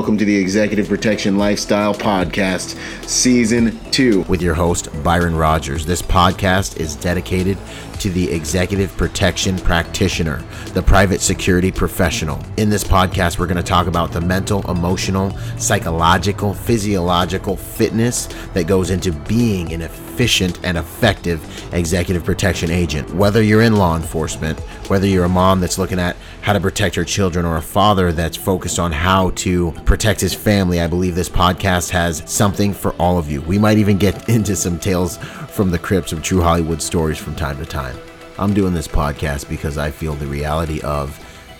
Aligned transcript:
welcome 0.00 0.16
to 0.16 0.24
the 0.24 0.36
Executive 0.38 0.88
Protection 0.88 1.36
Lifestyle 1.36 1.92
Podcast, 1.92 2.74
Season 3.06 3.78
2. 3.90 4.22
With 4.28 4.40
your 4.40 4.54
host, 4.54 4.88
Byron 5.04 5.36
Rogers. 5.36 5.84
This 5.84 6.00
podcast 6.00 6.80
is 6.80 6.96
dedicated 6.96 7.58
to 7.98 8.08
the 8.08 8.32
executive 8.32 8.96
protection 8.96 9.58
practitioner, 9.58 10.42
the 10.72 10.80
private 10.80 11.20
security 11.20 11.70
professional. 11.70 12.42
In 12.56 12.70
this 12.70 12.82
podcast, 12.82 13.38
we're 13.38 13.46
going 13.46 13.58
to 13.58 13.62
talk 13.62 13.88
about 13.88 14.10
the 14.10 14.22
mental, 14.22 14.68
emotional, 14.70 15.36
psychological, 15.58 16.54
physiological 16.54 17.54
fitness 17.54 18.26
that 18.54 18.66
goes 18.66 18.88
into 18.88 19.12
being 19.12 19.74
an 19.74 19.82
efficient 19.82 20.58
and 20.64 20.78
effective 20.78 21.74
executive 21.74 22.24
protection 22.24 22.70
agent. 22.70 23.12
Whether 23.14 23.42
you're 23.42 23.60
in 23.60 23.76
law 23.76 23.96
enforcement, 23.96 24.58
whether 24.88 25.06
you're 25.06 25.26
a 25.26 25.28
mom 25.28 25.60
that's 25.60 25.76
looking 25.76 25.98
at 25.98 26.16
how 26.50 26.54
to 26.54 26.60
protect 26.60 26.96
her 26.96 27.04
children, 27.04 27.46
or 27.46 27.58
a 27.58 27.62
father 27.62 28.10
that's 28.10 28.36
focused 28.36 28.80
on 28.80 28.90
how 28.90 29.30
to 29.30 29.70
protect 29.84 30.20
his 30.20 30.34
family, 30.34 30.80
I 30.80 30.88
believe 30.88 31.14
this 31.14 31.28
podcast 31.28 31.90
has 31.90 32.24
something 32.28 32.74
for 32.74 32.92
all 32.94 33.18
of 33.18 33.30
you. 33.30 33.40
We 33.42 33.56
might 33.56 33.78
even 33.78 33.98
get 33.98 34.28
into 34.28 34.56
some 34.56 34.76
tales 34.76 35.18
from 35.18 35.70
the 35.70 35.78
crypts 35.78 36.10
of 36.10 36.24
true 36.24 36.40
Hollywood 36.40 36.82
stories 36.82 37.18
from 37.18 37.36
time 37.36 37.56
to 37.58 37.64
time. 37.64 37.96
I'm 38.36 38.52
doing 38.52 38.74
this 38.74 38.88
podcast 38.88 39.48
because 39.48 39.78
I 39.78 39.92
feel 39.92 40.14
the 40.14 40.26
reality 40.26 40.80
of 40.80 41.16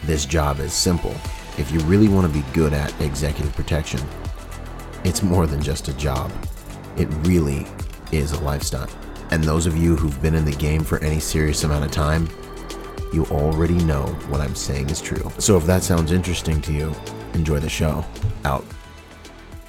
this 0.07 0.27
job 0.27 0.59
is 0.59 0.73
simple. 0.73 1.15
If 1.57 1.71
you 1.71 1.79
really 1.83 2.09
want 2.09 2.27
to 2.27 2.33
be 2.33 2.45
good 2.53 2.73
at 2.73 3.01
executive 3.01 3.55
protection, 3.55 4.01
it's 5.05 5.23
more 5.23 5.47
than 5.47 5.63
just 5.63 5.87
a 5.87 5.93
job. 5.93 6.33
It 6.97 7.07
really 7.29 7.65
is 8.11 8.33
a 8.33 8.41
lifestyle. 8.41 8.91
And 9.31 9.45
those 9.45 9.67
of 9.67 9.77
you 9.77 9.95
who've 9.95 10.21
been 10.21 10.35
in 10.35 10.45
the 10.45 10.57
game 10.57 10.83
for 10.83 10.99
any 10.99 11.21
serious 11.21 11.63
amount 11.63 11.85
of 11.85 11.93
time, 11.93 12.29
you 13.13 13.25
already 13.27 13.75
know 13.85 14.07
what 14.29 14.41
I'm 14.41 14.55
saying 14.55 14.91
is 14.91 15.01
true. 15.01 15.31
So 15.39 15.57
if 15.57 15.65
that 15.67 15.83
sounds 15.83 16.13
interesting 16.13 16.61
to 16.63 16.73
you, 16.73 16.95
enjoy 17.35 17.59
the 17.59 17.69
show. 17.69 18.05
Out. 18.45 18.65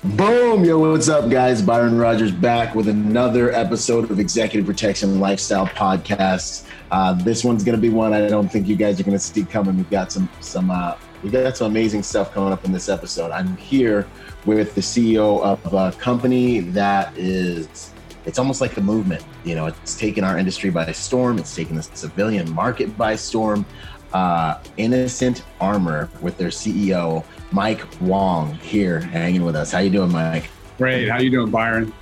Boom! 0.04 0.64
Yo, 0.64 0.80
what's 0.80 1.10
up, 1.10 1.30
guys? 1.30 1.62
Byron 1.62 1.98
Rogers 1.98 2.32
back 2.32 2.74
with 2.74 2.88
another 2.88 3.52
episode 3.52 4.10
of 4.10 4.20
Executive 4.20 4.66
Protection 4.66 5.20
Lifestyle 5.20 5.68
Podcast. 5.68 6.68
Uh, 6.90 7.14
this 7.14 7.44
one's 7.44 7.64
going 7.64 7.76
to 7.76 7.82
be 7.82 7.90
one 7.90 8.12
I 8.12 8.28
don't 8.28 8.52
think 8.52 8.68
you 8.68 8.76
guys 8.76 9.00
are 9.00 9.04
going 9.04 9.16
to 9.16 9.20
see 9.20 9.44
coming. 9.44 9.78
We've 9.78 9.90
got 9.92 10.12
some 10.12 10.28
some 10.40 10.72
uh, 10.72 10.98
we've 11.22 11.32
got 11.32 11.56
some 11.56 11.68
amazing 11.68 12.02
stuff 12.02 12.34
coming 12.34 12.52
up 12.52 12.66
in 12.66 12.72
this 12.72 12.90
episode. 12.90 13.32
I'm 13.32 13.56
here 13.58 14.08
with 14.46 14.74
the 14.74 14.82
CEO 14.82 15.40
of 15.44 15.74
a 15.74 15.96
company 16.00 16.62
that 16.62 17.16
is 17.16 17.92
it's 18.26 18.40
almost 18.40 18.62
like 18.62 18.78
a 18.78 18.82
movement. 18.82 19.24
You 19.44 19.56
know, 19.56 19.66
it's 19.68 19.98
taken 19.98 20.24
our 20.24 20.38
industry 20.38 20.70
by 20.70 20.92
storm. 20.92 21.40
It's 21.40 21.56
taken 21.56 21.76
the 21.76 21.84
civilian 21.84 22.52
market 22.54 22.96
by 22.98 23.16
storm. 23.16 23.66
Uh, 24.14 24.62
Innocent 24.78 25.44
Armor 25.62 26.10
with 26.22 26.38
their 26.38 26.50
CEO 26.50 27.24
Mike 27.52 27.86
Wong 28.02 28.54
here 28.56 29.00
hanging 29.00 29.44
with 29.44 29.56
us. 29.56 29.72
How 29.72 29.80
you 29.80 29.90
doing, 29.90 30.12
Mike? 30.12 30.50
Great. 30.78 31.10
How 31.10 31.20
you 31.20 31.30
doing, 31.30 31.50
Byron? 31.50 31.94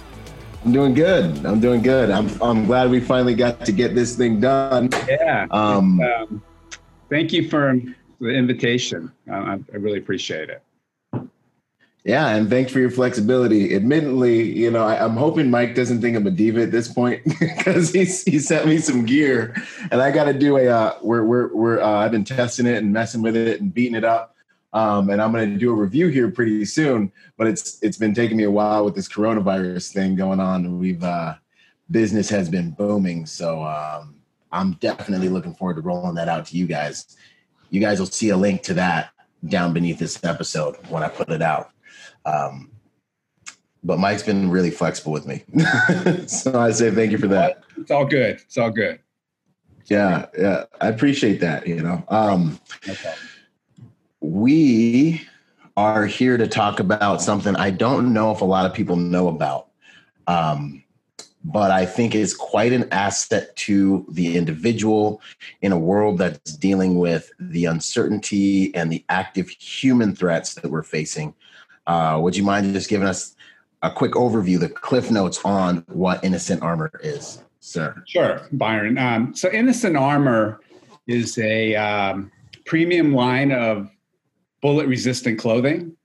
I'm 0.65 0.73
doing 0.73 0.93
good. 0.93 1.45
I'm 1.45 1.59
doing 1.59 1.81
good. 1.81 2.09
I'm 2.09 2.29
I'm 2.41 2.65
glad 2.65 2.89
we 2.89 2.99
finally 2.99 3.35
got 3.35 3.65
to 3.65 3.71
get 3.71 3.95
this 3.95 4.15
thing 4.15 4.39
done. 4.39 4.89
Yeah. 5.07 5.47
Um, 5.51 6.01
um 6.01 6.43
thank 7.09 7.31
you 7.31 7.47
for 7.47 7.79
the 8.19 8.29
invitation. 8.29 9.11
I, 9.31 9.53
I 9.53 9.77
really 9.77 9.99
appreciate 9.99 10.49
it. 10.49 10.61
Yeah, 12.05 12.29
and 12.29 12.49
thanks 12.49 12.71
for 12.71 12.79
your 12.79 12.91
flexibility. 12.91 13.75
Admittedly, 13.75 14.57
you 14.57 14.71
know, 14.71 14.85
I, 14.85 15.03
am 15.03 15.17
hoping 15.17 15.51
Mike 15.51 15.75
doesn't 15.75 15.99
think 15.99 16.15
I'm 16.15 16.25
a 16.25 16.31
diva 16.31 16.63
at 16.63 16.71
this 16.71 16.87
point 16.87 17.21
because 17.39 17.91
he 17.91 18.05
he 18.05 18.39
sent 18.39 18.67
me 18.67 18.77
some 18.77 19.05
gear, 19.05 19.61
and 19.91 20.01
I 20.01 20.11
got 20.11 20.25
to 20.25 20.33
do 20.33 20.57
a. 20.57 20.67
Uh, 20.67 20.97
we're 21.01 21.25
we're 21.25 21.53
we're. 21.53 21.81
Uh, 21.81 22.05
I've 22.05 22.11
been 22.11 22.23
testing 22.23 22.67
it 22.67 22.77
and 22.77 22.93
messing 22.93 23.21
with 23.21 23.35
it 23.35 23.59
and 23.59 23.73
beating 23.73 23.95
it 23.95 24.05
up, 24.05 24.35
um, 24.71 25.09
and 25.09 25.21
I'm 25.21 25.33
going 25.33 25.51
to 25.51 25.59
do 25.59 25.71
a 25.71 25.75
review 25.75 26.07
here 26.07 26.31
pretty 26.31 26.63
soon. 26.63 27.11
But 27.35 27.47
it's 27.47 27.83
it's 27.83 27.97
been 27.97 28.13
taking 28.13 28.37
me 28.37 28.45
a 28.45 28.51
while 28.51 28.85
with 28.85 28.95
this 28.95 29.09
coronavirus 29.09 29.91
thing 29.91 30.15
going 30.15 30.39
on. 30.39 30.79
We've 30.79 31.03
uh, 31.03 31.35
business 31.91 32.29
has 32.29 32.47
been 32.47 32.71
booming, 32.71 33.25
so 33.25 33.61
um, 33.61 34.15
I'm 34.53 34.73
definitely 34.75 35.27
looking 35.27 35.53
forward 35.53 35.75
to 35.75 35.81
rolling 35.81 36.15
that 36.15 36.29
out 36.29 36.45
to 36.47 36.57
you 36.57 36.65
guys. 36.65 37.17
You 37.71 37.81
guys 37.81 37.99
will 37.99 38.07
see 38.07 38.29
a 38.29 38.37
link 38.37 38.63
to 38.63 38.73
that 38.75 39.11
down 39.47 39.73
beneath 39.73 39.99
this 39.99 40.23
episode 40.23 40.77
when 40.87 41.03
I 41.03 41.09
put 41.09 41.29
it 41.29 41.41
out. 41.41 41.71
Um, 42.25 42.71
but 43.83 43.99
Mike's 43.99 44.23
been 44.23 44.49
really 44.49 44.71
flexible 44.71 45.11
with 45.11 45.25
me. 45.25 45.43
so 46.27 46.59
I 46.59 46.71
say 46.71 46.91
thank 46.91 47.11
you 47.11 47.17
for 47.17 47.27
that. 47.27 47.63
It's 47.77 47.91
all 47.91 48.05
good. 48.05 48.35
It's 48.35 48.57
all 48.57 48.71
good. 48.71 48.99
Yeah, 49.85 50.25
yeah. 50.37 50.65
I 50.81 50.89
appreciate 50.89 51.39
that, 51.39 51.65
you 51.67 51.81
know. 51.81 52.03
Um 52.09 52.59
we 54.21 55.25
are 55.77 56.05
here 56.05 56.37
to 56.37 56.47
talk 56.47 56.79
about 56.79 57.21
something 57.21 57.55
I 57.55 57.71
don't 57.71 58.13
know 58.13 58.31
if 58.31 58.41
a 58.41 58.45
lot 58.45 58.65
of 58.65 58.73
people 58.73 58.97
know 58.97 59.29
about. 59.29 59.67
Um, 60.27 60.83
but 61.43 61.71
I 61.71 61.85
think 61.85 62.15
is 62.15 62.35
quite 62.35 62.73
an 62.73 62.87
asset 62.91 63.55
to 63.55 64.05
the 64.09 64.35
individual 64.35 65.21
in 65.61 65.71
a 65.71 65.79
world 65.79 66.17
that's 66.17 66.55
dealing 66.57 66.99
with 66.99 67.31
the 67.39 67.65
uncertainty 67.65 68.75
and 68.75 68.91
the 68.91 69.05
active 69.07 69.49
human 69.49 70.13
threats 70.13 70.55
that 70.55 70.69
we're 70.69 70.83
facing 70.83 71.33
uh, 71.89 72.19
would 72.19 72.37
you 72.37 72.43
mind 72.43 72.73
just 72.73 72.89
giving 72.89 73.07
us 73.07 73.35
a 73.81 73.89
quick 73.91 74.11
overview, 74.11 74.59
the 74.59 74.69
cliff 74.69 75.09
notes 75.09 75.39
on 75.43 75.83
what 75.87 76.23
Innocent 76.23 76.61
Armor 76.61 76.91
is, 77.03 77.43
sir? 77.59 78.03
Sure, 78.05 78.41
Byron. 78.51 78.97
Um, 78.97 79.33
so, 79.33 79.51
Innocent 79.51 79.97
Armor 79.97 80.59
is 81.07 81.37
a 81.39 81.75
um, 81.75 82.31
premium 82.65 83.13
line 83.13 83.51
of 83.51 83.89
bullet 84.61 84.87
resistant 84.87 85.39
clothing. 85.39 85.95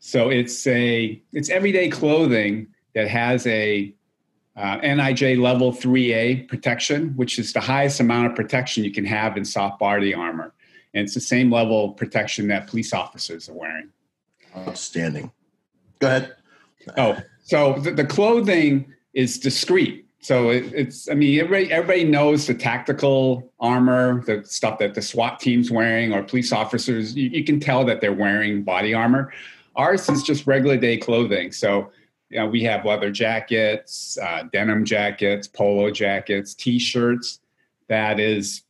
So 0.00 0.28
it's 0.28 0.66
a 0.66 1.22
it's 1.32 1.48
everyday 1.48 1.88
clothing 1.88 2.66
that 2.94 3.08
has 3.08 3.46
a 3.46 3.94
uh, 4.56 4.78
NIJ 4.80 5.40
level 5.40 5.72
3A 5.72 6.48
protection, 6.48 7.14
which 7.16 7.38
is 7.38 7.52
the 7.52 7.60
highest 7.60 8.00
amount 8.00 8.26
of 8.26 8.34
protection 8.34 8.84
you 8.84 8.92
can 8.92 9.04
have 9.04 9.36
in 9.36 9.44
soft 9.44 9.78
body 9.78 10.14
armor. 10.14 10.52
And 10.92 11.04
it's 11.04 11.14
the 11.14 11.20
same 11.20 11.50
level 11.50 11.90
of 11.90 11.96
protection 11.96 12.48
that 12.48 12.68
police 12.68 12.92
officers 12.92 13.48
are 13.48 13.54
wearing. 13.54 13.88
Outstanding. 14.56 15.32
Go 15.98 16.06
ahead. 16.08 16.34
Oh, 16.96 17.16
so 17.42 17.74
the, 17.74 17.92
the 17.92 18.04
clothing 18.04 18.92
is 19.12 19.38
discreet. 19.38 20.06
So 20.20 20.50
it, 20.50 20.72
it's, 20.72 21.10
I 21.10 21.14
mean, 21.14 21.38
everybody, 21.38 21.72
everybody 21.72 22.04
knows 22.04 22.46
the 22.46 22.54
tactical 22.54 23.52
armor, 23.60 24.22
the 24.24 24.42
stuff 24.44 24.78
that 24.78 24.94
the 24.94 25.02
SWAT 25.02 25.38
team's 25.38 25.70
wearing 25.70 26.12
or 26.12 26.22
police 26.22 26.52
officers. 26.52 27.14
You, 27.14 27.28
you 27.28 27.44
can 27.44 27.60
tell 27.60 27.84
that 27.84 28.00
they're 28.00 28.12
wearing 28.12 28.62
body 28.62 28.94
armor. 28.94 29.32
Ours 29.76 30.08
is 30.08 30.22
just 30.22 30.46
regular 30.46 30.76
day 30.76 30.96
clothing. 30.96 31.52
So 31.52 31.90
you 32.30 32.38
know, 32.38 32.46
we 32.46 32.62
have 32.64 32.84
leather 32.84 33.10
jackets, 33.10 34.18
uh, 34.18 34.44
denim 34.52 34.84
jackets, 34.84 35.46
polo 35.46 35.90
jackets, 35.90 36.54
t-shirts. 36.54 37.40
That 37.88 38.18
is 38.18 38.62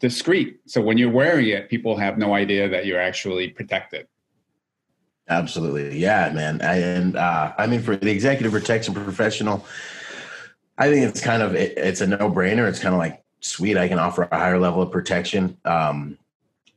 discreet. 0.00 0.60
So 0.66 0.80
when 0.80 0.98
you're 0.98 1.10
wearing 1.10 1.48
it, 1.48 1.68
people 1.68 1.96
have 1.96 2.18
no 2.18 2.34
idea 2.34 2.68
that 2.68 2.86
you're 2.86 3.00
actually 3.00 3.48
protected. 3.48 4.06
Absolutely. 5.28 5.98
Yeah, 5.98 6.30
man. 6.32 6.60
I, 6.62 6.76
and 6.76 7.16
uh, 7.16 7.52
I 7.58 7.66
mean, 7.66 7.82
for 7.82 7.96
the 7.96 8.10
executive 8.10 8.52
protection 8.52 8.94
professional, 8.94 9.66
I 10.78 10.90
think 10.90 11.06
it's 11.06 11.20
kind 11.20 11.42
of, 11.42 11.54
it, 11.54 11.76
it's 11.76 12.00
a 12.00 12.06
no 12.06 12.30
brainer. 12.30 12.68
It's 12.68 12.78
kind 12.78 12.94
of 12.94 12.98
like, 12.98 13.22
sweet, 13.40 13.76
I 13.76 13.88
can 13.88 13.98
offer 13.98 14.28
a 14.30 14.36
higher 14.36 14.58
level 14.58 14.82
of 14.82 14.90
protection 14.90 15.56
um, 15.64 16.18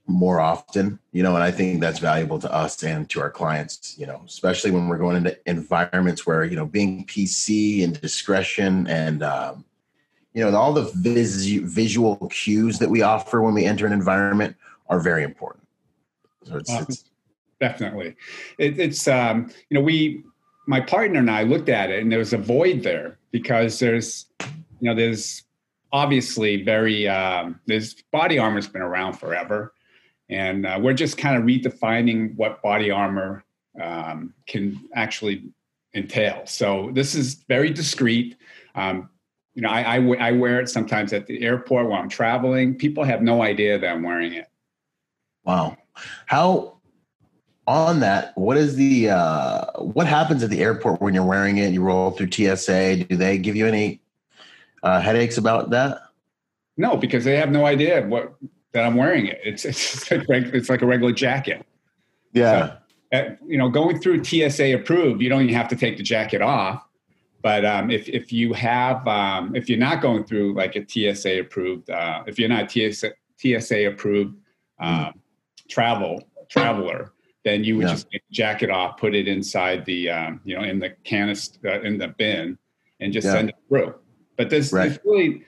more 0.08 0.40
often, 0.40 1.00
you 1.12 1.24
know, 1.24 1.36
and 1.36 1.44
I 1.44 1.52
think 1.52 1.80
that's 1.80 2.00
valuable 2.00 2.40
to 2.40 2.52
us 2.52 2.84
and 2.84 3.10
to 3.12 3.22
our 3.22 3.30
clients, 3.30 3.98
you 3.98 4.06
know, 4.06 4.22
especially 4.26 4.72
when 4.72 4.88
we're 4.88 4.98
going 4.98 5.18
into 5.18 5.38
environments 5.50 6.26
where, 6.26 6.44
you 6.44 6.56
know, 6.56 6.66
being 6.66 7.06
PC 7.06 7.84
and 7.84 8.00
discretion 8.02 8.88
and, 8.88 9.24
um, 9.24 9.66
you 10.34 10.44
know, 10.44 10.56
all 10.56 10.74
the 10.74 10.92
vis- 10.96 11.46
visual 11.46 12.16
cues 12.32 12.80
that 12.80 12.90
we 12.90 13.02
offer 13.02 13.42
when 13.42 13.54
we 13.54 13.66
enter 13.66 13.86
an 13.86 13.94
environment 13.94 14.56
are 14.88 15.00
very 15.00 15.24
important. 15.24 15.68
So 16.44 16.58
it's, 16.58 16.72
it's 16.72 17.04
definitely. 17.62 18.16
It, 18.58 18.78
it's 18.78 19.08
um, 19.08 19.50
you 19.70 19.76
know 19.76 19.82
we 19.82 20.24
my 20.68 20.82
partner 20.82 21.20
and 21.20 21.32
I 21.32 21.44
looked 21.44 21.70
at 21.70 21.90
it 21.90 22.02
and 22.02 22.12
there 22.12 22.20
was 22.20 22.34
a 22.34 22.38
void 22.38 22.84
there 22.84 23.18
because 23.32 23.80
there's 23.80 24.26
you 24.42 24.90
know 24.90 24.96
there's 24.96 25.44
obviously 25.94 26.64
very 26.64 27.08
um, 27.08 27.62
there's 27.68 27.96
body 28.12 28.38
armor's 28.38 28.68
been 28.68 28.82
around 28.82 29.14
forever. 29.14 29.74
And 30.30 30.66
uh, 30.66 30.80
we're 30.82 30.94
just 30.94 31.18
kind 31.18 31.36
of 31.36 31.44
redefining 31.44 32.36
what 32.36 32.62
body 32.62 32.90
armor 32.90 33.44
um, 33.82 34.34
can 34.48 34.80
actually 34.96 35.44
entail. 35.94 36.44
So 36.46 36.90
this 36.94 37.16
is 37.16 37.44
very 37.50 37.70
discreet. 37.70 38.38
Um, 38.76 39.10
you 39.54 39.62
know 39.62 39.70
I, 39.70 39.98
I, 39.98 40.30
I 40.30 40.32
wear 40.32 40.62
it 40.62 40.70
sometimes 40.70 41.12
at 41.12 41.28
the 41.28 41.42
airport 41.44 41.88
while 41.88 42.02
i'm 42.02 42.10
traveling. 42.10 42.76
People 42.76 43.04
have 43.04 43.22
no 43.22 43.42
idea 43.42 43.78
that 43.78 43.88
i'm 43.88 44.04
wearing 44.04 44.34
it. 44.34 44.48
Wow. 45.44 45.76
How 46.26 46.81
on 47.68 48.00
that, 48.00 48.36
what 48.38 48.58
is 48.58 48.76
the 48.76 49.10
uh, 49.10 49.66
what 49.78 50.08
happens 50.08 50.44
at 50.44 50.50
the 50.50 50.62
airport 50.62 51.02
when 51.02 51.14
you're 51.14 51.26
wearing 51.26 51.58
it? 51.58 51.72
You 51.72 51.82
roll 51.82 52.12
through 52.12 52.32
TSA. 52.32 53.06
Do 53.06 53.16
they 53.16 53.38
give 53.38 53.56
you 53.56 53.68
any 53.68 54.02
uh, 54.84 55.00
headaches 55.00 55.38
about 55.38 55.70
that? 55.70 56.02
No, 56.78 56.98
because 56.98 57.24
they 57.24 57.38
have 57.38 57.52
no 57.52 57.66
idea 57.66 58.06
what 58.08 58.34
that 58.74 58.86
I'm 58.86 58.96
wearing 58.96 59.28
it. 59.28 59.40
It's 59.44 59.66
it's 59.66 60.10
like, 60.12 60.28
it's 60.30 60.70
like 60.70 60.82
a 60.82 60.86
regular 60.86 61.14
jacket. 61.14 61.66
Yeah. 62.34 62.68
So, 62.68 62.78
at, 63.14 63.40
you 63.46 63.58
know, 63.58 63.70
going 63.70 64.00
through 64.00 64.24
TSA 64.24 64.74
approved, 64.74 65.22
you 65.22 65.30
don't 65.30 65.42
even 65.42 65.54
have 65.54 65.68
to 65.68 65.76
take 65.76 65.98
the 65.98 66.04
jacket 66.04 66.42
off. 66.42 66.86
But 67.42 67.66
um, 67.66 67.92
if 67.92 68.08
if 68.08 68.32
you 68.32 68.54
have 68.54 69.06
um, 69.08 69.56
if 69.56 69.70
you're 69.70 69.80
not 69.80 70.02
going 70.02 70.24
through 70.24 70.54
like 70.54 70.76
a 70.76 70.86
TSA 70.88 71.40
approved, 71.40 71.90
uh, 71.90 72.24
if 72.28 72.40
you're 72.40 72.50
not 72.50 72.72
TSA 72.72 73.12
TSA 73.38 73.88
approved 73.88 74.38
mm. 74.82 75.14
travel 75.68 76.24
traveler, 76.50 77.12
then 77.44 77.64
you 77.64 77.78
would 77.78 77.88
yeah. 77.88 77.94
just 77.94 78.10
take 78.12 78.22
it 78.22 78.34
jacket 78.34 78.70
off, 78.70 78.98
put 78.98 79.16
it 79.16 79.28
inside 79.28 79.86
the 79.86 80.10
um, 80.10 80.42
you 80.44 80.56
know 80.56 80.64
in 80.64 80.80
the 80.80 80.92
canister 81.04 81.70
uh, 81.70 81.82
in 81.82 81.98
the 81.98 82.08
bin, 82.08 82.58
and 83.00 83.14
just 83.14 83.26
yeah. 83.26 83.34
send 83.34 83.50
it 83.50 83.56
through. 83.68 83.96
But 84.38 84.50
this 84.50 84.72
right. 84.72 85.00
really 85.06 85.44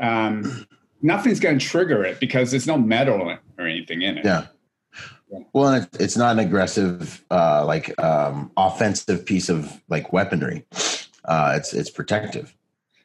um, 0.00 0.66
nothing's 1.02 1.40
going 1.40 1.58
to 1.58 1.64
trigger 1.64 2.04
it 2.04 2.18
because 2.18 2.50
there's 2.50 2.66
no 2.66 2.78
metal 2.78 3.36
or 3.58 3.66
anything 3.66 4.02
in 4.02 4.18
it. 4.18 4.24
Yeah. 4.24 4.46
Well, 5.52 5.86
it's 5.94 6.16
not 6.16 6.32
an 6.32 6.38
aggressive, 6.38 7.24
uh, 7.30 7.64
like 7.66 7.98
um, 8.02 8.52
offensive 8.56 9.26
piece 9.26 9.48
of 9.48 9.82
like 9.88 10.12
weaponry. 10.12 10.64
Uh, 11.24 11.54
it's 11.56 11.72
it's 11.72 11.90
protective. 11.90 12.54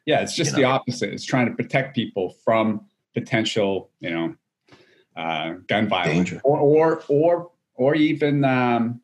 Yeah, 0.06 0.20
it's 0.20 0.34
just 0.34 0.52
you 0.52 0.58
know? 0.58 0.68
the 0.68 0.74
opposite. 0.74 1.12
It's 1.12 1.24
trying 1.24 1.46
to 1.46 1.54
protect 1.54 1.94
people 1.94 2.36
from 2.44 2.86
potential, 3.14 3.90
you 4.00 4.10
know, 4.10 4.34
uh, 5.16 5.54
gun 5.66 5.88
violence, 5.88 6.32
or 6.44 6.58
or 6.58 7.02
or 7.08 7.50
or 7.80 7.94
even 7.94 8.44
um, 8.44 9.00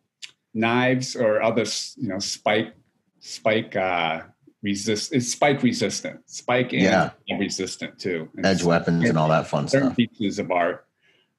knives 0.53 1.17
or 1.17 1.43
other, 1.43 1.65
you 1.97 2.09
know, 2.09 2.19
spike 2.19 2.75
spike 3.21 3.75
uh, 3.75 4.21
resist. 4.63 5.15
It's 5.15 5.33
spike 5.33 5.63
resistant, 5.63 6.21
spike 6.29 6.75
and 6.75 6.83
yeah. 6.83 7.11
resistant 7.39 7.99
too. 7.99 8.29
And 8.37 8.45
Edge 8.45 8.63
weapons 8.63 9.09
and 9.09 9.17
all 9.17 9.31
that 9.31 9.47
fun 9.47 9.67
stuff. 9.67 9.97
Pieces 9.97 10.39
of 10.39 10.51
our 10.51 10.85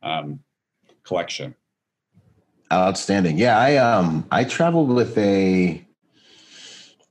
um, 0.02 0.40
collection. 1.04 1.54
Outstanding. 2.74 3.38
Yeah, 3.38 3.58
I 3.60 3.78
um 3.78 4.26
I 4.32 4.44
traveled 4.44 4.90
with 4.90 5.16
a 5.18 5.86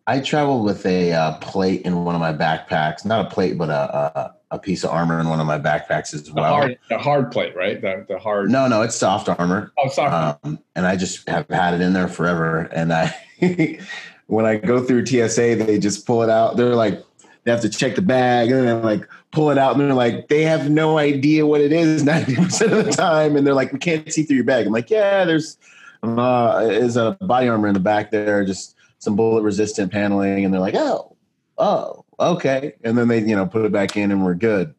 I 0.07 0.21
traveled 0.21 0.65
with 0.65 0.87
a 0.87 1.13
uh, 1.13 1.33
plate 1.39 1.83
in 1.83 2.05
one 2.05 2.15
of 2.15 2.21
my 2.21 2.33
backpacks. 2.33 3.05
Not 3.05 3.27
a 3.27 3.31
plate, 3.31 3.59
but 3.59 3.71
a, 3.71 3.73
a, 3.73 4.35
a 4.53 4.59
piece 4.59 4.85
of 4.85 4.91
armor 4.91 5.19
in 5.19 5.29
one 5.29 5.41
of 5.41 5.47
my 5.47 5.59
backpacks 5.59 6.15
as 6.15 6.31
well. 6.31 6.45
The 6.45 6.51
hard, 6.51 6.79
the 6.89 6.99
hard 6.99 7.33
plate, 7.33 7.57
right? 7.57 7.81
The, 7.81 8.07
the 8.09 8.19
hard. 8.19 8.51
No, 8.51 8.69
no, 8.69 8.83
it's 8.83 8.95
soft 8.95 9.29
armor. 9.29 9.73
Oh, 9.79 9.89
soft. 9.89 10.45
Um, 10.45 10.61
and 10.77 10.87
I 10.87 10.97
just 10.97 11.29
have 11.29 11.49
had 11.51 11.75
it 11.75 11.81
in 11.81 11.93
there 11.93 12.07
forever. 12.07 12.61
And 12.73 12.93
I, 12.93 13.15
when 14.27 14.47
I 14.47 14.57
go 14.57 14.83
through 14.83 15.07
TSA, 15.07 15.57
they 15.57 15.79
just 15.79 16.07
pull 16.07 16.23
it 16.23 16.31
out. 16.31 16.57
They're 16.57 16.77
like, 16.77 17.03
they 17.43 17.53
have 17.53 17.61
to 17.63 17.69
check 17.69 17.95
the 17.95 18.03
bag 18.03 18.51
and 18.51 18.67
then 18.67 18.83
like 18.83 19.09
pull 19.31 19.51
it 19.51 19.59
out 19.59 19.77
and 19.77 19.81
they're 19.81 19.95
like 19.95 20.27
they 20.29 20.43
have 20.43 20.69
no 20.69 20.99
idea 20.99 21.47
what 21.47 21.61
it 21.61 21.73
is 21.73 22.03
90% 22.05 22.77
of 22.77 22.85
the 22.85 22.91
time 22.91 23.37
and 23.37 23.47
they're 23.47 23.55
like 23.55 23.73
we 23.73 23.79
can't 23.79 24.13
see 24.13 24.25
through 24.25 24.35
your 24.35 24.45
bag 24.45 24.67
i'm 24.67 24.73
like 24.73 24.91
yeah 24.91 25.25
there's 25.25 25.57
uh 26.03 26.67
is 26.69 26.97
a 26.97 27.13
body 27.21 27.47
armor 27.47 27.69
in 27.69 27.75
the 27.75 27.79
back 27.79 28.11
there 28.11 28.45
just 28.45 28.76
some 28.99 29.17
bullet 29.17 29.43
resistant 29.43 29.93
paneling 29.93 30.45
and 30.45 30.53
they're 30.53 30.61
like 30.61 30.75
oh 30.77 31.17
oh 31.59 32.05
okay 32.19 32.75
and 32.85 32.97
then 32.97 33.09
they 33.09 33.21
you 33.21 33.37
know 33.37 33.47
put 33.47 33.65
it 33.65 33.73
back 33.73 33.97
in 33.97 34.11
and 34.11 34.25
we're 34.25 34.35
good 34.35 34.75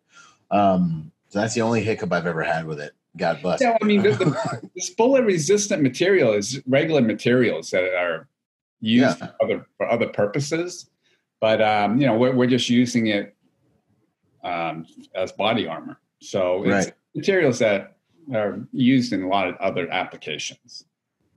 um 0.52 1.12
so 1.30 1.40
that's 1.40 1.54
the 1.54 1.62
only 1.62 1.84
hiccup 1.84 2.12
i've 2.12 2.28
ever 2.28 2.44
had 2.44 2.66
with 2.66 2.80
it 2.80 2.94
god 3.16 3.40
bless 3.42 3.62
yeah 3.62 3.78
i 3.82 3.86
mean 3.86 4.02
the, 4.02 4.12
the, 4.12 4.70
this 4.76 4.90
bullet 4.92 5.24
resistant 5.24 5.82
material 5.82 6.34
is 6.34 6.62
regular 6.68 7.02
materials 7.02 7.70
that 7.72 7.84
are 7.96 8.28
used 8.80 9.20
yeah. 9.20 9.28
for 9.28 9.36
other 9.42 9.68
for 9.78 9.90
other 9.90 10.08
purposes 10.08 10.90
but 11.40 11.62
um, 11.62 12.00
you 12.00 12.08
know 12.08 12.18
we're, 12.18 12.34
we're 12.34 12.48
just 12.48 12.70
using 12.70 13.08
it 13.08 13.36
um, 14.48 14.86
as 15.16 15.32
body 15.32 15.68
armor. 15.68 16.00
So 16.22 16.64
it's 16.64 16.88
right. 16.88 16.94
materials 17.16 17.60
that 17.60 17.98
are 18.34 18.60
used 18.72 19.14
in 19.14 19.24
a 19.24 19.28
lot 19.28 19.48
of 19.48 19.56
other 19.58 19.90
applications. 19.92 20.86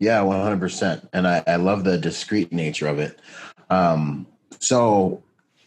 Yeah, 0.00 0.22
one 0.22 0.40
hundred 0.40 0.60
percent, 0.60 1.06
and 1.12 1.28
I, 1.28 1.44
I 1.46 1.56
love 1.56 1.84
the 1.84 1.98
discreet 1.98 2.50
nature 2.52 2.88
of 2.88 2.98
it. 2.98 3.20
Um, 3.68 4.26
so 4.58 5.22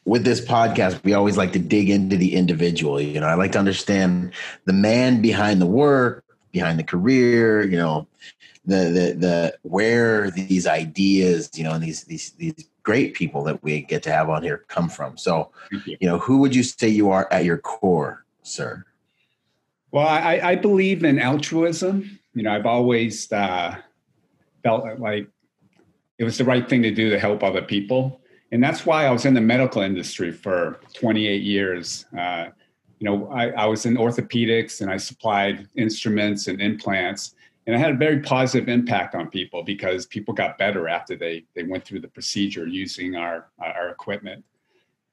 with 0.06 0.26
this 0.26 0.42
podcast, 0.42 1.04
we 1.04 1.14
always 1.14 1.38
like 1.38 1.54
to 1.54 1.60
dig 1.60 1.90
into 1.90 2.18
the 2.18 2.34
individual. 2.34 3.00
You 3.00 3.20
know, 3.20 3.28
I 3.28 3.36
like 3.36 3.52
to 3.54 3.60
understand 3.60 4.34
the 4.66 4.74
man 4.74 5.22
behind 5.22 5.62
the 5.62 5.68
work, 5.68 6.26
behind 6.52 6.80
the 6.80 6.84
career. 6.84 7.64
You 7.64 7.78
know, 7.78 8.08
the 8.66 8.76
the 8.76 9.16
the 9.18 9.58
where 9.62 10.32
these 10.32 10.66
ideas, 10.66 11.52
you 11.54 11.64
know, 11.64 11.74
and 11.74 11.84
these 11.84 12.04
these 12.06 12.32
these 12.32 12.68
great 12.82 13.14
people 13.14 13.44
that 13.44 13.64
we 13.64 13.82
get 13.82 14.02
to 14.04 14.12
have 14.12 14.30
on 14.30 14.42
here 14.42 14.66
come 14.68 14.90
from. 14.90 15.16
So, 15.16 15.52
you. 15.72 15.98
you 16.02 16.08
know, 16.08 16.18
who 16.18 16.40
would 16.40 16.56
you 16.56 16.64
say 16.64 16.90
you 16.90 17.12
are 17.12 17.28
at 17.32 17.46
your 17.46 17.60
core, 17.60 18.26
sir? 18.42 18.84
Well, 19.92 20.08
I, 20.08 20.42
I 20.44 20.56
believe 20.56 21.04
in 21.04 21.20
altruism. 21.20 22.20
You 22.34 22.44
know, 22.44 22.52
I've 22.52 22.66
always 22.66 23.32
uh, 23.32 23.78
felt 24.64 25.00
like 25.00 25.28
it 26.18 26.24
was 26.24 26.38
the 26.38 26.46
right 26.46 26.68
thing 26.68 26.82
to 26.84 26.92
do 26.92 27.10
to 27.10 27.20
help 27.20 27.44
other 27.44 27.62
people. 27.62 28.22
And 28.52 28.64
that's 28.64 28.86
why 28.86 29.06
I 29.06 29.12
was 29.12 29.26
in 29.26 29.34
the 29.34 29.42
medical 29.42 29.82
industry 29.82 30.32
for 30.32 30.80
28 30.94 31.42
years. 31.42 32.06
Uh, 32.18 32.48
you 33.00 33.10
know, 33.10 33.28
I, 33.30 33.50
I 33.50 33.66
was 33.66 33.86
in 33.86 33.96
orthopedics 33.96 34.82
and 34.82 34.90
I 34.90 34.98
supplied 34.98 35.68
instruments 35.76 36.48
and 36.48 36.62
implants 36.62 37.36
and 37.66 37.76
it 37.76 37.80
had 37.80 37.92
a 37.92 37.98
very 37.98 38.20
positive 38.20 38.68
impact 38.68 39.16
on 39.16 39.30
people 39.30 39.64
because 39.64 40.06
people 40.06 40.34
got 40.34 40.58
better 40.58 40.88
after 40.88 41.16
they 41.16 41.46
they 41.56 41.64
went 41.64 41.84
through 41.84 42.00
the 42.00 42.08
procedure 42.08 42.68
using 42.68 43.16
our 43.16 43.50
our 43.60 43.90
equipment 43.90 44.44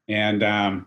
and 0.08 0.42
um, 0.42 0.86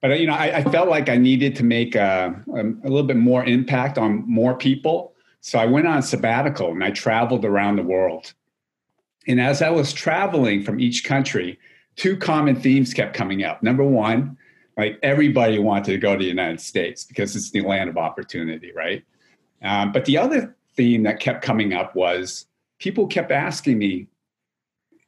but 0.00 0.18
you 0.18 0.26
know 0.26 0.34
I, 0.34 0.58
I, 0.58 0.64
felt 0.64 0.88
like 0.88 1.08
i 1.08 1.16
needed 1.16 1.54
to 1.56 1.64
make 1.64 1.94
a, 1.94 2.42
a, 2.54 2.60
a, 2.60 2.88
little 2.88 3.02
bit 3.02 3.16
more 3.16 3.44
impact 3.44 3.98
on 3.98 4.24
more 4.26 4.56
people 4.56 5.12
so 5.46 5.58
i 5.58 5.66
went 5.66 5.86
on 5.86 6.02
sabbatical 6.02 6.70
and 6.70 6.82
i 6.82 6.90
traveled 6.90 7.44
around 7.44 7.76
the 7.76 7.82
world 7.82 8.34
and 9.26 9.40
as 9.40 9.62
i 9.62 9.70
was 9.70 9.92
traveling 9.92 10.62
from 10.62 10.80
each 10.80 11.04
country 11.04 11.58
two 11.96 12.16
common 12.16 12.56
themes 12.56 12.92
kept 12.92 13.14
coming 13.14 13.44
up 13.44 13.62
number 13.62 13.84
one 13.84 14.36
like 14.76 14.98
everybody 15.02 15.58
wanted 15.58 15.92
to 15.92 15.98
go 15.98 16.12
to 16.12 16.18
the 16.18 16.28
united 16.28 16.60
states 16.60 17.04
because 17.04 17.34
it's 17.36 17.50
the 17.50 17.60
land 17.60 17.88
of 17.88 17.96
opportunity 17.96 18.72
right 18.74 19.04
um, 19.62 19.92
but 19.92 20.04
the 20.04 20.18
other 20.18 20.54
theme 20.76 21.02
that 21.04 21.20
kept 21.20 21.42
coming 21.42 21.72
up 21.72 21.94
was 21.96 22.46
people 22.78 23.06
kept 23.06 23.32
asking 23.32 23.78
me, 23.78 24.06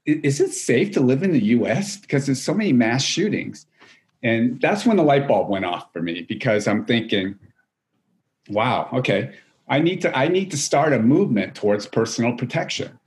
is 0.06 0.40
it 0.40 0.52
safe 0.52 0.92
to 0.92 1.00
live 1.00 1.22
in 1.22 1.32
the 1.32 1.44
US? 1.46 1.96
Because 1.96 2.26
there's 2.26 2.42
so 2.42 2.54
many 2.54 2.72
mass 2.72 3.02
shootings. 3.04 3.66
And 4.22 4.60
that's 4.60 4.86
when 4.86 4.96
the 4.96 5.02
light 5.02 5.28
bulb 5.28 5.48
went 5.48 5.64
off 5.64 5.92
for 5.92 6.02
me 6.02 6.22
because 6.22 6.66
I'm 6.66 6.84
thinking, 6.86 7.38
wow, 8.48 8.88
okay, 8.92 9.34
I 9.68 9.80
need 9.80 10.00
to 10.02 10.16
I 10.16 10.28
need 10.28 10.50
to 10.50 10.56
start 10.56 10.92
a 10.92 10.98
movement 10.98 11.54
towards 11.54 11.86
personal 11.86 12.36
protection. 12.36 12.98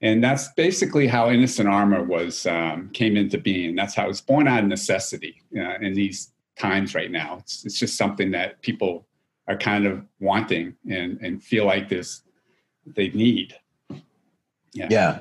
And 0.00 0.22
that's 0.22 0.48
basically 0.52 1.08
how 1.08 1.28
Innocent 1.28 1.68
Armor 1.68 2.04
was 2.04 2.46
um, 2.46 2.90
came 2.92 3.16
into 3.16 3.36
being. 3.36 3.74
That's 3.74 3.94
how 3.94 4.08
it's 4.08 4.20
born 4.20 4.46
out 4.46 4.62
of 4.62 4.68
necessity 4.68 5.42
uh, 5.56 5.78
in 5.80 5.94
these 5.94 6.32
times 6.56 6.94
right 6.94 7.10
now. 7.10 7.38
It's, 7.40 7.64
it's 7.64 7.78
just 7.78 7.96
something 7.96 8.30
that 8.30 8.62
people 8.62 9.08
are 9.48 9.56
kind 9.56 9.86
of 9.86 10.04
wanting 10.20 10.74
and 10.88 11.18
and 11.20 11.42
feel 11.42 11.64
like 11.64 11.88
this 11.88 12.22
they 12.86 13.08
need. 13.08 13.54
Yeah. 14.72 14.88
Yeah. 14.90 15.18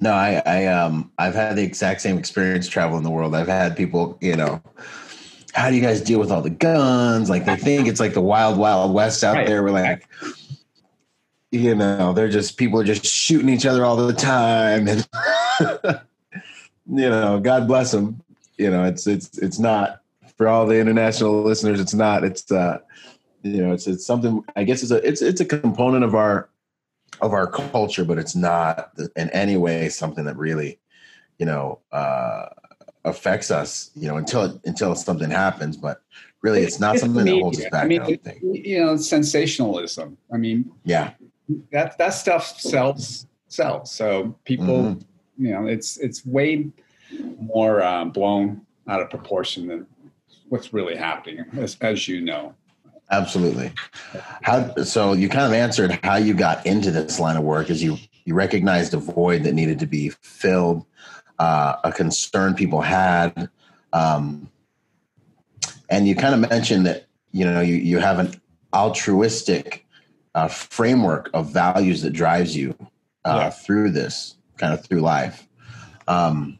No, 0.00 0.12
I, 0.12 0.42
I 0.46 0.66
um 0.66 1.10
I've 1.18 1.34
had 1.34 1.56
the 1.56 1.62
exact 1.62 2.00
same 2.00 2.18
experience 2.18 2.68
traveling 2.68 3.02
the 3.02 3.10
world. 3.10 3.34
I've 3.34 3.48
had 3.48 3.76
people, 3.76 4.16
you 4.20 4.36
know, 4.36 4.62
how 5.58 5.70
do 5.70 5.76
you 5.76 5.82
guys 5.82 6.00
deal 6.00 6.20
with 6.20 6.30
all 6.30 6.40
the 6.40 6.50
guns? 6.50 7.28
Like 7.28 7.44
they 7.44 7.56
think 7.56 7.88
it's 7.88 8.00
like 8.00 8.14
the 8.14 8.20
wild, 8.20 8.58
wild 8.58 8.94
west 8.94 9.24
out 9.24 9.34
right. 9.34 9.46
there. 9.46 9.62
We're 9.62 9.70
like, 9.70 10.08
you 11.50 11.74
know, 11.74 12.12
they're 12.12 12.28
just 12.28 12.56
people 12.56 12.78
are 12.80 12.84
just 12.84 13.04
shooting 13.04 13.48
each 13.48 13.66
other 13.66 13.84
all 13.84 13.96
the 13.96 14.12
time, 14.12 14.86
and 14.86 15.08
you 16.86 17.10
know, 17.10 17.40
God 17.40 17.66
bless 17.66 17.90
them. 17.90 18.22
You 18.56 18.70
know, 18.70 18.84
it's 18.84 19.06
it's 19.06 19.36
it's 19.38 19.58
not 19.58 20.00
for 20.36 20.46
all 20.46 20.66
the 20.66 20.78
international 20.78 21.42
listeners. 21.42 21.80
It's 21.80 21.94
not. 21.94 22.22
It's 22.22 22.50
uh, 22.52 22.78
you 23.42 23.64
know, 23.64 23.72
it's 23.72 23.86
it's 23.86 24.06
something. 24.06 24.44
I 24.54 24.62
guess 24.64 24.82
it's 24.82 24.92
a 24.92 25.06
it's 25.06 25.22
it's 25.22 25.40
a 25.40 25.44
component 25.44 26.04
of 26.04 26.14
our 26.14 26.48
of 27.20 27.32
our 27.32 27.48
culture, 27.48 28.04
but 28.04 28.18
it's 28.18 28.36
not 28.36 28.92
in 29.16 29.28
any 29.30 29.56
way 29.56 29.88
something 29.88 30.24
that 30.26 30.36
really, 30.36 30.78
you 31.38 31.46
know, 31.46 31.80
uh, 31.90 32.46
affects 33.04 33.50
us. 33.50 33.90
You 33.94 34.08
know, 34.08 34.16
until 34.16 34.60
until 34.64 34.94
something 34.94 35.30
happens, 35.30 35.76
but 35.76 36.02
really, 36.42 36.62
it's 36.62 36.80
not 36.80 36.98
something 36.98 37.24
that 37.24 37.40
holds 37.40 37.60
us 37.60 37.70
back. 37.70 37.84
I, 37.84 37.86
mean, 37.86 38.02
I. 38.02 38.36
You 38.42 38.84
know, 38.84 38.96
sensationalism. 38.96 40.16
I 40.32 40.36
mean, 40.36 40.70
yeah, 40.84 41.12
that 41.72 41.98
that 41.98 42.10
stuff 42.10 42.60
sells 42.60 43.26
sells. 43.48 43.90
So 43.92 44.36
people, 44.44 44.66
mm-hmm. 44.66 45.44
you 45.44 45.52
know, 45.52 45.66
it's 45.66 45.96
it's 45.98 46.24
way 46.24 46.70
more 47.40 47.82
uh, 47.82 48.04
blown 48.06 48.62
out 48.86 49.00
of 49.00 49.10
proportion 49.10 49.66
than 49.66 49.86
what's 50.48 50.72
really 50.72 50.96
happening, 50.96 51.44
as, 51.58 51.76
as 51.80 52.08
you 52.08 52.20
know. 52.20 52.54
Absolutely. 53.10 53.72
How 54.42 54.74
so 54.76 55.14
you 55.14 55.28
kind 55.28 55.46
of 55.46 55.52
answered 55.52 55.98
how 56.02 56.16
you 56.16 56.34
got 56.34 56.64
into 56.66 56.90
this 56.90 57.18
line 57.18 57.36
of 57.36 57.42
work 57.42 57.70
is 57.70 57.82
you 57.82 57.96
you 58.26 58.34
recognized 58.34 58.92
a 58.92 58.98
void 58.98 59.44
that 59.44 59.54
needed 59.54 59.78
to 59.78 59.86
be 59.86 60.10
filled, 60.20 60.84
uh, 61.38 61.76
a 61.84 61.92
concern 61.92 62.54
people 62.54 62.80
had, 62.80 63.48
um, 63.92 64.50
and 65.88 66.06
you 66.08 66.14
kind 66.14 66.34
of 66.34 66.50
mentioned 66.50 66.86
that 66.86 67.06
you 67.32 67.44
know 67.44 67.60
you 67.60 67.74
you 67.76 67.98
have 67.98 68.18
an 68.18 68.40
altruistic 68.74 69.86
uh, 70.34 70.48
framework 70.48 71.30
of 71.34 71.50
values 71.50 72.02
that 72.02 72.10
drives 72.12 72.56
you. 72.56 72.74
uh, 73.24 73.34
Yeah. 73.36 73.50
through 73.50 73.90
this, 73.90 74.36
kind 74.56 74.72
of 74.72 74.82
through 74.82 75.00
life. 75.00 75.46
Um, 76.06 76.58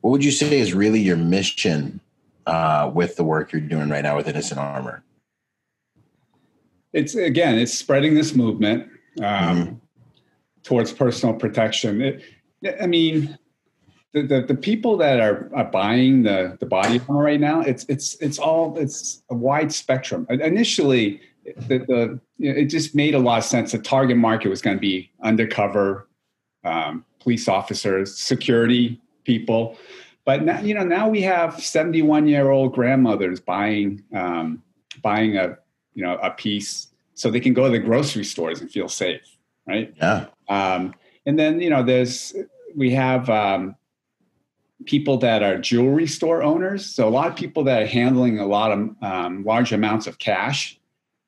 what 0.00 0.10
would 0.12 0.24
you 0.24 0.30
say 0.30 0.58
is 0.58 0.72
really 0.72 1.00
your 1.00 1.16
mission 1.18 2.00
uh, 2.46 2.90
with 2.94 3.16
the 3.16 3.24
work 3.24 3.52
you're 3.52 3.60
doing 3.60 3.90
right 3.90 4.02
now 4.02 4.16
with 4.16 4.26
Innocent 4.28 4.58
Armor? 4.58 5.02
it's 6.94 7.14
again 7.14 7.58
it's 7.58 7.74
spreading 7.74 8.14
this 8.14 8.34
movement 8.34 8.88
um, 9.18 9.24
Mhm. 9.26 9.80
towards 10.62 10.92
personal 10.92 11.34
protection 11.34 12.00
it, 12.00 12.22
i 12.80 12.86
mean 12.86 13.36
the, 14.16 14.22
the, 14.22 14.40
the 14.40 14.54
people 14.54 14.96
that 14.96 15.20
are, 15.20 15.50
are 15.54 15.64
buying 15.64 16.22
the, 16.22 16.56
the 16.58 16.64
body 16.64 17.02
armor 17.06 17.22
right 17.22 17.38
now 17.38 17.60
it's 17.60 17.84
it's 17.86 18.14
it's 18.14 18.38
all 18.38 18.78
it's 18.78 19.22
a 19.28 19.34
wide 19.34 19.70
spectrum. 19.70 20.26
Initially 20.30 21.20
the, 21.68 21.78
the 21.78 22.20
you 22.38 22.50
know, 22.52 22.58
it 22.58 22.66
just 22.66 22.94
made 22.94 23.14
a 23.14 23.18
lot 23.18 23.38
of 23.38 23.44
sense. 23.44 23.72
The 23.72 23.78
target 23.78 24.16
market 24.16 24.48
was 24.48 24.62
going 24.62 24.78
to 24.78 24.80
be 24.80 25.10
undercover 25.22 26.08
um, 26.64 27.04
police 27.20 27.46
officers 27.46 28.16
security 28.16 28.98
people. 29.24 29.76
But 30.24 30.44
now 30.44 30.60
you 30.60 30.72
know 30.72 30.84
now 30.84 31.10
we 31.10 31.20
have 31.20 31.62
71 31.62 32.26
year 32.26 32.50
old 32.50 32.72
grandmothers 32.72 33.38
buying 33.38 34.02
um, 34.14 34.62
buying 35.02 35.36
a 35.36 35.58
you 35.92 36.02
know 36.02 36.16
a 36.22 36.30
piece 36.30 36.88
so 37.12 37.30
they 37.30 37.40
can 37.40 37.52
go 37.52 37.64
to 37.64 37.70
the 37.70 37.78
grocery 37.78 38.24
stores 38.24 38.62
and 38.62 38.70
feel 38.70 38.88
safe 38.88 39.36
right? 39.66 39.92
Yeah. 39.96 40.26
um, 40.48 40.94
and 41.26 41.38
then 41.38 41.60
you 41.60 41.70
know 41.70 41.82
there's 41.82 42.34
we 42.74 42.90
have 42.92 43.28
um, 43.30 43.74
people 44.84 45.16
that 45.18 45.42
are 45.42 45.58
jewelry 45.58 46.06
store 46.06 46.42
owners. 46.42 46.84
So 46.86 47.08
a 47.08 47.10
lot 47.10 47.28
of 47.28 47.36
people 47.36 47.64
that 47.64 47.82
are 47.82 47.86
handling 47.86 48.38
a 48.38 48.46
lot 48.46 48.72
of 48.72 48.90
um, 49.02 49.44
large 49.44 49.72
amounts 49.72 50.06
of 50.06 50.18
cash 50.18 50.78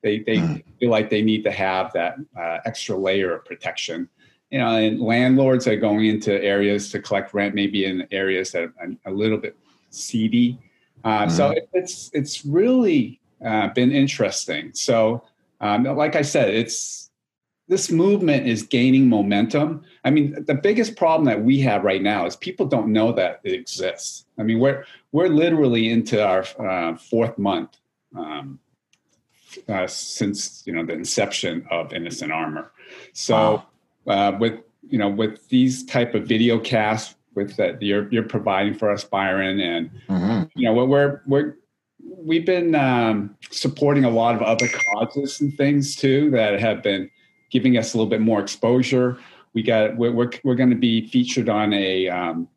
they, 0.01 0.19
they 0.19 0.37
Mm. 0.37 0.63
feel 0.79 0.89
like 0.89 1.09
they 1.09 1.21
need 1.21 1.43
to 1.43 1.51
have 1.51 1.91
that 1.93 2.15
uh, 2.37 2.59
extra 2.65 2.95
layer 2.95 3.35
of 3.35 3.45
protection. 3.45 4.07
You 4.49 4.59
know 4.59 4.75
and 4.75 4.99
landlords 4.99 5.67
are 5.67 5.75
going 5.75 6.05
into 6.07 6.41
areas 6.43 6.89
to 6.91 7.01
collect 7.01 7.33
rent 7.35 7.53
maybe 7.53 7.85
in 7.85 8.07
areas 8.09 8.51
that 8.53 8.63
are 8.63 8.73
a 9.05 9.11
little 9.11 9.37
bit 9.37 9.55
seedy. 9.91 10.57
Uh, 11.03 11.27
so 11.29 11.51
it, 11.51 11.69
it's 11.73 12.09
it's 12.13 12.45
really 12.45 13.19
uh, 13.45 13.67
been 13.69 13.91
interesting. 13.91 14.71
So 14.73 15.23
um, 15.61 15.83
like 15.83 16.15
i 16.15 16.21
said 16.23 16.53
it's 16.53 17.08
this 17.69 17.91
movement 17.91 18.47
is 18.47 18.63
gaining 18.63 19.07
momentum. 19.07 19.83
I 20.03 20.09
mean, 20.09 20.43
the 20.45 20.55
biggest 20.55 20.95
problem 20.95 21.25
that 21.25 21.43
we 21.43 21.59
have 21.61 21.83
right 21.83 22.01
now 22.01 22.25
is 22.25 22.35
people 22.35 22.65
don't 22.65 22.91
know 22.91 23.11
that 23.13 23.41
it 23.43 23.53
exists. 23.53 24.25
I 24.39 24.43
mean, 24.43 24.59
we're 24.59 24.83
we're 25.11 25.27
literally 25.27 25.89
into 25.89 26.21
our 26.25 26.43
uh, 26.59 26.97
fourth 26.97 27.37
month 27.37 27.77
um, 28.17 28.59
uh, 29.69 29.85
since 29.85 30.63
you 30.65 30.73
know 30.73 30.83
the 30.83 30.93
inception 30.93 31.65
of 31.69 31.93
Innocent 31.93 32.31
Armor. 32.31 32.71
So 33.13 33.63
uh, 34.07 34.33
with 34.39 34.59
you 34.87 34.97
know 34.97 35.09
with 35.09 35.47
these 35.49 35.85
type 35.85 36.15
of 36.15 36.25
video 36.25 36.59
casts 36.59 37.15
with 37.35 37.55
that 37.57 37.81
you're 37.83 38.11
you're 38.11 38.23
providing 38.23 38.73
for 38.73 38.89
us, 38.91 39.03
Byron, 39.03 39.59
and 39.59 39.91
Mhm. 40.09 40.49
you 40.55 40.65
know 40.65 40.73
what 40.73 40.87
we're 40.87 41.21
we're 41.27 41.55
we've 42.03 42.47
been 42.47 42.73
um, 42.73 43.35
supporting 43.51 44.05
a 44.05 44.09
lot 44.09 44.33
of 44.33 44.41
other 44.41 44.67
causes 44.67 45.39
and 45.39 45.55
things 45.55 45.95
too 45.95 46.31
that 46.31 46.59
have 46.59 46.81
been 46.81 47.11
giving 47.49 47.77
us 47.77 47.93
a 47.93 47.97
little 47.97 48.09
bit 48.09 48.21
more 48.21 48.39
exposure. 48.39 49.17
We 49.53 49.63
got 49.63 49.97
we're 49.97 50.11
we're, 50.11 50.31
we're 50.43 50.55
going 50.55 50.69
to 50.69 50.75
be 50.75 51.07
featured 51.07 51.49
on 51.49 51.73
a 51.73 52.07
um, 52.09 52.47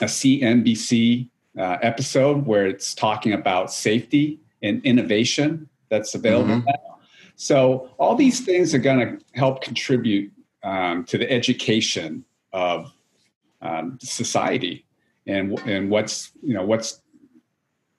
a 0.00 0.06
CNBC 0.06 1.28
uh, 1.58 1.78
episode 1.82 2.46
where 2.46 2.66
it's 2.66 2.94
talking 2.94 3.32
about 3.32 3.72
safety 3.72 4.40
and 4.62 4.84
innovation 4.84 5.68
that's 5.90 6.14
available 6.14 6.54
Mhm. 6.56 6.66
now. 6.66 6.98
So 7.36 7.90
all 7.98 8.14
these 8.14 8.40
things 8.40 8.74
are 8.74 8.78
going 8.78 9.00
to 9.18 9.24
help 9.34 9.62
contribute 9.62 10.32
um, 10.62 11.04
to 11.06 11.18
the 11.18 11.30
education 11.30 12.24
of 12.52 12.92
um, 13.60 13.98
society 14.00 14.86
and 15.26 15.58
and 15.66 15.90
what's 15.90 16.32
you 16.42 16.54
know 16.54 16.64
what's 16.64 17.00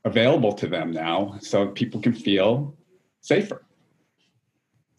available 0.06 0.52
to 0.54 0.68
them 0.68 0.92
now, 0.92 1.38
so 1.42 1.68
people 1.68 2.02
can 2.02 2.14
feel 2.14 2.76
safer. 3.22 3.64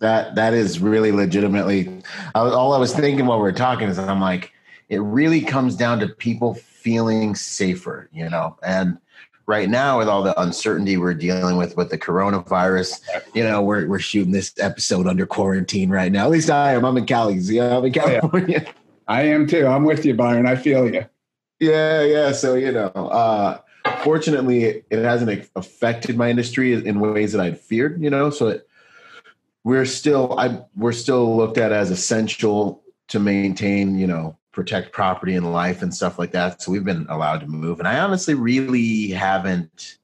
That 0.00 0.34
that 0.34 0.54
is 0.54 0.80
really 0.80 1.12
legitimately. 1.12 2.02
I 2.34 2.42
was, 2.42 2.52
all 2.52 2.72
I 2.74 2.78
was 2.78 2.94
thinking 2.94 3.26
while 3.26 3.38
we 3.38 3.42
were 3.42 3.52
talking 3.52 3.88
is 3.88 3.98
I'm 3.98 4.20
like, 4.20 4.52
it 4.88 4.98
really 4.98 5.40
comes 5.40 5.76
down 5.76 6.00
to 6.00 6.08
people 6.08 6.54
feeling 6.54 7.34
safer, 7.34 8.08
you 8.12 8.28
know. 8.28 8.56
And 8.62 8.98
right 9.46 9.68
now, 9.68 9.98
with 9.98 10.08
all 10.08 10.22
the 10.22 10.38
uncertainty 10.40 10.96
we're 10.96 11.14
dealing 11.14 11.56
with 11.56 11.76
with 11.76 11.90
the 11.90 11.98
coronavirus, 11.98 13.00
you 13.34 13.44
know, 13.44 13.62
we're 13.62 13.86
we're 13.86 13.98
shooting 13.98 14.32
this 14.32 14.52
episode 14.58 15.06
under 15.06 15.26
quarantine 15.26 15.90
right 15.90 16.10
now. 16.12 16.24
At 16.24 16.30
least 16.30 16.50
I 16.50 16.74
am. 16.74 16.84
I'm 16.84 16.96
in 16.96 17.06
Cali. 17.06 17.34
Yeah, 17.36 17.76
I'm 17.78 17.84
in 17.84 17.92
Oh, 17.98 18.06
yeah. 18.06 18.20
California. 18.20 18.66
I 19.06 19.22
am 19.22 19.46
too. 19.46 19.66
I'm 19.66 19.84
with 19.84 20.04
you, 20.04 20.14
Byron. 20.14 20.46
I 20.46 20.56
feel 20.56 20.92
you. 20.92 21.04
Yeah, 21.60 22.02
yeah. 22.02 22.32
So 22.32 22.54
you 22.54 22.72
know, 22.72 22.88
uh, 22.88 23.58
fortunately, 24.02 24.82
it 24.90 24.98
hasn't 25.04 25.48
affected 25.56 26.16
my 26.16 26.30
industry 26.30 26.72
in 26.72 27.00
ways 27.00 27.32
that 27.32 27.40
I'd 27.40 27.60
feared. 27.60 28.02
You 28.02 28.10
know, 28.10 28.30
so 28.30 28.48
it, 28.48 28.68
we're 29.64 29.87
still, 29.87 30.38
I 30.38 30.62
we're 30.76 30.92
still 30.92 31.37
looked 31.37 31.59
at 31.59 31.73
as 31.73 31.90
essential 31.90 32.83
to 33.09 33.18
maintain. 33.18 33.99
You 33.99 34.06
know, 34.06 34.38
protect 34.52 34.92
property 34.92 35.35
and 35.35 35.52
life 35.52 35.83
and 35.83 35.92
stuff 35.92 36.18
like 36.18 36.30
that. 36.30 36.62
So 36.62 36.71
we've 36.71 36.85
been 36.85 37.06
allowed 37.09 37.40
to 37.40 37.47
move, 37.47 37.80
and 37.80 37.88
I 37.88 37.99
honestly 37.99 38.35
really 38.35 39.09
haven't 39.09 39.99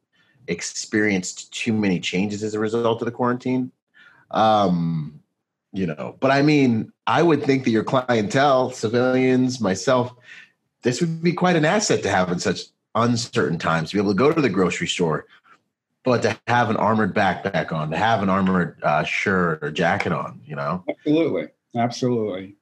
experienced 0.49 1.53
too 1.53 1.73
many 1.73 2.01
changes 2.01 2.43
as 2.43 2.55
a 2.55 2.59
result 2.59 3.01
of 3.01 3.07
the 3.07 3.13
quarantine. 3.13 3.71
Um, 4.33 5.21
you 5.73 5.87
know, 5.87 6.17
but 6.19 6.31
I 6.33 6.43
mean, 6.43 6.93
I 7.07 7.23
would 7.23 7.45
think 7.45 7.65
that 7.65 7.71
your 7.71 7.85
clientele, 7.85 8.71
civilians, 8.71 9.61
myself, 9.61 10.13
this 10.83 11.01
would 11.01 11.23
be 11.23 11.33
quite 11.33 11.57
an 11.57 11.65
asset 11.65 12.03
to 12.03 12.11
have 12.11 12.33
in 12.33 12.41
such 12.41 12.63
uncertain 12.95 13.59
times 13.59 13.91
to 13.91 13.97
be 13.97 14.01
able 14.01 14.13
to 14.13 14.19
go 14.19 14.33
to 14.33 14.41
the 14.41 14.49
grocery 14.49 14.89
store, 14.89 15.27
but 16.05 16.23
to 16.23 16.39
have 16.47 16.71
an 16.71 16.77
armored 16.77 17.15
backpack 17.15 17.73
on, 17.73 17.91
to 17.91 17.97
have 17.97 18.23
an 18.23 18.29
armored 18.29 18.79
uh, 18.83 19.05
shirt 19.05 19.63
or 19.63 19.71
jacket 19.71 20.13
on, 20.13 20.41
you 20.47 20.57
know? 20.57 20.83
Absolutely. 20.89 21.49
Absolutely. 21.77 22.57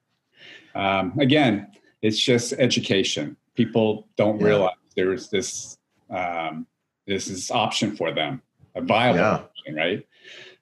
Um, 0.75 1.17
again, 1.19 1.67
it's 2.01 2.19
just 2.19 2.53
education. 2.53 3.35
People 3.55 4.07
don't 4.17 4.39
Yeah. 4.39 4.45
realize 4.47 4.75
there's 4.95 5.29
this 5.29 5.77
um, 6.09 6.65
this 7.05 7.27
is 7.27 7.51
option 7.51 7.95
for 7.95 8.11
them, 8.11 8.41
a 8.75 8.81
viable 8.81 9.19
Yeah. 9.19 9.33
option, 9.35 9.75
right? 9.75 10.05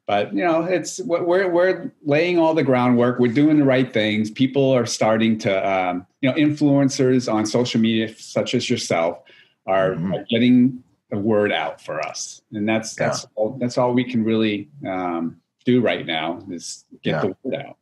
But 0.05 0.33
you 0.33 0.43
know, 0.43 0.63
it's 0.63 0.99
we're 1.01 1.49
we're 1.49 1.91
laying 2.03 2.37
all 2.39 2.53
the 2.53 2.63
groundwork. 2.63 3.19
We're 3.19 3.33
doing 3.33 3.57
the 3.59 3.65
right 3.65 3.91
things. 3.91 4.31
People 4.31 4.71
are 4.71 4.85
starting 4.85 5.37
to, 5.39 5.69
um, 5.69 6.05
you 6.21 6.29
know, 6.29 6.35
influencers 6.35 7.31
on 7.31 7.45
social 7.45 7.81
media, 7.81 8.13
such 8.17 8.55
as 8.55 8.69
yourself, 8.69 9.19
are, 9.65 9.91
Mhm. 9.95 10.15
are 10.19 10.25
getting 10.29 10.81
the 11.09 11.17
word 11.17 11.51
out 11.51 11.81
for 11.81 11.99
us, 12.05 12.41
and 12.51 12.67
that's 12.67 12.95
that's 12.95 13.25
all, 13.35 13.57
that's 13.59 13.77
all 13.77 13.93
we 13.93 14.03
can 14.03 14.23
really 14.23 14.69
um, 14.85 15.37
do 15.65 15.81
right 15.81 16.05
now 16.05 16.39
is 16.49 16.85
get 17.03 17.11
Yeah. 17.11 17.21
the 17.21 17.35
word 17.43 17.55
out. 17.55 17.77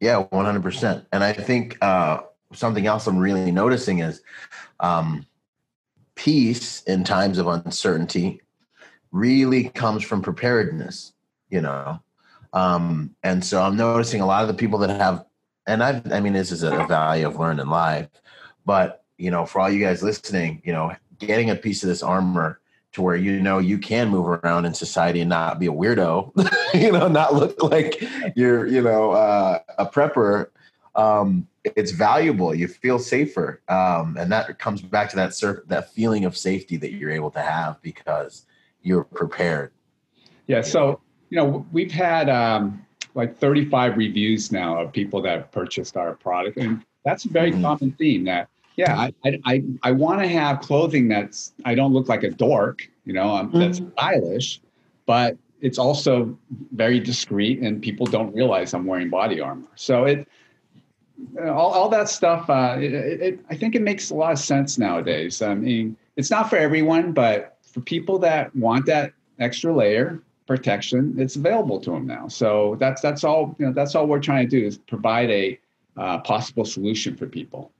Yeah, 0.00 0.24
100%. 0.32 1.06
And 1.12 1.22
I 1.24 1.32
think 1.32 1.76
uh, 1.82 2.20
something 2.52 2.86
else 2.86 3.06
I'm 3.06 3.18
really 3.18 3.50
noticing 3.50 3.98
is 3.98 4.22
um, 4.78 5.26
peace 6.14 6.82
in 6.84 7.04
times 7.04 7.38
of 7.38 7.46
uncertainty 7.46 8.40
really 9.12 9.64
comes 9.68 10.04
from 10.04 10.22
preparedness, 10.22 11.12
you 11.50 11.60
know? 11.60 12.00
Um, 12.52 13.14
and 13.22 13.44
so 13.44 13.60
I'm 13.62 13.76
noticing 13.76 14.20
a 14.20 14.26
lot 14.26 14.42
of 14.42 14.48
the 14.48 14.54
people 14.54 14.78
that 14.80 14.90
have, 14.90 15.24
and 15.66 15.82
I've, 15.82 16.10
I 16.12 16.20
mean, 16.20 16.32
this 16.32 16.52
is 16.52 16.62
a 16.62 16.86
value 16.86 17.28
I've 17.28 17.38
learned 17.38 17.60
in 17.60 17.68
life, 17.68 18.08
but 18.64 19.04
you 19.18 19.30
know, 19.30 19.44
for 19.44 19.60
all 19.60 19.70
you 19.70 19.84
guys 19.84 20.02
listening, 20.02 20.62
you 20.64 20.72
know, 20.72 20.92
getting 21.20 21.50
a 21.50 21.54
piece 21.54 21.82
of 21.82 21.88
this 21.88 22.02
armor 22.02 22.60
to 22.92 23.02
where 23.02 23.14
you 23.14 23.40
know 23.40 23.58
you 23.58 23.78
can 23.78 24.08
move 24.08 24.26
around 24.26 24.64
in 24.64 24.74
society 24.74 25.20
and 25.20 25.28
not 25.28 25.60
be 25.60 25.66
a 25.66 25.72
weirdo, 25.72 26.32
you 26.74 26.90
know, 26.90 27.06
not 27.06 27.34
look 27.34 27.62
like 27.62 28.02
you're, 28.34 28.66
you 28.66 28.82
know, 28.82 29.12
uh, 29.12 29.60
a 29.78 29.86
prepper. 29.86 30.48
Um, 30.96 31.46
it's 31.64 31.92
valuable. 31.92 32.52
You 32.52 32.66
feel 32.66 32.98
safer, 32.98 33.62
um, 33.68 34.16
and 34.18 34.32
that 34.32 34.58
comes 34.58 34.82
back 34.82 35.08
to 35.10 35.16
that 35.16 35.34
sur- 35.34 35.62
that 35.68 35.92
feeling 35.92 36.24
of 36.24 36.36
safety 36.36 36.76
that 36.78 36.92
you're 36.92 37.10
able 37.12 37.30
to 37.32 37.40
have 37.40 37.80
because 37.82 38.46
you're 38.82 39.04
prepared. 39.04 39.70
Yeah. 40.46 40.62
So, 40.62 41.00
you 41.28 41.36
know, 41.36 41.64
we've 41.70 41.92
had 41.92 42.28
um, 42.28 42.84
like 43.14 43.38
35 43.38 43.96
reviews 43.96 44.50
now 44.50 44.80
of 44.80 44.92
people 44.92 45.22
that 45.22 45.38
have 45.38 45.52
purchased 45.52 45.96
our 45.96 46.14
product. 46.14 46.56
And 46.56 46.82
that's 47.04 47.24
a 47.24 47.28
very 47.28 47.52
Mhm. 47.52 47.62
common 47.62 47.92
theme 47.92 48.24
that, 48.24 48.48
yeah, 48.76 49.08
I, 49.24 49.40
I, 49.44 49.64
I, 49.82 49.92
want 49.92 50.20
to 50.22 50.28
have 50.28 50.60
clothing 50.60 51.08
that's, 51.08 51.52
I 51.64 51.74
don't 51.74 51.92
look 51.92 52.08
like 52.08 52.22
a 52.22 52.30
dork, 52.30 52.88
you 53.04 53.12
know, 53.12 53.28
um, 53.28 53.50
that's 53.52 53.78
stylish, 53.96 54.60
but 55.06 55.36
it's 55.60 55.78
also 55.78 56.36
very 56.72 57.00
discreet 57.00 57.60
and 57.60 57.82
people 57.82 58.06
don't 58.06 58.34
realize 58.34 58.72
I'm 58.72 58.86
wearing 58.86 59.10
body 59.10 59.40
armor. 59.40 59.66
So 59.74 60.04
it, 60.04 60.26
all, 61.42 61.72
all 61.72 61.88
that 61.90 62.08
stuff, 62.08 62.48
uh, 62.48 62.76
it, 62.78 62.92
it- 62.94 63.40
I 63.50 63.56
think 63.56 63.74
it 63.74 63.82
makes 63.82 64.10
a 64.10 64.14
lot 64.14 64.32
of 64.32 64.38
sense 64.38 64.78
nowadays. 64.78 65.42
I 65.42 65.54
mean, 65.54 65.96
it's 66.16 66.30
not 66.30 66.48
for 66.48 66.56
everyone, 66.56 67.12
but 67.12 67.58
for 67.62 67.80
people 67.80 68.18
that 68.20 68.54
want 68.56 68.86
that 68.86 69.12
extra 69.38 69.74
layer 69.74 70.22
protection, 70.46 71.14
it's 71.18 71.36
available 71.36 71.80
to 71.80 71.90
them 71.90 72.06
now. 72.06 72.28
So 72.28 72.76
that's 72.80 73.00
that's 73.00 73.22
all 73.24 73.54
you 73.58 73.66
know. 73.66 73.72
That's 73.72 73.94
all 73.94 74.06
we're 74.06 74.20
trying 74.20 74.48
to 74.48 74.60
do 74.60 74.66
is 74.66 74.78
provide 74.78 75.30
a 75.30 75.58
uh, 75.96 76.18
possible 76.18 76.64
solution 76.64 77.16
for 77.16 77.26
people. 77.26 77.70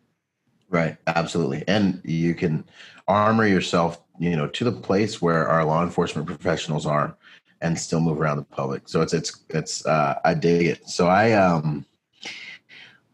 Right, 0.71 0.97
absolutely, 1.09 1.65
and 1.67 2.01
you 2.05 2.35
can 2.35 2.65
armor 3.09 3.45
yourself, 3.45 4.01
you 4.19 4.37
know, 4.37 4.47
to 4.47 4.65
the 4.65 4.73
place 4.73 5.21
where 5.21 5.49
our 5.49 5.65
law 5.65 5.83
enforcement 5.83 6.29
professionals 6.29 6.87
are, 6.87 7.17
and 7.61 7.79
still 7.79 8.01
move 8.01 8.21
around 8.21 8.37
the 8.37 8.45
public. 8.45 8.89
So 8.89 9.03
it's 9.03 9.13
it's 9.13 9.43
it's 9.51 9.85
uh, 9.85 10.21
I 10.25 10.35
dig 10.35 10.67
it. 10.67 10.89
So 10.89 11.09
I 11.09 11.33
um 11.33 11.85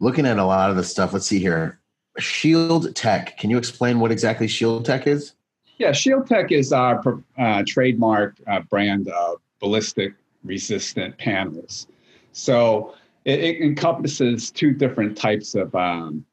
looking 0.01 0.27
at 0.27 0.39
a 0.39 0.45
lot 0.45 0.71
of 0.71 0.77
the 0.77 0.85
stuff. 0.85 1.13
Let's 1.13 1.27
see 1.27 1.39
here. 1.39 1.81
Shield 2.19 2.95
Tech. 2.95 3.39
Can 3.39 3.51
you 3.51 3.59
explain 3.59 4.01
what 4.01 4.13
exactly 4.13 4.49
Shield 4.49 4.85
Tech 4.85 5.07
is? 5.07 5.33
Yeah, 5.79 5.93
Shield 5.93 6.27
Tech 6.27 6.53
is 6.53 6.73
our 6.73 7.03
uh, 7.39 7.63
trademark 7.67 8.37
uh, 8.47 8.61
brand 8.61 9.09
of 9.09 9.39
ballistic 9.61 10.15
resistant 10.45 11.17
panels. 11.19 11.87
So 12.33 12.95
it, 13.25 13.41
it 13.41 13.61
encompasses 13.63 14.51
two 14.51 14.73
different 14.73 15.17
types 15.17 15.55
of 15.55 15.75
um, 15.75 16.25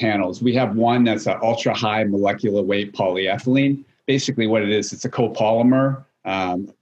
panels. 0.00 0.42
We 0.42 0.54
have 0.54 0.74
one 0.74 1.04
that's 1.04 1.26
an 1.26 1.38
ultra 1.42 1.74
high 1.74 2.04
molecular 2.04 2.62
weight 2.62 2.92
polyethylene. 2.92 3.84
Basically, 4.06 4.46
what 4.46 4.62
it 4.62 4.70
is, 4.70 4.92
it's 4.92 5.04
a 5.04 5.10
copolymer 5.10 6.04
um, 6.24 6.72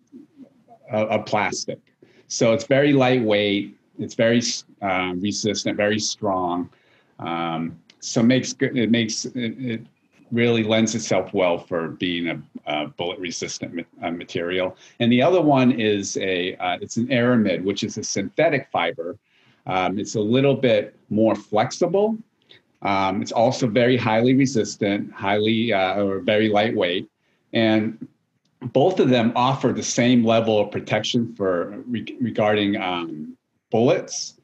of, 0.90 1.26
plastic. 1.26 1.80
So 2.28 2.52
it's 2.52 2.64
very 2.64 2.92
lightweight. 2.92 3.76
It's 3.98 4.14
very 4.14 4.40
uh, 4.80 5.14
resistant, 5.16 5.76
very 5.76 5.98
strong. 5.98 6.70
Um, 7.18 7.78
so 8.00 8.22
makes 8.22 8.54
it 8.60 8.90
makes 8.90 9.24
it, 9.24 9.34
it, 9.34 9.80
really 10.30 10.62
lends 10.62 10.94
itself 10.94 11.32
well 11.32 11.56
for 11.56 11.88
being 11.88 12.28
a, 12.28 12.38
a 12.66 12.86
bullet 12.86 13.18
resistant 13.18 13.72
ma- 13.72 14.06
uh, 14.06 14.10
material. 14.10 14.76
And 15.00 15.10
the 15.10 15.22
other 15.22 15.40
one 15.40 15.72
is 15.72 16.18
a 16.18 16.54
uh, 16.56 16.76
it's 16.82 16.98
an 16.98 17.10
aramid, 17.10 17.64
which 17.64 17.82
is 17.82 17.96
a 17.98 18.04
synthetic 18.04 18.68
fiber. 18.70 19.16
Um, 19.66 19.98
it's 19.98 20.16
a 20.16 20.20
little 20.20 20.54
bit 20.54 20.94
more 21.08 21.34
flexible. 21.34 22.18
Um, 22.82 23.22
it's 23.22 23.32
also 23.32 23.66
very 23.66 23.96
highly 23.96 24.34
resistant, 24.34 25.12
highly 25.12 25.72
uh, 25.72 26.02
or 26.02 26.20
very 26.20 26.48
lightweight, 26.48 27.08
and 27.52 28.06
both 28.72 29.00
of 29.00 29.08
them 29.08 29.32
offer 29.34 29.72
the 29.72 29.82
same 29.82 30.24
level 30.24 30.58
of 30.58 30.70
protection 30.70 31.34
for 31.34 31.82
re- 31.86 32.16
regarding 32.20 32.76
um, 32.76 33.36
bullets. 33.70 34.34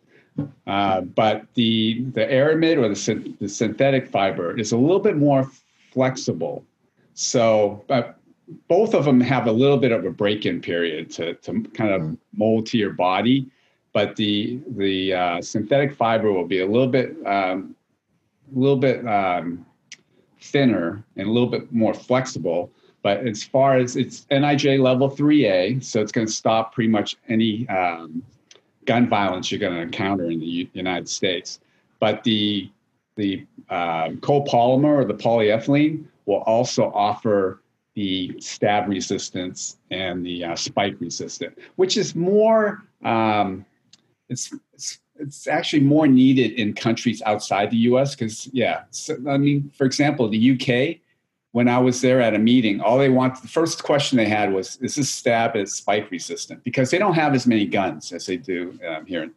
Uh, 0.66 1.00
but 1.02 1.46
the 1.54 2.02
the 2.12 2.28
aramid 2.30 2.76
or 2.78 2.88
the, 2.88 3.34
the 3.40 3.48
synthetic 3.48 4.08
fiber 4.08 4.58
is 4.58 4.72
a 4.72 4.76
little 4.76 4.98
bit 4.98 5.16
more 5.16 5.48
flexible. 5.92 6.64
So, 7.14 7.84
but 7.86 8.18
both 8.66 8.94
of 8.94 9.04
them 9.04 9.20
have 9.20 9.46
a 9.46 9.52
little 9.52 9.76
bit 9.76 9.92
of 9.92 10.04
a 10.04 10.10
break-in 10.10 10.60
period 10.60 11.10
to, 11.12 11.34
to 11.34 11.62
kind 11.70 11.92
of 11.92 12.02
mm-hmm. 12.02 12.14
mold 12.36 12.66
to 12.66 12.78
your 12.78 12.92
body. 12.92 13.46
But 13.92 14.16
the 14.16 14.58
the 14.76 15.14
uh, 15.14 15.40
synthetic 15.40 15.94
fiber 15.94 16.32
will 16.32 16.48
be 16.48 16.60
a 16.60 16.66
little 16.66 16.88
bit 16.88 17.14
um, 17.24 17.76
a 18.54 18.58
little 18.58 18.76
bit 18.76 19.06
um, 19.06 19.64
thinner 20.40 21.04
and 21.16 21.28
a 21.28 21.30
little 21.30 21.48
bit 21.48 21.72
more 21.72 21.94
flexible. 21.94 22.70
But 23.02 23.26
as 23.26 23.44
far 23.44 23.76
as 23.76 23.96
it's 23.96 24.26
NIJ 24.30 24.80
level 24.80 25.10
3A, 25.10 25.84
so 25.84 26.00
it's 26.00 26.12
going 26.12 26.26
to 26.26 26.32
stop 26.32 26.74
pretty 26.74 26.88
much 26.88 27.16
any 27.28 27.68
um, 27.68 28.22
gun 28.86 29.08
violence 29.08 29.50
you're 29.50 29.60
going 29.60 29.74
to 29.74 29.80
encounter 29.80 30.30
in 30.30 30.40
the 30.40 30.46
U- 30.46 30.68
United 30.72 31.08
States. 31.08 31.60
But 32.00 32.24
the 32.24 32.70
the 33.16 33.46
uh, 33.70 34.08
copolymer 34.20 35.02
or 35.02 35.04
the 35.04 35.14
polyethylene 35.14 36.04
will 36.26 36.42
also 36.46 36.90
offer 36.92 37.62
the 37.94 38.34
stab 38.40 38.88
resistance 38.88 39.78
and 39.92 40.26
the 40.26 40.44
uh, 40.44 40.56
spike 40.56 40.96
resistant, 40.98 41.56
which 41.76 41.96
is 41.96 42.16
more 42.16 42.82
um, 43.04 43.64
it's, 44.28 44.52
it's 45.18 45.46
actually 45.46 45.82
more 45.82 46.06
needed 46.06 46.52
in 46.52 46.74
countries 46.74 47.22
outside 47.24 47.70
the 47.70 47.76
U.S. 47.88 48.14
because 48.14 48.48
yeah, 48.52 48.82
so, 48.90 49.16
I 49.28 49.36
mean, 49.38 49.70
for 49.76 49.84
example, 49.84 50.28
the 50.28 50.52
UK. 50.52 51.00
When 51.52 51.68
I 51.68 51.78
was 51.78 52.00
there 52.00 52.20
at 52.20 52.34
a 52.34 52.38
meeting, 52.40 52.80
all 52.80 52.98
they 52.98 53.08
want 53.08 53.40
the 53.40 53.46
first 53.46 53.84
question 53.84 54.16
they 54.16 54.28
had 54.28 54.52
was, 54.52 54.76
"Is 54.78 54.96
this 54.96 55.08
stab 55.08 55.54
is 55.54 55.72
spike 55.72 56.10
resistant?" 56.10 56.64
Because 56.64 56.90
they 56.90 56.98
don't 56.98 57.14
have 57.14 57.32
as 57.32 57.46
many 57.46 57.64
guns 57.64 58.12
as 58.12 58.26
they 58.26 58.36
do 58.36 58.76
um, 58.88 59.06
here 59.06 59.22
in, 59.22 59.32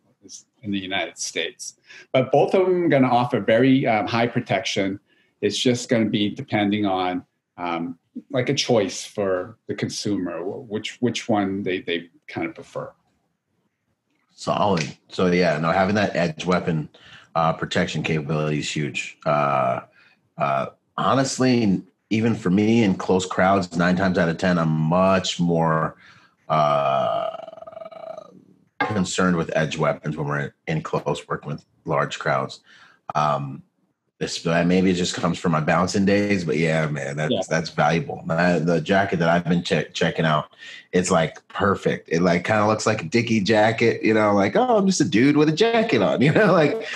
in, 0.64 0.72
the 0.72 0.80
United 0.80 1.20
States. 1.20 1.76
But 2.12 2.32
both 2.32 2.56
of 2.56 2.66
them 2.66 2.86
are 2.86 2.90
going 2.90 3.04
to 3.04 3.08
offer 3.10 3.40
very 3.40 3.86
um, 3.86 4.08
high 4.08 4.26
protection. 4.26 5.00
It's 5.42 5.60
just 5.60 5.90
going 5.90 6.06
to 6.06 6.10
be 6.10 6.32
depending 6.32 6.88
on 6.88 7.24
um, 7.56 8.00
like 8.32 8.50
a 8.50 8.56
choice 8.56 9.06
for 9.06 9.60
the 9.68 9.76
consumer, 9.76 10.44
which 10.44 10.98
which 11.00 11.30
one 11.30 11.62
they 11.62 11.82
they 11.82 12.10
kind 12.28 12.48
of 12.48 12.56
prefer. 12.56 12.92
Solid. 14.40 14.96
So 15.10 15.26
yeah, 15.26 15.58
no, 15.58 15.72
having 15.72 15.96
that 15.96 16.16
edge 16.16 16.46
weapon 16.46 16.90
uh, 17.34 17.54
protection 17.54 18.04
capability 18.04 18.60
is 18.60 18.70
huge. 18.70 19.18
Uh, 19.26 19.80
uh, 20.38 20.68
honestly, 20.96 21.82
even 22.12 22.36
for 22.36 22.52
me 22.52 22.84
in 22.84 22.94
close 22.94 23.26
crowds, 23.26 23.76
nine 23.76 23.96
times 23.96 24.20
out 24.20 24.30
of 24.30 24.38
ten, 24.38 24.60
I'm 24.60 24.70
much 24.70 25.40
more 25.40 25.98
uh, 26.50 27.30
concerned 28.80 29.38
with 29.38 29.50
edge 29.56 29.76
weapons 29.76 30.16
when 30.16 30.28
we're 30.28 30.54
in 30.68 30.84
close 30.84 31.28
working 31.28 31.50
with 31.50 31.66
large 31.86 32.20
crowds. 32.20 32.60
Um, 33.16 33.64
this 34.20 34.44
maybe 34.46 34.90
it 34.90 34.96
just 34.96 35.14
comes 35.14 35.38
from 35.38 35.52
my 35.52 35.60
bouncing 35.60 36.06
days, 36.06 36.44
but 36.44 36.58
yeah, 36.58 36.88
man, 36.88 37.18
that's 37.18 37.32
yeah. 37.32 37.42
that's 37.48 37.70
valuable. 37.70 38.24
the 38.26 38.82
jacket 38.84 39.20
that 39.20 39.30
I've 39.30 39.46
been 39.46 39.62
check, 39.62 39.94
checking 39.94 40.26
out, 40.26 40.52
it's 40.92 41.12
like 41.12 41.48
perfect. 41.50 42.10
It 42.12 42.22
like 42.22 42.44
kind 42.44 42.62
of 42.62 42.68
looks 42.68 42.88
like 42.88 43.04
a 43.04 43.06
Dickie 43.06 43.42
jacket, 43.42 44.02
you 44.04 44.16
know, 44.16 44.34
like 44.34 44.56
oh, 44.56 44.78
I'm 44.78 44.88
just 44.88 45.02
a 45.02 45.06
dude 45.06 45.38
with 45.38 45.50
a 45.50 45.54
jacket 45.54 46.02
on, 46.02 46.22
you 46.22 46.32
know, 46.32 46.52
like 46.52 46.88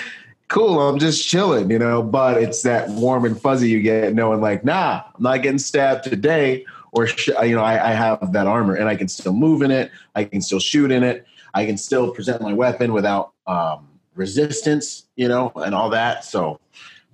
cool, 0.47 0.81
I'm 0.81 0.97
just 0.97 1.27
chilling, 1.27 1.69
you 1.69 1.77
know. 1.77 2.01
But 2.01 2.41
it's 2.41 2.63
that 2.63 2.89
warm 2.89 3.25
and 3.25 3.39
fuzzy 3.39 3.69
you 3.69 3.81
get 3.81 4.15
knowing 4.15 4.41
like, 4.41 4.65
nah, 4.65 5.03
I'm 5.15 5.23
not 5.23 5.43
getting 5.43 5.59
stabbed 5.59 6.03
today, 6.03 6.65
or 6.91 7.07
you 7.43 7.55
know, 7.55 7.63
I, 7.63 7.91
I 7.91 7.93
have 7.93 8.33
that 8.33 8.47
armor 8.47 8.73
and 8.73 8.89
I 8.89 8.95
can 8.95 9.07
still 9.07 9.33
move 9.33 9.61
in 9.61 9.69
it, 9.69 9.91
I 10.15 10.23
can 10.23 10.41
still 10.41 10.59
shoot 10.59 10.89
in 10.89 11.03
it, 11.03 11.27
I 11.53 11.67
can 11.67 11.77
still 11.77 12.11
present 12.11 12.41
my 12.41 12.53
weapon 12.53 12.93
without 12.93 13.33
um, 13.45 13.87
resistance, 14.15 15.05
you 15.15 15.27
know, 15.27 15.51
and 15.55 15.75
all 15.75 15.91
that. 15.91 16.25
So 16.25 16.59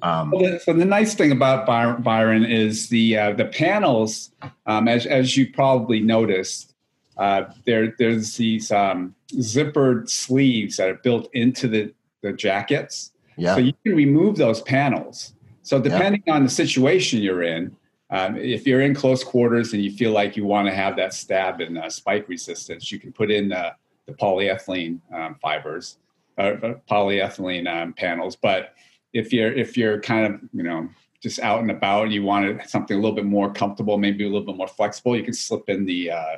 um, 0.02 0.34
so 0.64 0.74
the 0.74 0.86
nice 0.86 1.16
thing 1.16 1.32
about 1.32 1.66
Byron 1.66 2.46
is 2.46 2.90
the 2.90 3.18
uh, 3.18 3.32
the 3.34 3.46
panels, 3.46 4.32
um, 4.66 4.88
as 4.88 5.06
as 5.06 5.36
you 5.36 5.52
probably 5.52 6.00
noticed, 6.00 6.76
uh, 7.18 7.46
there 7.66 7.96
there's 7.98 8.38
these 8.38 8.72
um, 8.72 9.16
zippered 9.34 10.10
sleeves 10.10 10.78
that 10.78 10.90
are 10.90 11.00
built 11.04 11.30
into 11.34 11.68
the 11.68 11.94
the 12.22 12.32
jackets. 12.34 13.12
Yeah. 13.38 13.56
So 13.56 13.62
you 13.62 13.74
can 13.84 13.96
remove 13.96 14.38
those 14.38 14.62
panels. 14.62 15.34
So 15.64 15.80
depending 15.82 16.24
yeah. 16.26 16.36
on 16.36 16.44
the 16.44 16.50
situation 16.50 17.22
you're 17.22 17.44
in, 17.44 17.76
um, 18.10 18.38
if 18.38 18.66
you're 18.66 18.82
in 18.82 18.96
close 18.96 19.24
quarters 19.24 19.74
and 19.74 19.84
you 19.84 19.92
feel 19.92 20.12
like 20.12 20.38
you 20.38 20.46
want 20.46 20.68
to 20.68 20.74
have 20.74 20.96
that 20.96 21.14
stab 21.14 21.60
and 21.60 21.78
uh, 21.78 21.90
spike 21.90 22.30
resistance, 22.30 22.92
you 22.92 23.00
can 23.00 23.12
put 23.12 23.30
in 23.30 23.50
the, 23.50 23.74
the 24.06 24.14
polyethylene 24.14 25.00
um, 25.14 25.36
fibers, 25.42 25.98
uh, 26.38 26.54
polyethylene 26.90 27.68
um, 27.70 27.94
panels. 27.94 28.36
But 28.36 28.74
if 29.18 29.34
you're 29.34 29.52
if 29.52 29.78
you're 29.78 30.00
kind 30.02 30.34
of 30.34 30.40
you 30.54 30.64
know 30.64 30.90
just 31.22 31.40
out 31.40 31.62
and 31.62 31.72
about, 31.72 32.06
and 32.06 32.14
you 32.14 32.24
wanted 32.24 32.62
something 32.70 32.96
a 32.96 33.00
little 33.00 33.16
bit 33.16 33.26
more 33.26 33.52
comfortable, 33.52 33.98
maybe 33.98 34.24
a 34.24 34.28
little 34.28 34.46
bit 34.46 34.56
more 34.56 34.68
flexible, 34.68 35.16
you 35.18 35.24
can 35.24 35.34
slip 35.34 35.68
in 35.70 35.86
the 35.86 36.12
uh, 36.12 36.36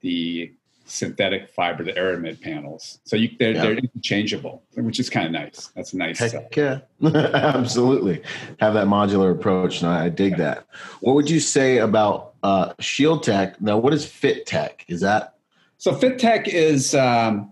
the 0.00 0.52
synthetic 0.86 1.50
fiber, 1.50 1.84
the 1.84 1.96
aramid 1.96 2.40
panels. 2.40 3.00
So 3.04 3.16
you, 3.16 3.30
they're, 3.38 3.52
yeah. 3.52 3.62
they're 3.62 3.76
interchangeable, 3.76 4.62
which 4.74 5.00
is 5.00 5.10
kind 5.10 5.26
of 5.26 5.32
nice. 5.32 5.70
That's 5.74 5.92
a 5.92 5.96
nice. 5.96 6.18
Heck 6.18 6.54
yeah, 6.56 6.80
absolutely. 7.04 8.22
Have 8.60 8.74
that 8.74 8.86
modular 8.86 9.32
approach. 9.32 9.82
and 9.82 9.90
I 9.90 10.08
dig 10.08 10.32
yeah. 10.32 10.38
that. 10.38 10.66
What 11.00 11.14
would 11.14 11.28
you 11.28 11.40
say 11.40 11.78
about 11.78 12.34
uh, 12.42 12.72
Shield 12.80 13.22
Tech? 13.22 13.60
Now, 13.60 13.76
what 13.78 13.92
is 13.92 14.06
Fit 14.06 14.46
Tech? 14.46 14.84
Is 14.88 15.00
that 15.00 15.34
so? 15.76 15.94
Fit 15.94 16.18
Tech 16.18 16.48
is 16.48 16.94
um, 16.94 17.50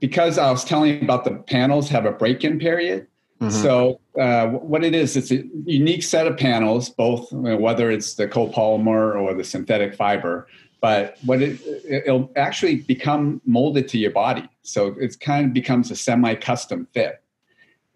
because 0.00 0.38
I 0.38 0.50
was 0.50 0.64
telling 0.64 0.94
you 0.94 1.00
about 1.02 1.24
the 1.24 1.32
panels 1.32 1.88
have 1.90 2.06
a 2.06 2.12
break-in 2.12 2.58
period. 2.58 3.08
Mm-hmm. 3.40 3.62
So 3.62 4.00
uh, 4.18 4.46
what 4.48 4.82
it 4.82 4.94
is, 4.94 5.16
it's 5.16 5.30
a 5.30 5.44
unique 5.64 6.02
set 6.02 6.26
of 6.26 6.36
panels, 6.38 6.88
both 6.88 7.30
whether 7.32 7.90
it's 7.90 8.14
the 8.14 8.26
copolymer 8.26 9.20
or 9.20 9.34
the 9.34 9.44
synthetic 9.44 9.94
fiber. 9.94 10.46
But 10.80 11.18
what 11.24 11.42
it 11.42 11.60
it'll 11.88 12.30
actually 12.36 12.76
become 12.76 13.40
molded 13.44 13.88
to 13.88 13.98
your 13.98 14.10
body, 14.10 14.48
so 14.62 14.94
it 15.00 15.18
kind 15.20 15.46
of 15.46 15.52
becomes 15.52 15.90
a 15.90 15.96
semi-custom 15.96 16.86
fit. 16.92 17.22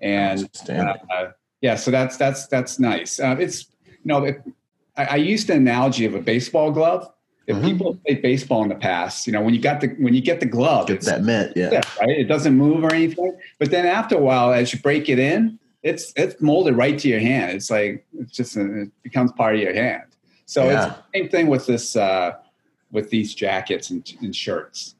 And 0.00 0.48
uh, 0.68 1.29
yeah, 1.61 1.76
so 1.76 1.90
that's 1.90 2.16
that's 2.16 2.46
that's 2.46 2.79
nice. 2.79 3.20
Uh, 3.20 3.37
it's 3.38 3.66
you 3.87 3.96
know, 4.05 4.24
it, 4.24 4.42
I, 4.96 5.05
I 5.05 5.16
used 5.16 5.46
the 5.48 5.55
analogy 5.55 6.05
of 6.07 6.14
a 6.14 6.20
baseball 6.20 6.70
glove. 6.72 7.11
If 7.51 7.57
mm-hmm. 7.57 7.67
people 7.67 7.97
played 8.07 8.23
baseball 8.23 8.63
in 8.63 8.69
the 8.69 8.77
past, 8.77 9.27
you 9.27 9.33
know, 9.33 9.43
when 9.43 9.55
you 9.55 9.61
got 9.61 9.81
the 9.81 9.89
when 9.99 10.15
you 10.15 10.21
get 10.21 10.39
the 10.39 10.47
glove, 10.47 10.87
get 10.87 11.01
that 11.03 11.25
mitt, 11.25 11.53
yeah. 11.57 11.71
yeah, 11.73 11.83
right. 12.01 12.11
It 12.11 12.25
doesn't 12.25 12.57
move 12.57 12.85
or 12.85 12.95
anything. 12.95 13.37
But 13.59 13.73
then 13.73 13.87
after 13.87 14.17
a 14.17 14.21
while, 14.21 14.53
as 14.53 14.73
you 14.73 14.79
break 14.79 15.09
it 15.09 15.19
in, 15.19 15.59
it's 15.83 16.13
it's 16.15 16.41
molded 16.41 16.77
right 16.77 16.97
to 16.97 17.09
your 17.09 17.19
hand. 17.19 17.57
It's 17.57 17.69
like 17.69 18.07
it's 18.17 18.33
just 18.33 18.57
a, 18.57 18.83
it 18.83 19.03
becomes 19.03 19.33
part 19.33 19.57
of 19.57 19.61
your 19.61 19.75
hand. 19.75 20.05
So 20.47 20.65
yeah. 20.65 20.87
it's 20.87 20.97
the 20.97 21.19
same 21.19 21.29
thing 21.29 21.47
with 21.49 21.67
this 21.67 21.97
uh, 21.97 22.37
with 22.93 23.11
these 23.11 23.35
jackets 23.35 23.91
and, 23.91 24.09
and 24.21 24.35
shirts. 24.35 24.95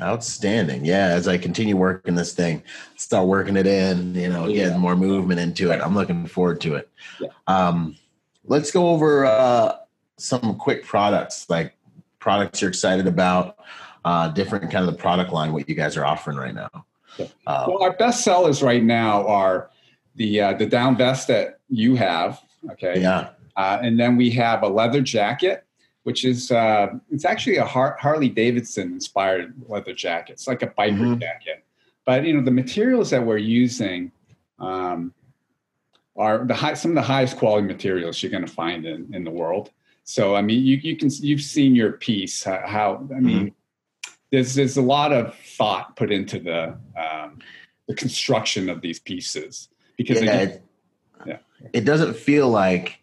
Outstanding. 0.00 0.84
Yeah, 0.84 1.06
as 1.08 1.26
I 1.28 1.38
continue 1.38 1.76
working 1.76 2.14
this 2.14 2.34
thing, 2.34 2.62
start 2.96 3.26
working 3.28 3.56
it 3.56 3.66
in, 3.66 4.14
you 4.14 4.28
know, 4.28 4.46
Yeah. 4.48 4.64
getting 4.64 4.80
more 4.80 4.96
movement 4.96 5.38
into 5.38 5.70
it. 5.70 5.80
I'm 5.80 5.94
looking 5.94 6.26
forward 6.26 6.60
to 6.62 6.74
it. 6.74 6.88
Yeah. 7.20 7.28
Um, 7.46 7.96
let's 8.44 8.72
go 8.72 8.88
over 8.88 9.24
uh, 9.24 9.76
some 10.16 10.56
quick 10.56 10.84
products, 10.84 11.48
like 11.50 11.74
products 12.18 12.60
you're 12.60 12.68
excited 12.68 13.06
about, 13.06 13.58
uh, 14.04 14.28
different 14.28 14.70
kind 14.70 14.86
of 14.86 14.92
the 14.94 14.98
product 14.98 15.32
line, 15.32 15.52
what 15.52 15.68
you 15.68 15.74
guys 15.74 15.96
are 15.96 16.04
offering 16.04 16.36
right 16.36 16.54
now. 16.54 16.70
Uh, 17.46 17.66
Well, 17.68 17.82
our 17.82 17.92
best 17.92 18.22
sellers 18.24 18.62
right 18.62 18.82
now 18.82 19.26
are 19.26 19.70
the 20.16 20.40
uh, 20.40 20.52
the 20.54 20.66
down 20.66 20.96
vest 20.96 21.28
that 21.28 21.60
you 21.68 21.96
have. 21.96 22.40
Okay. 22.72 23.00
yeah. 23.00 23.30
Uh, 23.56 23.78
and 23.82 23.98
then 23.98 24.16
we 24.16 24.30
have 24.30 24.62
a 24.62 24.68
leather 24.68 25.00
jacket, 25.00 25.64
which 26.02 26.24
is 26.24 26.50
uh, 26.50 26.88
it's 27.10 27.24
actually 27.24 27.56
a 27.56 27.64
Har- 27.64 27.96
Harley 28.00 28.28
Davidson 28.28 28.92
inspired 28.92 29.54
leather 29.68 29.92
jacket. 29.92 30.32
It's 30.34 30.48
like 30.48 30.62
a 30.62 30.68
biker 30.68 30.98
Mhm. 30.98 31.20
jacket, 31.20 31.64
but 32.04 32.24
you 32.24 32.34
know 32.34 32.42
the 32.42 32.50
materials 32.50 33.10
that 33.10 33.24
we're 33.24 33.36
using 33.38 34.10
um, 34.58 35.12
are 36.16 36.44
the 36.44 36.54
high, 36.54 36.74
some 36.74 36.92
of 36.92 36.94
the 36.96 37.02
highest 37.02 37.36
quality 37.36 37.66
materials 37.66 38.22
you're 38.22 38.30
going 38.30 38.46
to 38.46 38.52
find 38.52 38.86
in, 38.86 39.12
in 39.14 39.24
the 39.24 39.30
world. 39.30 39.70
So 40.04 40.36
I 40.36 40.42
mean, 40.42 40.64
you 40.64 40.76
you 40.76 40.96
can 40.96 41.08
you've 41.10 41.42
seen 41.42 41.74
your 41.74 41.92
piece 41.92 42.44
how, 42.44 42.62
how 42.64 43.08
I 43.14 43.20
mean. 43.20 43.54
There's, 44.30 44.54
there's 44.54 44.76
a 44.76 44.82
lot 44.82 45.12
of 45.12 45.32
thought 45.36 45.94
put 45.94 46.10
into 46.10 46.40
the 46.40 46.76
um, 47.00 47.38
the 47.86 47.94
construction 47.94 48.68
of 48.68 48.80
these 48.80 48.98
pieces 48.98 49.68
because 49.96 50.20
yeah, 50.20 50.36
they, 50.36 50.42
it, 50.42 50.62
Yeah. 51.26 51.38
it 51.72 51.84
doesn't 51.84 52.16
feel 52.16 52.48
like 52.48 52.98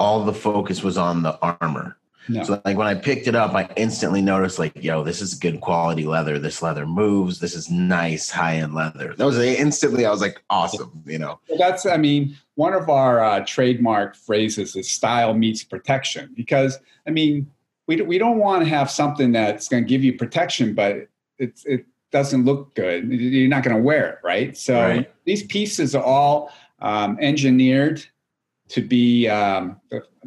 all 0.00 0.24
the 0.24 0.34
focus 0.34 0.82
was 0.82 0.98
on 0.98 1.22
the 1.22 1.38
armor. 1.40 1.96
No. 2.28 2.44
So 2.44 2.62
like 2.64 2.76
when 2.76 2.86
I 2.86 2.94
picked 2.94 3.26
it 3.26 3.34
up, 3.34 3.54
I 3.54 3.68
instantly 3.76 4.22
noticed 4.22 4.58
like, 4.58 4.82
yo, 4.82 5.02
this 5.02 5.20
is 5.20 5.34
good 5.34 5.60
quality 5.60 6.04
leather. 6.06 6.38
This 6.38 6.62
leather 6.62 6.86
moves. 6.86 7.40
This 7.40 7.54
is 7.54 7.70
nice 7.70 8.30
high 8.30 8.56
end 8.56 8.74
leather. 8.74 9.14
That 9.16 9.24
was 9.24 9.38
instantly 9.38 10.06
I 10.06 10.10
was 10.10 10.20
like, 10.20 10.40
awesome. 10.48 11.02
You 11.06 11.18
know, 11.18 11.40
Well, 11.48 11.58
that's, 11.58 11.84
I 11.84 11.96
mean, 11.96 12.36
one 12.54 12.74
of 12.74 12.88
our 12.88 13.24
uh, 13.24 13.44
trademark 13.46 14.14
phrases 14.14 14.76
is 14.76 14.90
style 14.90 15.34
meets 15.34 15.64
protection 15.64 16.32
because, 16.36 16.78
I 17.06 17.10
mean, 17.10 17.50
we, 17.88 18.00
we 18.02 18.18
don't 18.18 18.38
want 18.38 18.62
to 18.62 18.68
have 18.68 18.90
something 18.90 19.32
that's 19.32 19.68
going 19.68 19.82
to 19.82 19.88
give 19.88 20.04
you 20.04 20.16
protection, 20.16 20.74
but 20.74 21.08
it's, 21.38 21.64
it 21.64 21.86
doesn't 22.12 22.44
look 22.44 22.74
good. 22.74 23.08
You're 23.10 23.48
not 23.48 23.64
going 23.64 23.76
to 23.76 23.82
wear 23.82 24.10
it, 24.10 24.18
right? 24.22 24.56
So 24.56 24.80
Right. 24.80 25.12
these 25.24 25.42
pieces 25.44 25.94
are 25.94 26.04
all 26.04 26.52
um, 26.80 27.18
engineered 27.20 28.04
to 28.68 28.80
be 28.80 29.28
um, 29.28 29.80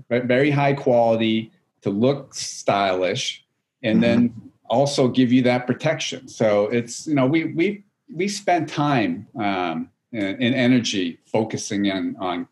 very 0.09 0.51
high 0.51 0.73
quality, 0.73 1.51
to 1.85 1.91
look 1.91 2.33
stylish, 2.33 3.45
and 3.83 4.01
then 4.01 4.33
also 4.71 5.07
give 5.07 5.31
you 5.31 5.43
that 5.43 5.67
protection. 5.67 6.27
So 6.27 6.65
it's, 6.65 7.05
you 7.05 7.13
know, 7.13 7.27
we, 7.27 7.53
we, 7.53 7.83
we 8.11 8.27
spend 8.27 8.67
time 8.67 9.27
um, 9.39 9.91
and, 10.11 10.41
and 10.41 10.55
energy 10.55 11.19
focusing 11.27 11.91
on 11.91 12.15
on 12.19 12.47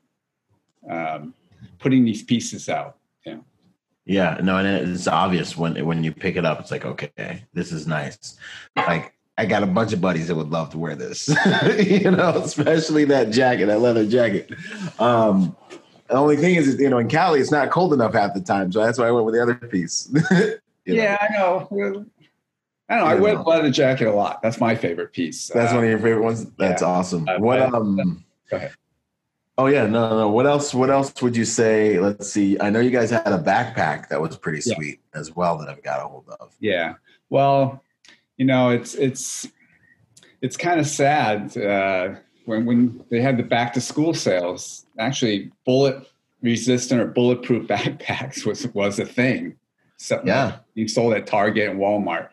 um, 0.88 1.34
putting 1.80 2.06
these 2.06 2.22
pieces 2.22 2.70
out. 2.70 2.98
Yeah, 3.26 3.40
yeah, 4.06 4.38
no, 4.44 4.58
and 4.58 4.68
it's 4.68 5.08
obvious 5.08 5.58
when 5.58 5.84
when 5.84 6.04
you 6.04 6.12
pick 6.12 6.36
it 6.36 6.46
up, 6.46 6.60
it's 6.60 6.70
like, 6.70 6.86
okay, 6.86 7.46
this 7.54 7.72
is 7.72 7.88
nice. 7.88 8.38
Like 8.76 9.16
I 9.40 9.48
got 9.48 9.64
a 9.64 9.68
bunch 9.68 9.94
of 9.94 10.02
buddies 10.02 10.28
that 10.28 10.36
would 10.36 10.52
love 10.52 10.70
to 10.72 10.78
wear 10.78 10.96
this, 10.96 11.28
you 11.80 12.12
know, 12.12 12.40
especially 12.44 13.06
that 13.06 13.32
jacket, 13.32 13.66
that 13.66 13.80
leather 13.80 14.06
jacket. 14.06 14.52
Um, 15.00 15.56
the 16.14 16.20
only 16.20 16.38
thing 16.38 16.56
is, 16.56 16.80
you 16.80 16.90
know, 16.90 17.00
in 17.00 17.08
Cali, 17.10 17.40
it's 17.40 17.52
not 17.52 17.70
cold 17.72 17.94
enough 17.94 18.14
half 18.14 18.34
the 18.34 18.42
time, 18.42 18.72
so 18.72 18.84
that's 18.84 18.98
why 19.00 19.08
I 19.08 19.12
went 19.12 19.26
with 19.26 19.36
the 19.36 19.42
other 19.42 19.56
piece. 19.56 20.14
You 20.86 20.96
know? 20.96 21.02
yeah, 21.04 21.18
I 21.22 21.32
know. 21.38 21.68
I 22.90 22.98
know. 22.98 23.06
I 23.06 23.14
Yeah. 23.14 23.20
wear 23.22 23.36
the 23.38 23.42
leather 23.44 23.72
jacket 23.72 24.06
a 24.06 24.12
lot. 24.14 24.42
That's 24.42 24.60
my 24.60 24.76
favorite 24.76 25.14
piece. 25.14 25.48
That's 25.48 25.72
Uh, 25.72 25.76
one 25.76 25.86
of 25.86 25.90
your 25.90 25.98
favorite 26.00 26.24
ones. 26.24 26.46
That's 26.58 26.82
yeah. 26.82 26.88
awesome. 26.90 27.26
Uh, 27.26 27.40
what 27.40 27.60
uh, 27.62 27.68
um? 27.74 28.26
Go 28.52 28.58
ahead. 28.58 28.74
Oh 29.58 29.68
yeah, 29.68 29.86
no, 29.86 30.10
no, 30.10 30.18
no. 30.18 30.30
What 30.30 30.46
else? 30.46 30.74
What 30.74 30.90
else 30.90 31.22
would 31.22 31.38
you 31.38 31.46
say? 31.46 32.02
Let's 32.02 32.30
see. 32.30 32.60
I 32.60 32.70
know 32.70 32.82
you 32.82 32.90
guys 32.92 33.12
had 33.12 33.26
a 33.28 33.38
backpack 33.40 34.10
that 34.10 34.20
was 34.20 34.36
pretty 34.36 34.62
Yeah. 34.66 34.76
sweet 34.76 35.00
as 35.14 35.34
well 35.34 35.58
that 35.60 35.70
I've 35.70 35.82
got 35.84 36.02
a 36.02 36.08
hold 36.10 36.28
of. 36.42 36.54
Yeah. 36.60 36.96
Well, 37.30 37.82
you 38.36 38.46
know, 38.46 38.72
it's 38.72 38.94
it's 38.96 39.48
it's 40.42 40.58
kind 40.58 40.82
of 40.82 40.86
sad 40.86 41.56
uh, 41.56 42.16
when 42.46 42.66
when 42.66 43.04
they 43.10 43.22
had 43.22 43.38
the 43.38 43.44
back 43.44 43.74
to 43.74 43.82
school 43.82 44.14
sales. 44.14 44.86
Actually, 45.00 45.52
bullet 45.66 45.96
resistant 46.42 47.02
or 47.02 47.08
bulletproof 47.08 47.68
backpacks 47.74 48.46
was 48.46 48.68
was 48.74 49.00
a 49.00 49.06
thing. 49.06 49.56
So 49.98 50.22
Yeah. 50.26 50.58
you 50.76 50.88
sold 50.88 51.14
at 51.14 51.26
Target 51.28 51.70
and 51.70 51.80
Walmart. 51.80 52.30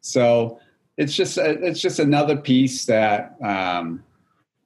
So 0.00 0.58
it's 0.96 1.14
just 1.14 1.38
it's 1.38 1.80
just 1.80 1.98
another 1.98 2.36
piece 2.36 2.86
that 2.86 3.36
um, 3.42 4.02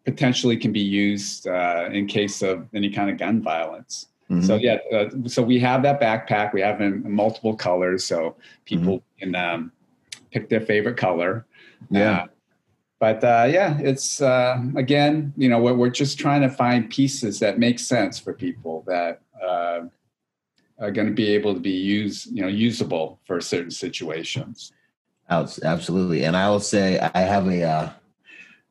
potentially 0.04 0.56
can 0.56 0.72
be 0.72 0.80
used 0.80 1.46
uh, 1.48 1.88
in 1.92 2.06
case 2.06 2.42
of 2.42 2.66
any 2.74 2.90
kind 2.90 3.10
of 3.10 3.18
gun 3.18 3.42
violence. 3.42 4.06
Mhm. 4.30 4.44
So 4.46 4.56
yeah, 4.56 4.78
uh, 4.92 5.10
so 5.26 5.42
we 5.42 5.58
have 5.60 5.82
that 5.82 6.00
backpack. 6.00 6.52
We 6.52 6.60
have 6.60 6.80
in 6.80 7.02
multiple 7.10 7.54
colors, 7.56 8.04
so 8.04 8.36
people 8.64 8.98
Mm-hmm. 9.20 9.32
can 9.32 9.34
um, 9.34 9.72
pick 10.32 10.48
their 10.48 10.60
favorite 10.60 10.96
color. 10.96 11.44
yeah, 11.90 12.22
Uh, 12.22 12.26
but 13.04 13.22
uh, 13.22 13.46
yeah, 13.46 13.76
it's 13.80 14.22
uh, 14.22 14.58
again, 14.76 15.34
you 15.36 15.50
know, 15.50 15.58
we're, 15.58 15.74
we're 15.74 15.90
just 15.90 16.18
trying 16.18 16.40
to 16.40 16.48
find 16.48 16.88
pieces 16.88 17.38
that 17.38 17.58
make 17.58 17.78
sense 17.78 18.18
for 18.18 18.32
people 18.32 18.82
that 18.86 19.20
uh, 19.46 19.80
are 20.78 20.90
going 20.90 21.08
to 21.08 21.12
be 21.12 21.28
able 21.28 21.52
to 21.52 21.60
be 21.60 21.68
used, 21.68 22.34
you 22.34 22.40
know, 22.40 22.48
usable 22.48 23.20
for 23.26 23.42
certain 23.42 23.70
situations. 23.70 24.72
Absolutely. 25.28 26.24
And 26.24 26.34
I 26.34 26.48
will 26.48 26.60
say 26.60 26.98
I 27.14 27.20
have 27.20 27.46
a, 27.46 27.62
uh, 27.62 27.90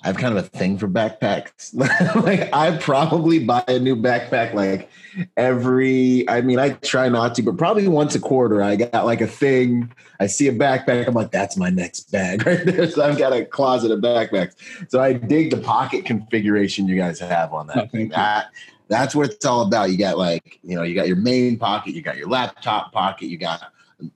I 0.04 0.08
have 0.08 0.18
kind 0.18 0.38
of 0.38 0.44
a 0.44 0.48
thing 0.48 0.78
for 0.78 0.88
backpacks. 0.88 1.74
like 2.24 2.54
I 2.54 2.78
probably 2.78 3.40
buy 3.40 3.64
a 3.68 3.80
new 3.80 3.96
backpack 3.96 4.54
like 4.54 4.90
every. 5.38 6.28
I 6.30 6.42
mean, 6.42 6.60
I 6.60 6.72
try 6.72 7.08
not 7.08 7.36
to, 7.36 7.42
but 7.42 7.58
probably 7.58 7.88
once 7.88 8.14
a 8.14 8.20
quarter. 8.20 8.62
I 8.62 8.76
got 8.76 9.06
like 9.06 9.22
a 9.22 9.28
thing. 9.28 9.94
I 10.20 10.28
see 10.28 10.50
a 10.50 10.54
backpack. 10.54 11.08
I'm 11.08 11.14
like, 11.14 11.32
that's 11.32 11.56
my 11.56 11.70
next 11.70 12.12
bag 12.12 12.44
right 12.46 12.66
there. 12.66 12.90
So 12.90 13.04
I've 13.04 13.18
got 13.18 13.32
a 13.32 13.46
closet 13.46 13.92
of 13.92 14.00
backpacks. 14.00 14.56
So 14.90 15.02
I 15.02 15.14
dig 15.14 15.52
the 15.52 15.58
pocket 15.58 16.06
configuration 16.06 16.88
you 16.88 16.98
guys 16.98 17.20
have 17.20 17.54
on 17.54 17.68
that. 17.68 17.90
Oh, 17.94 17.98
you. 17.98 18.10
that 18.10 18.52
that's 18.90 19.16
what 19.16 19.30
it's 19.30 19.46
all 19.46 19.62
about. 19.62 19.90
You 19.90 19.98
got 19.98 20.18
like, 20.18 20.60
you 20.64 20.76
know, 20.76 20.84
you 20.84 20.96
got 20.96 21.08
your 21.08 21.18
main 21.18 21.58
pocket, 21.58 21.94
you 21.94 22.02
got 22.02 22.18
your 22.18 22.28
laptop 22.28 22.92
pocket, 22.92 23.28
you 23.28 23.38
got 23.38 23.62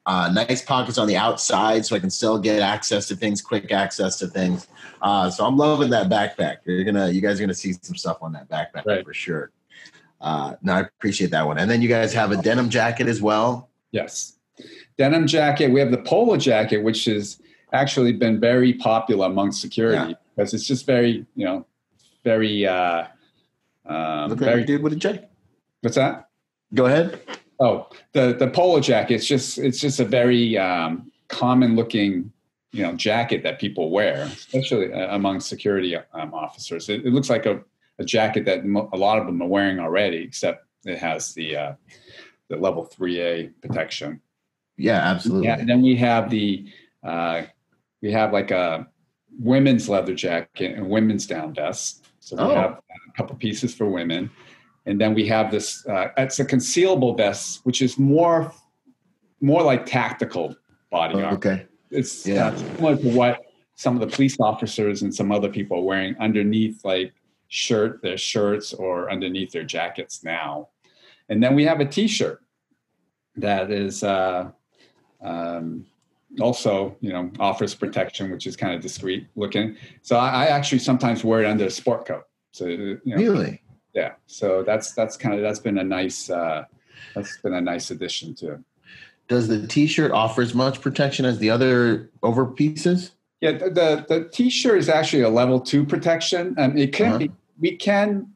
uh, 0.06 0.30
nice 0.34 0.62
pockets 0.62 0.98
on 0.98 1.08
the 1.08 1.16
outside 1.18 1.86
so 1.86 1.96
I 1.96 2.00
can 2.00 2.10
still 2.10 2.38
get 2.40 2.62
access 2.62 3.08
to 3.10 3.16
things, 3.16 3.42
quick 3.42 3.72
access 3.72 4.18
to 4.20 4.28
things. 4.28 4.68
Uh, 5.02 5.30
so 5.30 5.46
I'm 5.46 5.58
loving 5.58 5.90
that 5.92 6.10
backpack. 6.10 6.58
You're 6.66 6.84
gonna, 6.84 7.10
you 7.10 7.22
guys 7.22 7.40
are 7.40 7.44
gonna 7.44 7.54
see 7.54 7.74
some 7.82 7.96
stuff 7.96 8.18
on 8.22 8.34
that 8.34 8.50
backpack 8.50 8.86
Right. 8.86 9.06
for 9.06 9.14
sure. 9.14 9.52
Uh, 10.20 10.56
no, 10.62 10.74
I 10.74 10.80
appreciate 10.82 11.32
that 11.32 11.46
one. 11.46 11.58
And 11.60 11.70
then 11.70 11.82
you 11.82 11.88
guys 11.88 12.14
have 12.14 12.32
a 12.32 12.38
denim 12.42 12.70
jacket 12.70 13.08
as 13.08 13.22
well. 13.22 13.70
Yes. 13.92 14.34
Denim 14.98 15.28
jacket. 15.28 15.72
We 15.72 15.80
have 15.80 15.92
the 15.92 16.00
polo 16.00 16.38
jacket, 16.38 16.78
which 16.78 17.06
has 17.06 17.40
actually 17.74 18.14
been 18.14 18.40
very 18.40 18.74
popular 18.74 19.28
among 19.28 19.52
security 19.52 20.16
because 20.36 20.54
it's 20.54 20.66
just 20.66 20.86
very, 20.88 21.26
you 21.36 21.46
know, 21.46 21.66
very, 22.24 22.66
uh, 22.66 23.06
um, 23.86 24.30
Look 24.30 24.42
like 24.42 24.50
very, 24.50 24.64
a 24.64 24.66
dude 24.66 24.82
with 24.82 24.94
a 24.94 24.96
jacket. 24.96 25.30
what's 25.82 25.96
that? 25.96 26.30
Go 26.74 26.88
ahead. 26.88 27.22
Oh, 27.60 27.88
the, 28.14 28.34
the 28.34 28.48
polo 28.50 28.80
jacket. 28.80 29.16
It's 29.16 29.26
just, 29.28 29.58
it's 29.58 29.80
just 29.80 30.00
a 30.00 30.06
very 30.06 30.58
um, 30.58 31.12
common 31.28 31.76
looking, 31.76 32.32
you 32.72 32.84
know, 32.84 32.94
jacket 32.94 33.42
that 33.44 33.60
people 33.60 33.90
wear, 33.90 34.24
especially 34.24 34.94
uh, 34.94 35.16
among 35.16 35.40
security 35.40 35.96
um, 36.14 36.34
officers. 36.34 36.90
It, 36.90 37.06
it 37.06 37.14
looks 37.14 37.30
like 37.30 37.46
a, 37.46 37.62
a 38.00 38.06
jacket 38.06 38.46
that 38.46 38.66
mo- 38.66 38.90
a 38.94 38.98
lot 38.98 39.18
of 39.18 39.26
them 39.26 39.42
are 39.42 39.48
wearing 39.48 39.80
already, 39.80 40.18
except 40.18 40.66
it 40.86 41.00
has 41.00 41.34
the, 41.34 41.58
uh, 41.58 41.74
the 42.50 42.58
level 42.58 42.86
3A 42.86 43.54
protection. 43.62 44.22
Yeah, 44.78 44.98
absolutely. 45.00 45.48
Yeah, 45.48 45.58
and 45.58 45.68
then 45.68 45.82
we 45.82 45.96
have 45.96 46.30
the 46.30 46.68
uh, 47.04 47.44
we 48.04 48.12
have 48.12 48.32
like 48.32 48.52
a 48.52 48.86
women's 49.40 49.90
leather 49.90 50.14
jacket 50.14 50.76
and 50.78 50.88
women's 50.88 51.26
down 51.26 51.54
vest. 51.56 52.06
So 52.20 52.36
we 52.36 52.44
Oh. 52.44 52.54
have 52.56 52.72
a 52.74 53.18
couple 53.18 53.36
pieces 53.38 53.74
for 53.74 53.88
women, 53.88 54.30
and 54.88 55.00
then 55.00 55.14
we 55.14 55.28
have 55.28 55.52
this. 55.52 55.86
Uh, 55.86 56.08
it's 56.18 56.40
a 56.40 56.46
concealable 56.46 57.16
vest, 57.16 57.60
which 57.66 57.82
is 57.82 58.00
more 58.00 58.52
more 59.42 59.62
like 59.62 59.86
tactical 59.86 60.56
body 60.90 61.16
armor. 61.22 61.38
okay. 61.38 61.66
It's 61.92 62.26
Yeah. 62.26 62.48
uh, 62.48 62.58
similar 62.58 62.96
to 62.98 63.10
what 63.10 63.42
some 63.76 63.94
of 63.96 64.02
the 64.02 64.08
police 64.16 64.38
officers 64.40 65.04
and 65.04 65.14
some 65.14 65.32
other 65.32 65.50
people 65.50 65.78
are 65.78 65.84
wearing 65.84 66.16
underneath, 66.20 66.84
like 66.84 67.14
shirt 67.50 68.02
their 68.02 68.18
shirts 68.18 68.74
or 68.74 69.12
underneath 69.12 69.52
their 69.52 69.64
jackets 69.64 70.24
now. 70.24 70.70
And 71.30 71.44
then 71.44 71.54
we 71.56 71.66
have 71.66 71.80
a 71.82 71.86
T-shirt 71.86 72.42
that 73.36 73.70
is 73.70 74.04
uh, 74.04 74.50
um, 75.22 75.86
also, 76.42 76.98
you 77.00 77.12
know, 77.14 77.30
offers 77.40 77.76
protection, 77.76 78.32
which 78.32 78.48
is 78.48 78.56
kind 78.58 78.74
of 78.74 78.82
discreet 78.82 79.28
looking. 79.36 79.76
So 80.02 80.16
I, 80.18 80.30
I 80.30 80.46
actually 80.48 80.80
sometimes 80.80 81.24
wear 81.24 81.44
it 81.44 81.48
under 81.48 81.66
a 81.66 81.70
sport 81.70 82.06
coat. 82.08 82.24
So 82.52 82.66
you 82.66 83.00
know, 83.06 83.18
Really? 83.18 83.62
Yeah. 83.98 84.12
So 84.28 84.64
that's 84.64 84.94
that's 84.94 85.18
kind 85.18 85.34
of 85.36 85.42
that's 85.42 85.60
been 85.60 85.80
a 85.80 85.84
nice 85.84 86.30
uh, 86.30 86.66
that's 87.16 87.38
been 87.42 87.54
a 87.56 87.62
nice 87.62 87.90
addition 87.92 88.36
to. 88.36 88.64
does 89.28 89.48
the 89.48 89.66
t-shirt 89.68 90.12
offer 90.12 90.42
as 90.42 90.54
much 90.54 90.80
protection 90.82 91.26
as 91.26 91.40
the 91.40 91.50
other 91.50 92.10
over 92.22 92.46
pieces? 92.46 93.12
Yeah, 93.42 93.54
the 93.54 93.70
the, 93.80 94.06
the 94.08 94.30
t-shirt 94.32 94.78
is 94.78 94.88
actually 94.88 95.24
a 95.24 95.30
level 95.30 95.60
two 95.60 95.84
protection. 95.84 96.56
Um, 96.58 96.78
it 96.78 96.94
can 96.94 97.08
Uh-huh. 97.08 97.18
be 97.18 97.32
we 97.60 97.76
can 97.76 98.28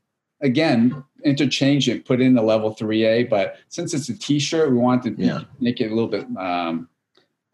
again 0.42 1.04
interchange 1.24 1.88
it, 1.88 2.04
put 2.06 2.20
in 2.20 2.34
the 2.34 2.42
level 2.42 2.72
three 2.74 3.06
A, 3.06 3.24
but 3.24 3.58
since 3.70 3.94
it's 3.94 4.10
a 4.10 4.18
t-shirt, 4.18 4.72
we 4.72 4.78
want 4.78 5.04
to 5.04 5.14
Yeah. 5.16 5.42
make 5.60 5.80
it 5.80 5.92
a 5.92 5.96
little 5.96 6.10
bit 6.10 6.26
um, 6.36 6.90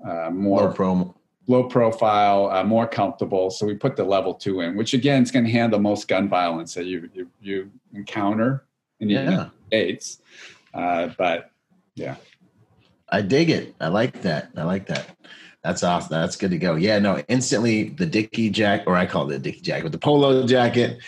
uh, 0.08 0.30
Low 0.30 0.32
more 0.32 0.74
promo. 0.74 1.13
Low 1.48 1.64
profile, 1.64 2.50
uh, 2.52 2.64
more 2.64 2.86
comfortable. 2.86 3.50
So 3.50 3.66
we 3.66 3.74
put 3.74 3.96
the 3.96 4.04
level 4.04 4.34
two 4.34 4.62
in, 4.62 4.76
which 4.76 4.94
again 4.94 5.24
is 5.24 5.32
going 5.32 5.46
to 5.46 5.52
handle 5.52 5.80
most 5.80 6.08
gun 6.08 6.30
violence 6.30 6.74
that 6.76 6.86
you 6.86 7.10
you, 7.14 7.30
you 7.42 7.72
encounter 7.94 8.66
in 9.00 9.08
the 9.08 9.16
Yeah. 9.16 9.24
United 9.24 9.52
States. 9.68 10.20
Uh, 10.74 11.10
but 11.18 11.52
yeah, 11.96 12.16
I 13.10 13.22
dig 13.22 13.50
it. 13.50 13.76
I 13.80 13.88
like 13.88 14.22
that. 14.22 14.52
I 14.56 14.64
like 14.64 14.86
that. 14.88 15.16
That's 15.64 15.84
awesome. 15.84 16.12
That's 16.12 16.36
good 16.36 16.52
to 16.52 16.58
go. 16.58 16.76
Yeah, 16.76 17.00
no, 17.00 17.20
instantly 17.28 17.90
the 17.90 18.06
Dickie 18.06 18.50
jack, 18.50 18.84
or 18.86 18.96
I 18.96 19.06
call 19.06 19.30
it 19.30 19.34
the 19.34 19.40
Dickie 19.40 19.62
jacket, 19.62 19.84
but 19.84 19.92
the 19.92 19.98
polo 19.98 20.46
jacket 20.46 21.00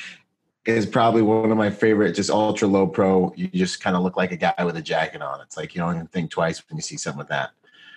is 0.65 0.85
probably 0.85 1.21
one 1.21 1.51
of 1.51 1.57
my 1.57 1.69
favorite, 1.69 2.13
just 2.15 2.29
ultra 2.29 2.67
low 2.67 2.87
pro. 2.87 3.31
You 3.35 3.47
just 3.47 3.81
kind 3.81 3.95
of 3.95 4.03
look 4.03 4.17
like 4.17 4.31
a 4.31 4.37
guy 4.37 4.53
with 4.65 4.75
a 4.75 4.81
jacket 4.81 5.21
on. 5.21 5.39
It's 5.41 5.55
like 5.55 5.75
you 5.75 5.81
don't 5.81 5.95
even 5.95 6.07
think 6.07 6.31
twice 6.31 6.61
when 6.67 6.77
you 6.77 6.81
see 6.81 6.97
something 6.97 7.19
with 7.19 7.29
that, 7.29 7.51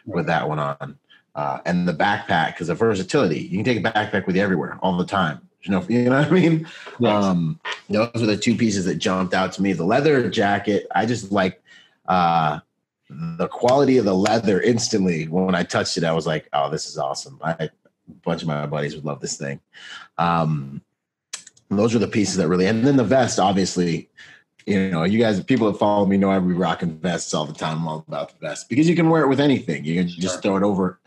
with 0.07 0.27
that 0.27 0.49
one 0.49 0.59
on. 0.59 0.99
Uh, 1.35 1.61
and 1.65 1.89
the 1.89 1.95
backpack, 1.95 2.49
because 2.49 2.69
of 2.69 2.79
versatility, 2.79 3.41
you 3.41 3.63
can 3.63 3.65
take 3.65 3.79
a 3.79 3.91
backpack 3.91 4.27
with 4.27 4.37
you 4.37 4.43
everywhere 4.43 4.79
all 4.83 4.97
the 4.97 5.07
time. 5.07 5.41
You 5.63 5.71
know, 5.71 5.85
you 5.89 6.05
know 6.05 6.19
what 6.19 6.29
I 6.29 6.31
mean? 6.31 6.69
Yes. 6.99 7.25
Um, 7.25 7.61
those 7.89 8.11
are 8.17 8.27
the 8.27 8.37
two 8.37 8.57
pieces 8.57 8.85
that 8.85 8.97
jumped 8.97 9.35
out 9.35 9.53
to 9.53 9.63
me. 9.63 9.73
The 9.73 9.85
leather 9.85 10.29
jacket, 10.29 10.87
I 10.95 11.07
just 11.07 11.33
like 11.33 11.63
uh, 12.07 12.61
the 13.11 13.49
quality 13.49 13.99
of 13.99 14.05
the 14.05 14.15
leather 14.15 14.61
instantly. 14.61 15.27
When 15.29 15.55
I 15.55 15.63
touched 15.63 15.97
it, 15.97 16.05
I 16.05 16.13
was 16.13 16.27
like, 16.27 16.49
"Oh, 16.53 16.71
this 16.71 16.87
is 16.87 16.99
awesome!" 16.99 17.39
I, 17.43 17.53
a 17.65 17.71
bunch 18.25 18.43
of 18.43 18.49
my 18.49 18.67
buddies 18.67 18.95
would 18.95 19.05
love 19.05 19.21
this 19.21 19.37
thing. 19.37 19.61
Um, 20.19 20.83
those 21.71 21.95
are 21.95 21.99
the 21.99 22.09
pieces 22.09 22.37
that 22.37 22.49
really, 22.49 22.67
and 22.67 22.85
then 22.85 22.97
the 22.97 23.05
vest, 23.05 23.39
obviously. 23.39 24.09
You 24.67 24.91
know, 24.91 25.03
you 25.05 25.19
guys, 25.19 25.43
people 25.43 25.71
that 25.71 25.79
follow 25.79 26.07
me 26.07 26.17
know 26.17 26.31
I 26.31 26.39
be 26.39 26.53
rocking 26.53 26.97
vests 26.99 27.35
all 27.35 27.45
the 27.45 27.53
time. 27.53 27.79
I'm 27.79 27.89
all 27.89 28.05
about 28.07 28.29
the 28.31 28.47
vest 28.47 28.69
because 28.69 28.89
you 28.89 28.95
can 28.95 29.09
wear 29.11 29.23
it 29.23 29.29
with 29.29 29.41
anything. 29.41 29.85
You 29.85 29.97
can 30.01 30.09
just 30.09 30.35
Sure. 30.35 30.43
throw 30.43 30.57
it 30.57 30.63
over. 30.63 30.99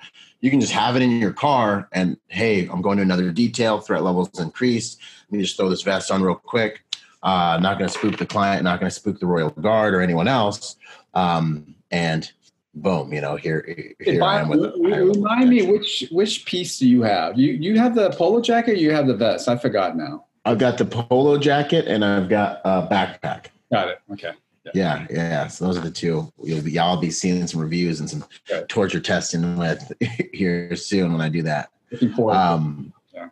You 0.41 0.51
can 0.51 0.59
just 0.59 0.73
have 0.73 0.95
it 0.95 1.01
in 1.01 1.11
your 1.19 1.31
car, 1.33 1.87
and 1.91 2.17
hey, 2.27 2.67
I'm 2.67 2.81
going 2.81 2.97
to 2.97 3.03
another 3.03 3.31
detail. 3.31 3.79
Threat 3.79 4.03
levels 4.03 4.39
increased. 4.39 4.99
Let 5.31 5.37
me 5.37 5.43
just 5.43 5.57
throw 5.57 5.69
this 5.69 5.81
vest 5.81 6.11
on 6.11 6.21
real 6.21 6.35
quick. 6.35 6.81
Uh, 7.23 7.57
not 7.61 7.79
going 7.79 7.89
to 7.89 7.97
spook 7.97 8.17
the 8.17 8.25
client, 8.25 8.63
not 8.63 8.79
going 8.79 8.89
to 8.89 8.95
spook 8.95 9.19
the 9.19 9.25
royal 9.25 9.49
guard 9.49 9.95
or 9.95 10.01
anyone 10.01 10.27
else. 10.27 10.75
Um, 11.15 11.73
and 11.89 12.31
boom, 12.75 13.11
you 13.11 13.21
know, 13.21 13.37
here, 13.37 13.93
here 13.99 14.21
I 14.23 14.39
Bob, 14.39 14.41
am 14.41 14.49
with. 14.49 14.65
a 14.65 14.73
re- 14.77 14.91
higher 14.91 15.05
level 15.05 15.23
remind 15.23 15.49
me 15.49 15.63
which 15.63 16.05
which 16.11 16.45
piece 16.45 16.77
do 16.77 16.87
you 16.87 17.01
have? 17.01 17.39
You 17.39 17.53
you 17.53 17.79
have 17.79 17.95
the 17.95 18.11
polo 18.11 18.41
jacket. 18.41 18.73
Or 18.73 18.77
you 18.77 18.91
have 18.91 19.07
the 19.07 19.15
vest. 19.15 19.47
I 19.47 19.55
forgot 19.57 19.97
now. 19.97 20.24
I've 20.45 20.59
got 20.59 20.77
the 20.77 20.85
polo 20.85 21.37
jacket 21.37 21.87
and 21.87 22.05
I've 22.05 22.29
got 22.29 22.61
a 22.63 22.87
backpack. 22.89 23.47
Got 23.71 23.89
it. 23.89 23.99
Okay. 24.11 24.31
Yeah, 24.73 25.05
yeah. 25.09 25.47
So 25.47 25.65
those 25.65 25.77
are 25.77 25.81
the 25.81 25.91
two. 25.91 26.31
You'll 26.41 26.61
be, 26.61 26.71
y'all 26.71 26.97
be 26.97 27.11
seeing 27.11 27.45
some 27.47 27.61
reviews 27.61 27.99
and 27.99 28.09
some 28.09 28.25
torture 28.67 28.99
testing 28.99 29.57
with 29.57 29.91
here 30.33 30.75
soon 30.75 31.11
when 31.11 31.21
I 31.21 31.29
do 31.29 31.41
that. 31.43 31.69
Looking 31.91 32.13
forward. 32.13 32.33
to 32.33 32.39
it. 32.39 32.43
Um, 32.43 32.93
Yeah. 33.13 33.29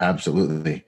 Absolutely. 0.00 0.84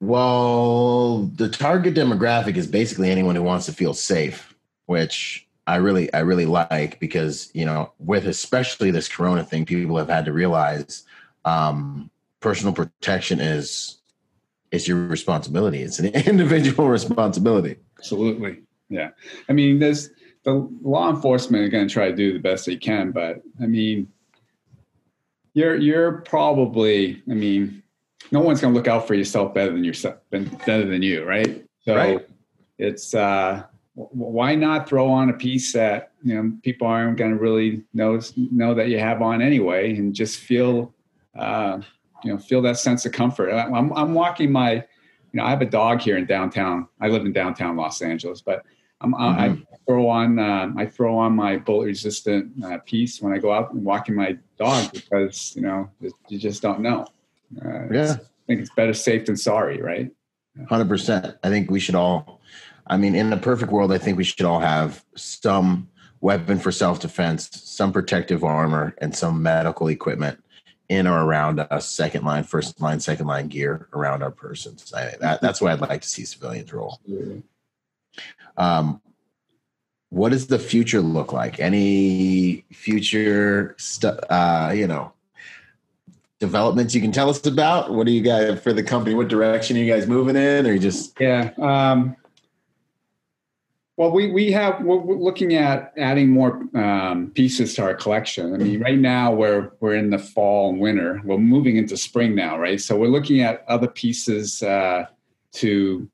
Well, 0.00 1.30
the 1.36 1.48
target 1.48 1.94
demographic 1.94 2.56
is 2.56 2.66
basically 2.66 3.10
anyone 3.10 3.36
who 3.36 3.42
wants 3.42 3.66
to 3.66 3.72
feel 3.72 3.94
safe, 3.94 4.54
which 4.86 5.46
I 5.66 5.76
really, 5.76 6.12
I 6.12 6.20
really 6.20 6.46
like 6.46 6.98
because 6.98 7.50
you 7.54 7.64
know, 7.64 7.92
with 7.98 8.26
especially 8.26 8.90
this 8.90 9.08
Corona 9.08 9.44
thing, 9.44 9.64
people 9.64 9.96
have 9.96 10.08
had 10.08 10.24
to 10.24 10.32
realize 10.32 11.04
um, 11.44 12.10
personal 12.42 12.74
protection 12.74 13.40
is 13.40 13.98
is 14.70 14.88
your 14.88 14.98
responsibility. 15.06 15.80
It's 15.82 15.98
an 15.98 16.06
individual 16.26 16.88
responsibility. 16.88 17.76
Absolutely. 17.98 18.62
Yeah. 18.88 19.10
I 19.48 19.52
mean, 19.52 19.78
there's 19.78 20.10
the 20.44 20.68
law 20.82 21.08
enforcement 21.08 21.64
are 21.64 21.68
going 21.68 21.86
to 21.88 21.92
try 21.92 22.08
to 22.10 22.16
do 22.16 22.32
the 22.32 22.38
best 22.38 22.66
they 22.66 22.76
can, 22.76 23.12
but 23.12 23.42
I 23.62 23.66
mean, 23.66 24.08
you're 25.54 25.76
you're 25.76 26.12
probably. 26.22 27.22
I 27.30 27.34
mean, 27.34 27.82
no 28.30 28.40
one's 28.40 28.60
going 28.60 28.74
to 28.74 28.78
look 28.78 28.88
out 28.88 29.06
for 29.06 29.14
yourself 29.14 29.54
better 29.54 29.72
than 29.72 29.84
yourself, 29.84 30.16
better 30.30 30.86
than 30.86 31.02
you, 31.02 31.24
right? 31.24 31.64
So 31.84 31.94
Right. 31.96 32.26
it's 32.78 33.14
uh, 33.14 33.64
why 33.94 34.54
not 34.54 34.88
throw 34.88 35.08
on 35.10 35.28
a 35.28 35.34
piece 35.34 35.72
that 35.74 36.12
you 36.22 36.34
know 36.34 36.52
people 36.62 36.86
aren't 36.86 37.18
going 37.18 37.32
to 37.32 37.36
really 37.36 37.82
know 37.92 38.20
know 38.34 38.74
that 38.74 38.88
you 38.88 38.98
have 38.98 39.22
on 39.22 39.42
anyway, 39.42 39.94
and 39.96 40.14
just 40.14 40.40
feel 40.40 40.94
uh, 41.38 41.80
you 42.24 42.32
know 42.32 42.38
feel 42.38 42.62
that 42.62 42.78
sense 42.78 43.04
of 43.06 43.12
comfort. 43.12 43.50
I'm 43.50 43.92
I'm 43.92 44.14
walking 44.14 44.52
my 44.52 44.84
you 45.32 45.38
know, 45.40 45.44
I 45.44 45.50
have 45.50 45.62
a 45.62 45.66
dog 45.66 46.00
here 46.00 46.18
in 46.18 46.26
downtown. 46.26 46.88
I 47.00 47.08
live 47.08 47.24
in 47.24 47.32
downtown 47.32 47.76
Los 47.76 48.02
Angeles, 48.02 48.42
but 48.42 48.64
I'm, 49.00 49.14
I, 49.14 49.46
I 49.46 49.58
throw 49.86 50.08
on 50.08 50.38
um, 50.38 50.78
I 50.78 50.86
throw 50.86 51.18
on 51.18 51.34
my 51.34 51.56
bullet 51.56 51.86
resistant 51.86 52.52
uh, 52.64 52.78
piece 52.84 53.20
when 53.20 53.32
I 53.32 53.38
go 53.38 53.52
out 53.52 53.72
and 53.72 53.84
walking 53.84 54.14
my 54.14 54.38
dog 54.58 54.92
because 54.92 55.56
you 55.56 55.62
know 55.62 55.90
you 56.28 56.38
just 56.38 56.62
don't 56.62 56.80
know. 56.80 57.06
Uh, 57.64 57.88
Yeah. 57.90 58.16
I 58.20 58.46
think 58.46 58.60
it's 58.60 58.74
better 58.74 58.92
safe 58.92 59.26
than 59.26 59.36
sorry, 59.36 59.80
right? 59.80 60.10
Hundred 60.68 60.88
percent. 60.88 61.36
I 61.42 61.48
think 61.48 61.70
we 61.70 61.80
should 61.80 61.94
all. 61.94 62.40
I 62.86 62.96
mean, 62.96 63.14
in 63.14 63.30
the 63.30 63.36
perfect 63.36 63.72
world, 63.72 63.92
I 63.92 63.98
think 63.98 64.18
we 64.18 64.24
should 64.24 64.44
all 64.44 64.60
have 64.60 65.04
some 65.16 65.88
weapon 66.20 66.58
for 66.58 66.70
self 66.70 67.00
defense, 67.00 67.48
some 67.52 67.92
protective 67.92 68.44
armor, 68.44 68.94
and 68.98 69.16
some 69.16 69.42
medical 69.42 69.88
equipment 69.88 70.42
in 70.88 71.06
or 71.06 71.24
around 71.24 71.60
us. 71.60 71.88
Second 71.88 72.24
line, 72.24 72.44
first 72.44 72.80
line, 72.80 73.00
second 73.00 73.26
line 73.26 73.48
gear 73.48 73.88
around 73.92 74.22
our 74.22 74.30
persons. 74.30 74.92
I, 74.94 75.14
that, 75.20 75.40
that's 75.40 75.60
why 75.60 75.72
I'd 75.72 75.80
like 75.80 76.02
to 76.02 76.08
see 76.08 76.24
civilians 76.24 76.72
roll. 76.72 77.00
Um, 78.56 79.00
what 80.10 80.30
does 80.30 80.46
the 80.46 80.58
future 80.58 81.00
look 81.00 81.32
like? 81.32 81.58
Any 81.58 82.66
future 82.72 83.74
stuff? 83.78 84.18
Uh, 84.28 84.72
you 84.74 84.86
know, 84.86 85.12
developments 86.38 86.94
you 86.94 87.00
can 87.00 87.12
tell 87.12 87.30
us 87.30 87.46
about? 87.46 87.94
What 87.94 88.06
do 88.06 88.12
you 88.12 88.20
guys 88.20 88.60
for 88.60 88.74
the 88.74 88.82
company? 88.82 89.14
What 89.14 89.28
direction 89.28 89.76
are 89.76 89.80
you 89.80 89.90
guys 89.90 90.06
moving 90.06 90.36
in, 90.36 90.66
or 90.66 90.72
you 90.72 90.78
just 90.78 91.18
Yeah. 91.18 91.52
Um, 91.58 92.16
well, 94.02 94.10
we 94.10 94.32
we 94.32 94.50
have 94.50 94.82
we're 94.82 95.14
looking 95.14 95.54
at 95.54 95.92
adding 95.96 96.28
more 96.28 96.60
um, 96.74 97.30
pieces 97.36 97.74
to 97.74 97.82
our 97.82 97.94
collection. 97.94 98.52
I 98.52 98.58
mean, 98.58 98.80
right 98.80 98.98
now 98.98 99.32
we're 99.32 99.70
we're 99.78 99.94
in 99.94 100.10
the 100.10 100.18
fall 100.18 100.70
and 100.70 100.80
winter. 100.80 101.20
We're 101.24 101.38
moving 101.38 101.76
into 101.76 101.96
spring 101.96 102.34
now, 102.34 102.58
right? 102.58 102.80
So 102.80 102.96
we're 102.96 103.06
looking 103.06 103.42
at 103.42 103.64
other 103.68 103.86
pieces 103.86 104.60
uh, 104.60 105.06
to 105.52 106.10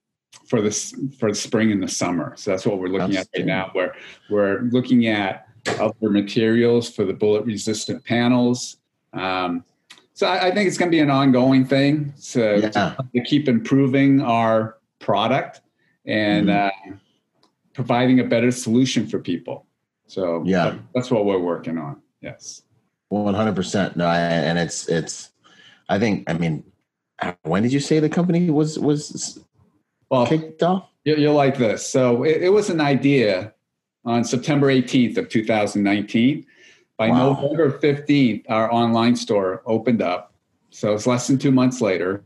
for 0.47 0.61
this 0.61 0.95
for 1.19 1.31
the 1.31 1.35
spring 1.35 1.73
and 1.73 1.83
the 1.83 1.89
summer. 1.89 2.35
So 2.37 2.51
that's 2.51 2.67
what 2.67 2.79
we're 2.79 2.89
looking 2.89 3.17
at 3.17 3.27
right 3.35 3.47
now. 3.47 3.73
We're 3.75 3.95
we're 4.29 4.61
looking 4.65 5.07
at 5.07 5.49
other 5.81 6.11
materials 6.11 6.91
for 6.91 7.07
the 7.07 7.15
bullet 7.15 7.47
resistant 7.47 8.05
panels. 8.05 8.77
Um, 9.15 9.65
so 10.13 10.27
I, 10.27 10.49
I 10.49 10.55
think 10.55 10.69
it's 10.69 10.77
going 10.77 10.91
to 10.91 10.95
be 10.95 11.01
an 11.01 11.11
ongoing 11.11 11.65
thing. 11.65 12.13
So 12.19 12.57
yeah, 12.57 12.97
to 13.15 13.25
keep 13.25 13.49
improving 13.49 14.21
our 14.21 14.77
product 14.99 15.63
and 16.05 16.51
uh, 16.51 16.71
providing 17.83 18.19
a 18.19 18.25
better 18.25 18.51
solution 18.51 19.07
for 19.07 19.21
people. 19.21 19.65
So 20.09 20.43
Yeah. 20.45 20.79
that's 20.97 21.13
what 21.13 21.25
we're 21.27 21.39
working 21.39 21.79
on. 21.79 22.03
Yes. 22.21 22.63
one 23.09 23.35
hundred 23.35 23.55
percent. 23.55 23.97
No, 23.97 24.05
I, 24.05 24.19
and 24.19 24.59
it's 24.59 24.89
it's. 24.89 25.31
I 25.89 25.99
think. 26.01 26.29
I 26.29 26.33
mean, 26.35 26.65
when 27.45 27.63
did 27.63 27.73
you 27.73 27.79
say 27.81 28.01
the 28.01 28.09
company 28.09 28.51
was 28.51 28.79
was 28.81 29.39
Well, 30.11 30.27
kicked 30.27 30.63
off? 30.65 30.91
you- 31.05 31.17
you'll 31.17 31.35
like 31.37 31.57
this. 31.57 31.89
So 31.89 32.25
it, 32.25 32.43
it 32.43 32.49
was 32.53 32.69
an 32.69 32.81
idea 32.81 33.55
on 34.05 34.25
September 34.25 34.67
18th 34.67 35.17
of 35.19 35.29
2019. 35.29 36.45
By 36.99 37.09
Wow. 37.11 37.33
November 37.35 37.79
15th, 37.79 38.45
our 38.49 38.71
online 38.73 39.15
store 39.15 39.63
opened 39.67 40.03
up. 40.03 40.35
So 40.71 40.93
it's 40.95 41.07
less 41.07 41.29
than 41.29 41.39
two 41.39 41.53
months 41.53 41.81
later. 41.81 42.25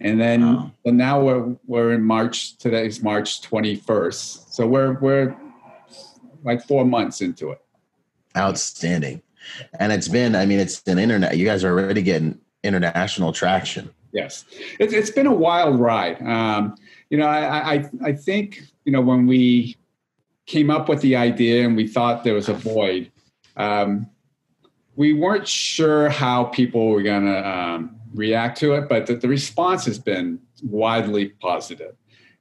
And 0.00 0.20
then 0.20 0.42
Wow. 0.42 0.72
now 0.84 1.20
we're 1.20 1.56
we're 1.66 1.92
in 1.92 2.02
March. 2.04 2.56
Today's 2.58 3.02
March 3.02 3.42
21st. 3.42 4.52
So 4.52 4.66
we're 4.66 4.92
we're 5.00 5.36
like 6.44 6.64
four 6.64 6.84
months 6.84 7.20
into 7.20 7.50
it. 7.50 7.60
Outstanding. 8.36 9.22
And 9.78 9.92
it's 9.92 10.08
been. 10.08 10.34
I 10.36 10.46
mean, 10.46 10.60
it's 10.60 10.82
an 10.86 10.98
internet. 10.98 11.36
You 11.36 11.44
guys 11.44 11.64
are 11.64 11.72
already 11.78 12.02
getting 12.02 12.38
international 12.62 13.32
traction. 13.32 13.90
Yes, 14.12 14.44
it's 14.78 14.92
it's 14.92 15.10
been 15.10 15.26
a 15.26 15.34
wild 15.34 15.80
ride. 15.80 16.20
Um, 16.22 16.76
you 17.10 17.18
know, 17.18 17.26
I, 17.26 17.74
I 17.74 17.90
I 18.04 18.12
think 18.12 18.62
you 18.84 18.92
know 18.92 19.00
when 19.00 19.26
we 19.26 19.76
came 20.46 20.70
up 20.70 20.88
with 20.88 21.00
the 21.02 21.16
idea 21.16 21.66
and 21.66 21.76
we 21.76 21.86
thought 21.86 22.24
there 22.24 22.34
was 22.34 22.48
a 22.48 22.54
void, 22.54 23.10
um, 23.56 24.06
we 24.96 25.12
weren't 25.12 25.46
sure 25.46 26.08
how 26.08 26.44
people 26.44 26.88
were 26.88 27.02
going 27.02 27.26
to 27.26 27.48
um, 27.48 27.97
react 28.14 28.58
to 28.58 28.74
it, 28.74 28.88
but 28.88 29.06
the, 29.06 29.16
the 29.16 29.28
response 29.28 29.84
has 29.86 29.98
been 29.98 30.38
widely 30.62 31.30
positive, 31.30 31.94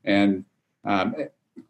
and 0.03 0.45
um, 0.85 1.15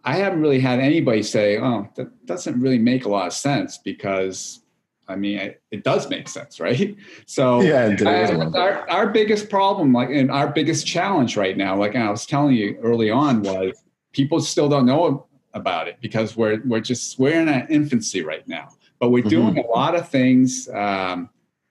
I 0.04 0.16
haven't 0.16 0.42
really 0.42 0.60
had 0.60 0.80
anybody 0.80 1.24
say, 1.24 1.58
"Oh, 1.60 1.88
that 1.96 2.26
doesn't 2.26 2.60
really 2.60 2.80
make 2.80 3.06
a 3.06 3.10
lot 3.10 3.28
of 3.28 3.34
sense," 3.34 3.78
because 3.78 4.62
I 5.08 5.16
mean, 5.16 5.38
it, 5.40 5.62
it 5.72 5.84
does 5.84 6.10
make 6.10 6.28
sense, 6.28 6.60
right? 6.60 6.96
So, 7.26 7.62
Yeah, 7.62 7.96
I- 8.06 8.60
our 8.60 8.90
our 8.90 9.08
biggest 9.10 9.50
problem, 9.50 9.94
like, 9.94 10.10
and 10.10 10.32
our 10.32 10.50
biggest 10.52 10.86
challenge 10.88 11.38
right 11.38 11.58
now, 11.58 11.76
like 11.78 11.96
I 11.96 12.10
was 12.10 12.26
telling 12.26 12.56
you 12.56 12.78
early 12.82 13.10
on, 13.10 13.42
was 13.42 13.74
people 14.14 14.40
still 14.42 14.70
don't 14.70 14.86
know 14.86 15.26
about 15.54 15.88
it 15.88 15.98
because 16.02 16.36
we're 16.38 16.62
we're 16.66 16.80
just 16.82 17.18
we're 17.20 17.40
in 17.40 17.48
an 17.48 17.68
infancy 17.70 18.22
right 18.22 18.48
now, 18.48 18.70
but 19.00 19.10
we're 19.10 19.24
doing 19.24 19.58
a 19.58 19.68
lot 19.68 19.96
of 19.96 20.08
things 20.10 20.70
um, 20.74 21.30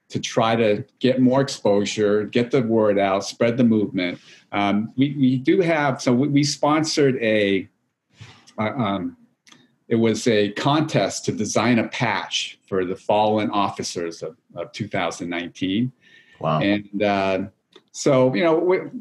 to 0.09 0.19
try 0.19 0.55
to 0.55 0.83
get 0.99 1.21
more 1.21 1.41
exposure, 1.41 2.23
get 2.25 2.51
the 2.51 2.61
word 2.61 2.97
out, 2.97 3.25
spread 3.25 3.57
the 3.57 3.63
movement. 3.63 4.19
Um, 4.51 4.93
we 4.95 5.15
we 5.17 5.37
do 5.37 5.61
have 5.61 6.01
so 6.01 6.13
we, 6.13 6.27
we 6.27 6.43
sponsored 6.43 7.17
a. 7.21 7.67
Uh, 8.57 8.63
um, 8.63 9.17
it 9.87 9.95
was 9.95 10.27
a 10.27 10.51
contest 10.53 11.23
to 11.25 11.31
design 11.31 11.79
a 11.79 11.87
patch 11.87 12.59
for 12.67 12.83
the 12.83 12.95
fallen 12.95 13.49
officers 13.51 14.21
of, 14.21 14.35
of 14.55 14.71
2019 14.73 15.91
Wow. 16.39 16.59
and 16.59 17.03
uh, 17.03 17.39
so 17.91 18.33
you 18.35 18.43
know 18.43 18.55
we're, 18.57 18.91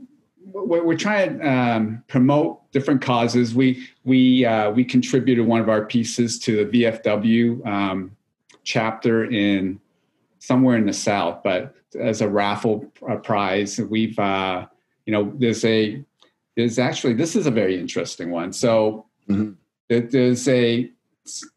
we're, 0.45 0.85
we're 0.85 0.97
trying 0.97 1.39
to 1.39 1.49
um, 1.49 2.05
promote 2.09 2.71
different 2.73 3.03
causes 3.03 3.55
we 3.55 3.89
we 4.05 4.45
uh, 4.45 4.71
we 4.71 4.85
contributed 4.85 5.47
one 5.47 5.61
of 5.61 5.69
our 5.69 5.85
pieces 5.85 6.39
to 6.41 6.65
the 6.65 6.85
vfw 6.85 7.67
um, 7.67 8.17
chapter 8.65 9.25
in 9.25 9.81
somewhere 10.47 10.77
in 10.77 10.87
the 10.87 10.93
south 10.93 11.43
but 11.43 11.75
as 12.01 12.21
a 12.21 12.29
raffle 12.29 12.85
uh, 13.11 13.17
prize 13.17 13.81
we've 13.81 14.19
uh, 14.19 14.65
you 15.05 15.13
know 15.13 15.33
there's 15.39 15.65
a 15.65 16.03
there's 16.57 16.79
actually 16.79 17.15
this 17.15 17.35
is 17.35 17.47
a 17.47 17.51
very 17.51 17.79
interesting 17.79 18.31
one 18.31 18.53
so 18.53 19.05
Mhm. 19.29 19.57
there's 19.89 20.47
a 20.49 20.89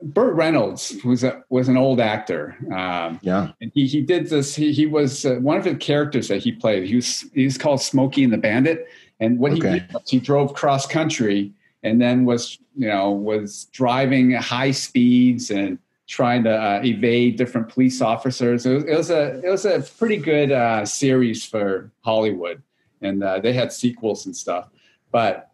Burt 0.01 0.33
Reynolds 0.33 0.95
was 1.05 1.23
a, 1.23 1.43
was 1.51 1.67
an 1.67 1.77
old 1.77 1.99
actor. 1.99 2.57
Um, 2.75 3.19
Yeah. 3.21 3.51
and 3.61 3.71
he 3.75 3.85
he 3.85 4.01
did 4.01 4.27
this. 4.27 4.55
He 4.55 4.73
he 4.73 4.87
was 4.87 5.23
uh, 5.23 5.35
one 5.35 5.57
of 5.57 5.63
the 5.63 5.75
characters 5.75 6.27
that 6.29 6.41
he 6.41 6.51
played. 6.51 6.87
He 6.87 6.95
was 6.95 7.25
he 7.35 7.43
was 7.45 7.59
called 7.59 7.79
Smokey 7.79 8.23
and 8.23 8.33
the 8.33 8.39
Bandit. 8.39 8.87
And 9.19 9.37
what 9.37 9.53
he 9.53 9.59
did 9.59 9.85
was 9.93 10.09
he 10.09 10.19
drove 10.19 10.55
cross 10.55 10.87
country 10.87 11.53
and 11.83 12.01
then 12.01 12.25
was 12.25 12.57
you 12.75 12.87
know 12.87 13.11
was 13.11 13.65
driving 13.65 14.31
high 14.31 14.71
speeds 14.71 15.51
and 15.51 15.77
trying 16.09 16.43
to 16.43 16.51
uh, 16.51 16.81
evade 16.83 17.37
different 17.37 17.69
police 17.69 18.01
officers. 18.01 18.65
It 18.65 18.73
was, 18.73 18.83
it 18.83 18.97
was 18.97 19.09
a 19.11 19.41
it 19.45 19.49
was 19.49 19.65
a 19.65 19.81
pretty 19.97 20.17
good 20.17 20.51
uh, 20.51 20.85
series 20.85 21.45
for 21.45 21.91
Hollywood, 22.01 22.61
and 23.01 23.23
uh, 23.23 23.39
they 23.39 23.53
had 23.53 23.71
sequels 23.71 24.25
and 24.25 24.35
stuff. 24.35 24.67
But 25.11 25.51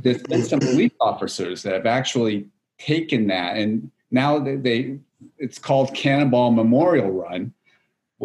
there's 0.00 0.22
been 0.22 0.42
some 0.42 0.60
police 0.60 0.92
officers 1.00 1.62
that 1.62 1.74
have 1.74 1.86
actually 1.86 2.48
taken 2.78 3.28
that 3.28 3.56
and 3.56 3.90
now 4.10 4.38
they, 4.38 4.56
they 4.56 4.98
it's 5.38 5.58
called 5.58 5.94
Cannonball 5.94 6.52
Memorial 6.52 7.10
Run, 7.10 7.52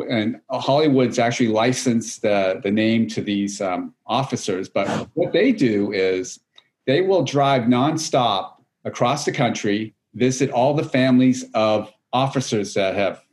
and 0.09 0.39
Hollywood's 0.49 1.19
actually 1.19 1.49
licensed 1.49 2.21
the 2.21 2.59
the 2.63 2.71
name 2.71 3.07
to 3.09 3.21
these 3.21 3.61
um, 3.61 3.93
officers. 4.05 4.69
But 4.69 4.87
what 5.13 5.33
they 5.33 5.51
do 5.51 5.91
is 5.91 6.39
they 6.85 7.01
will 7.01 7.23
drive 7.23 7.63
nonstop 7.63 8.53
across 8.85 9.25
the 9.25 9.31
country, 9.31 9.93
visit 10.13 10.49
all 10.51 10.73
the 10.73 10.83
families 10.83 11.45
of 11.53 11.91
officers 12.13 12.73
that 12.73 12.95
have 12.95 13.23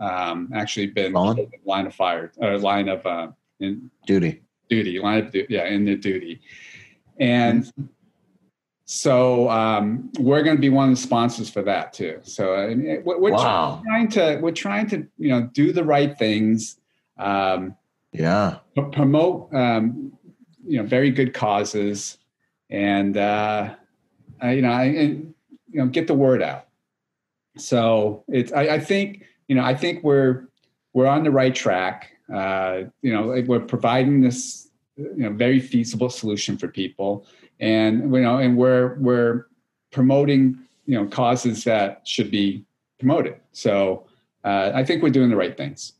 um, 0.00 0.50
actually 0.54 0.86
been 0.86 1.14
in 1.16 1.48
line 1.64 1.86
of 1.86 1.94
fire 1.94 2.32
or 2.38 2.58
line 2.58 2.88
of 2.88 3.04
uh, 3.06 3.28
in 3.60 3.90
Duty. 4.06 4.42
duty, 4.68 4.98
line 4.98 5.24
of 5.26 5.30
du- 5.32 5.46
yeah, 5.48 5.66
in 5.66 5.84
the 5.84 5.94
duty, 5.96 6.40
and 7.20 7.70
so 8.84 9.48
um, 9.48 10.10
we're 10.18 10.42
going 10.42 10.56
to 10.56 10.60
be 10.60 10.68
one 10.68 10.88
of 10.90 10.94
the 10.96 11.00
sponsors 11.00 11.48
for 11.48 11.62
that 11.62 11.92
too. 11.92 12.18
So 12.24 12.54
I 12.56 12.74
mean, 12.74 13.02
we're, 13.04 13.18
we're 13.18 13.30
Wow. 13.32 13.80
trying 13.84 14.08
to 14.08 14.38
we're 14.42 14.50
trying 14.52 14.88
to 14.88 15.06
you 15.18 15.28
know 15.28 15.42
do 15.52 15.72
the 15.72 15.84
right 15.84 16.16
things, 16.18 16.78
um, 17.18 17.76
Yeah. 18.12 18.58
p- 18.74 18.82
promote 18.92 19.54
um, 19.54 20.12
you 20.66 20.78
know 20.78 20.84
very 20.86 21.10
good 21.10 21.32
causes, 21.34 22.18
and 22.70 23.16
uh, 23.16 23.74
uh, 24.42 24.48
you 24.48 24.62
know 24.62 24.70
I, 24.72 24.84
and, 24.84 25.31
you 25.72 25.80
know 25.80 25.86
get 25.86 26.06
the 26.06 26.14
word 26.14 26.42
out. 26.42 26.66
So 27.56 28.24
it's 28.28 28.52
I, 28.52 28.62
I 28.62 28.80
think 28.80 29.24
you 29.48 29.54
know 29.54 29.64
I 29.64 29.74
think 29.74 30.02
we're 30.04 30.48
we're 30.92 31.06
on 31.06 31.24
the 31.24 31.30
right 31.30 31.54
track. 31.54 32.12
Uh, 32.32 32.82
you 33.02 33.12
know 33.12 33.42
we're 33.46 33.60
providing 33.60 34.20
this 34.20 34.68
you 34.96 35.16
know 35.16 35.30
very 35.30 35.60
feasible 35.60 36.10
solution 36.10 36.56
for 36.56 36.68
people, 36.68 37.26
and 37.60 38.14
you 38.14 38.20
know 38.20 38.38
and 38.38 38.56
we're 38.56 38.94
we're 38.94 39.46
promoting 39.90 40.58
you 40.86 40.94
know 40.94 41.06
causes 41.06 41.64
that 41.64 42.06
should 42.06 42.30
be 42.30 42.64
promoted. 42.98 43.36
So 43.52 44.06
uh, 44.44 44.72
I 44.74 44.84
think 44.84 45.02
we're 45.02 45.10
doing 45.10 45.30
the 45.30 45.36
right 45.36 45.56
things. 45.56 45.94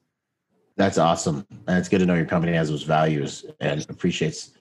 That's 0.77 0.99
awesome. 0.99 1.47
And 1.67 1.79
it's 1.79 1.89
good 1.89 1.99
to 1.99 2.07
know 2.07 2.15
your 2.15 2.25
company 2.25 2.53
has 2.55 2.71
those 2.71 2.83
values 2.83 3.45
and 3.61 3.85
appreciates, 3.91 4.53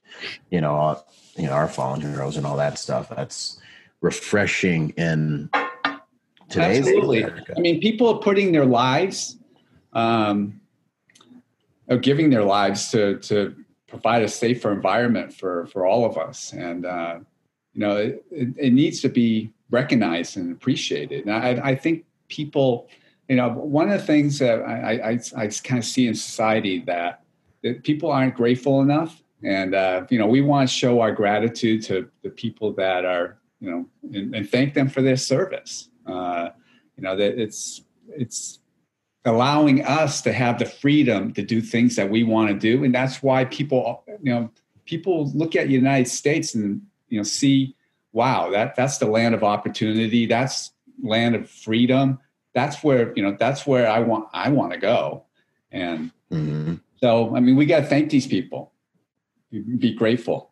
you 0.50 0.60
know, 0.60 1.02
you 1.38 1.48
know, 1.48 1.54
our 1.54 1.68
fallen 1.68 2.02
heroes 2.02 2.36
and 2.36 2.46
all 2.46 2.58
that 2.58 2.78
stuff. 2.78 3.10
That's 3.10 3.61
refreshing 4.02 4.90
in 4.92 5.50
today's 6.50 6.80
Absolutely. 6.80 7.24
America. 7.24 7.54
I 7.56 7.60
mean, 7.60 7.80
people 7.80 8.08
are 8.10 8.20
putting 8.20 8.52
their 8.52 8.66
lives, 8.66 9.38
um, 9.94 10.60
are 11.90 11.98
giving 11.98 12.30
their 12.30 12.44
lives 12.44 12.92
to 12.92 13.20
to 13.20 13.56
provide 13.88 14.24
a 14.24 14.28
safer 14.28 14.72
environment 14.72 15.34
for 15.34 15.68
for 15.68 15.86
all 15.86 16.06
of 16.06 16.18
us, 16.18 16.54
and 16.54 16.86
uh, 16.86 17.20
you 17.74 17.80
know, 17.80 17.96
it, 17.98 18.24
it, 18.32 18.50
it 18.58 18.74
needs 18.74 19.02
to 19.02 19.10
be 19.10 19.54
recognized 19.70 20.36
and 20.38 20.52
appreciated. 20.52 21.26
And 21.26 21.34
I, 21.34 21.70
I 21.70 21.76
think 21.76 22.06
people, 22.28 22.90
you 23.30 23.38
know, 23.38 23.50
one 23.50 23.90
of 23.90 24.00
the 24.00 24.06
things 24.06 24.40
that 24.40 24.62
I 24.62 25.12
I, 25.12 25.44
I 25.44 25.48
kind 25.48 25.80
of 25.80 25.86
see 25.86 26.08
in 26.08 26.16
society 26.16 26.80
that 26.88 27.24
that 27.64 27.84
people 27.84 28.12
aren't 28.12 28.36
grateful 28.36 28.82
enough, 28.82 29.22
and 29.44 29.76
uh, 29.76 30.06
you 30.10 30.18
know, 30.18 30.28
we 30.28 30.42
want 30.42 30.70
to 30.70 30.76
show 30.76 31.02
our 31.02 31.12
gratitude 31.12 31.84
to 31.84 32.10
the 32.24 32.30
people 32.30 32.74
that 32.74 33.06
are, 33.06 33.38
you 33.62 33.70
know, 33.70 33.86
and, 34.14 34.36
and 34.36 34.50
thank 34.50 34.74
them 34.74 34.90
for 34.90 35.02
their 35.02 35.16
service. 35.16 35.90
Uh, 36.06 36.50
you 36.98 37.04
know 37.04 37.16
that 37.16 37.40
it's 37.40 37.84
it's 38.10 38.60
allowing 39.24 39.86
us 39.86 40.22
to 40.24 40.34
have 40.34 40.58
the 40.58 40.66
freedom 40.66 41.32
to 41.34 41.44
do 41.44 41.62
things 41.62 41.96
that 41.96 42.10
we 42.10 42.24
want 42.24 42.50
to 42.50 42.56
do. 42.56 42.84
And 42.84 42.94
that's 42.94 43.22
why 43.22 43.46
people 43.46 44.04
you 44.22 44.34
know 44.34 44.52
people 44.86 45.32
look 45.34 45.56
at 45.56 45.68
the 45.68 45.74
united 45.74 46.10
states 46.10 46.56
and 46.56 46.82
you 47.08 47.18
know 47.18 47.24
see 47.24 47.76
wow 48.14 48.50
that 48.50 48.76
that's 48.76 48.98
the 48.98 49.06
land 49.06 49.36
of 49.36 49.44
opportunity. 49.44 50.26
That's 50.26 50.72
land 51.02 51.36
of 51.36 51.50
freedom. 51.50 52.20
That's 52.54 52.84
where 52.84 53.14
you 53.16 53.24
know 53.24 53.38
that's 53.40 53.66
where 53.66 53.90
i 53.90 54.00
want 54.00 54.28
i 54.34 54.50
want 54.50 54.74
to 54.74 54.80
go. 54.80 55.26
And 55.72 56.12
Mhm. 56.32 56.82
so 57.00 57.36
i 57.36 57.40
mean 57.40 57.56
we 57.56 57.66
got 57.66 57.82
to 57.82 57.86
thank 57.86 58.10
these 58.10 58.28
people. 58.28 58.74
Be 59.52 59.94
grateful 59.94 60.51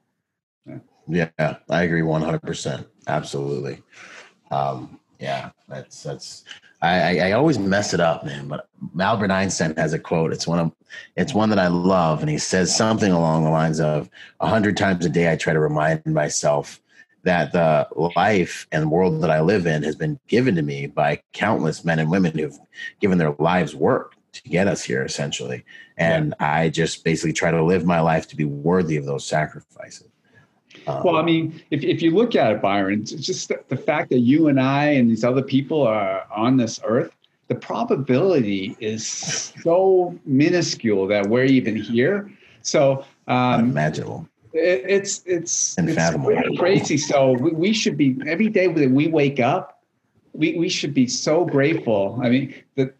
Yeah, 1.10 1.30
I 1.70 1.84
agree 1.84 2.02
100%. 2.02 2.86
Absolutely. 3.08 3.82
Um, 4.52 5.00
yeah, 5.20 5.50
that's, 5.68 6.04
that's, 6.04 6.44
I, 6.82 7.20
I, 7.20 7.30
I 7.30 7.32
always 7.34 7.58
mess 7.60 7.94
it 7.94 8.00
up, 8.00 8.24
man. 8.24 8.48
But 8.48 8.70
Albert 9.00 9.32
Einstein 9.32 9.76
has 9.76 9.94
a 9.94 10.00
quote. 10.00 10.32
It's 10.32 10.48
one 10.48 10.60
of, 10.60 10.72
it's 11.16 11.34
one 11.34 11.50
that 11.50 11.60
I 11.60 11.68
love. 11.68 12.22
And 12.22 12.30
he 12.30 12.38
says 12.38 12.76
something 12.76 13.12
along 13.12 13.44
the 13.44 13.50
lines 13.50 13.80
of 13.80 14.10
a 14.40 14.48
hundred 14.48 14.78
times 14.78 15.06
a 15.06 15.10
day, 15.10 15.32
I 15.32 15.36
try 15.36 15.54
to 15.54 15.60
remind 15.60 16.06
myself 16.06 16.80
that 17.24 17.52
the 17.52 17.88
life 18.16 18.68
and 18.72 18.92
world 18.92 19.22
that 19.22 19.30
I 19.30 19.42
live 19.42 19.66
in 19.68 19.84
has 19.84 19.96
been 19.96 20.20
given 20.28 20.56
to 20.56 20.62
me 20.62 20.88
by 20.88 21.22
countless 21.34 21.84
men 21.84 22.00
and 22.00 22.10
women 22.10 22.38
who've 22.38 22.58
given 23.02 23.18
their 23.18 23.36
lives 23.40 23.76
work 23.76 24.16
to 24.32 24.42
get 24.44 24.68
us 24.68 24.84
here 24.84 25.04
essentially. 25.04 25.66
And 25.98 26.34
I 26.40 26.70
just 26.70 27.04
basically 27.04 27.34
try 27.34 27.52
to 27.52 27.64
live 27.64 27.84
my 27.84 28.00
life 28.00 28.28
to 28.30 28.38
be 28.38 28.46
worthy 28.46 28.96
of 28.96 29.06
those 29.06 29.26
sacrifices. 29.26 30.09
Um, 30.90 31.04
Well, 31.04 31.16
I 31.18 31.22
mean, 31.24 31.62
if, 31.72 31.84
if 31.84 32.02
you 32.02 32.12
look 32.12 32.36
at 32.36 32.52
it, 32.52 32.62
Byron, 32.62 33.02
it's 33.02 33.12
just 33.12 33.50
the, 33.50 33.62
the 33.70 33.78
fact 33.78 34.10
that 34.10 34.20
you 34.20 34.48
and 34.48 34.60
I 34.60 34.86
and 34.86 35.10
these 35.10 35.24
other 35.24 35.42
people 35.42 35.86
are 35.86 36.26
on 36.36 36.58
this 36.58 36.80
earth, 36.84 37.16
the 37.48 37.56
probability 37.56 38.76
is 38.80 39.06
so 39.08 40.18
minuscule 40.26 41.08
that 41.08 41.28
we're 41.28 41.46
even 41.46 41.76
here. 41.76 42.32
So 42.62 43.06
um, 43.28 43.54
unimaginable. 43.62 44.28
it, 44.54 44.84
it's 44.88 45.24
it's 45.26 45.78
Unfathomable. 45.78 46.38
it's 46.38 46.60
crazy. 46.60 46.98
So 46.98 47.34
we, 47.34 47.52
we 47.52 47.74
should 47.74 47.98
be 47.98 48.18
every 48.28 48.50
day 48.50 48.68
that 48.68 48.92
we 48.92 49.08
wake 49.08 49.40
up, 49.40 49.82
we 50.34 50.58
we 50.58 50.70
should 50.70 50.94
be 50.94 51.08
so 51.08 51.46
grateful. 51.46 52.20
I 52.22 52.30
mean, 52.30 52.54
the 52.76 52.94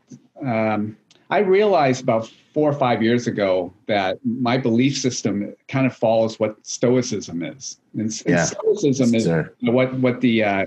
um, 0.44 0.98
I 1.30 1.40
realized 1.40 2.02
about 2.02 2.32
four 2.54 2.70
or 2.70 2.74
five 2.74 3.04
years 3.04 3.28
ago 3.28 3.72
that 3.88 4.18
my 4.26 4.58
belief 4.58 4.98
system 4.98 5.56
kind 5.68 5.86
of 5.86 5.96
follows 5.96 6.40
what 6.40 6.56
Stoicism 6.66 7.44
is, 7.44 7.80
and, 7.94 8.02
and 8.02 8.22
Yeah. 8.26 8.46
Stoicism 8.46 9.14
is 9.14 9.26
Sir. 9.26 9.54
what 9.62 9.94
what 10.00 10.22
the 10.22 10.44
uh, 10.44 10.66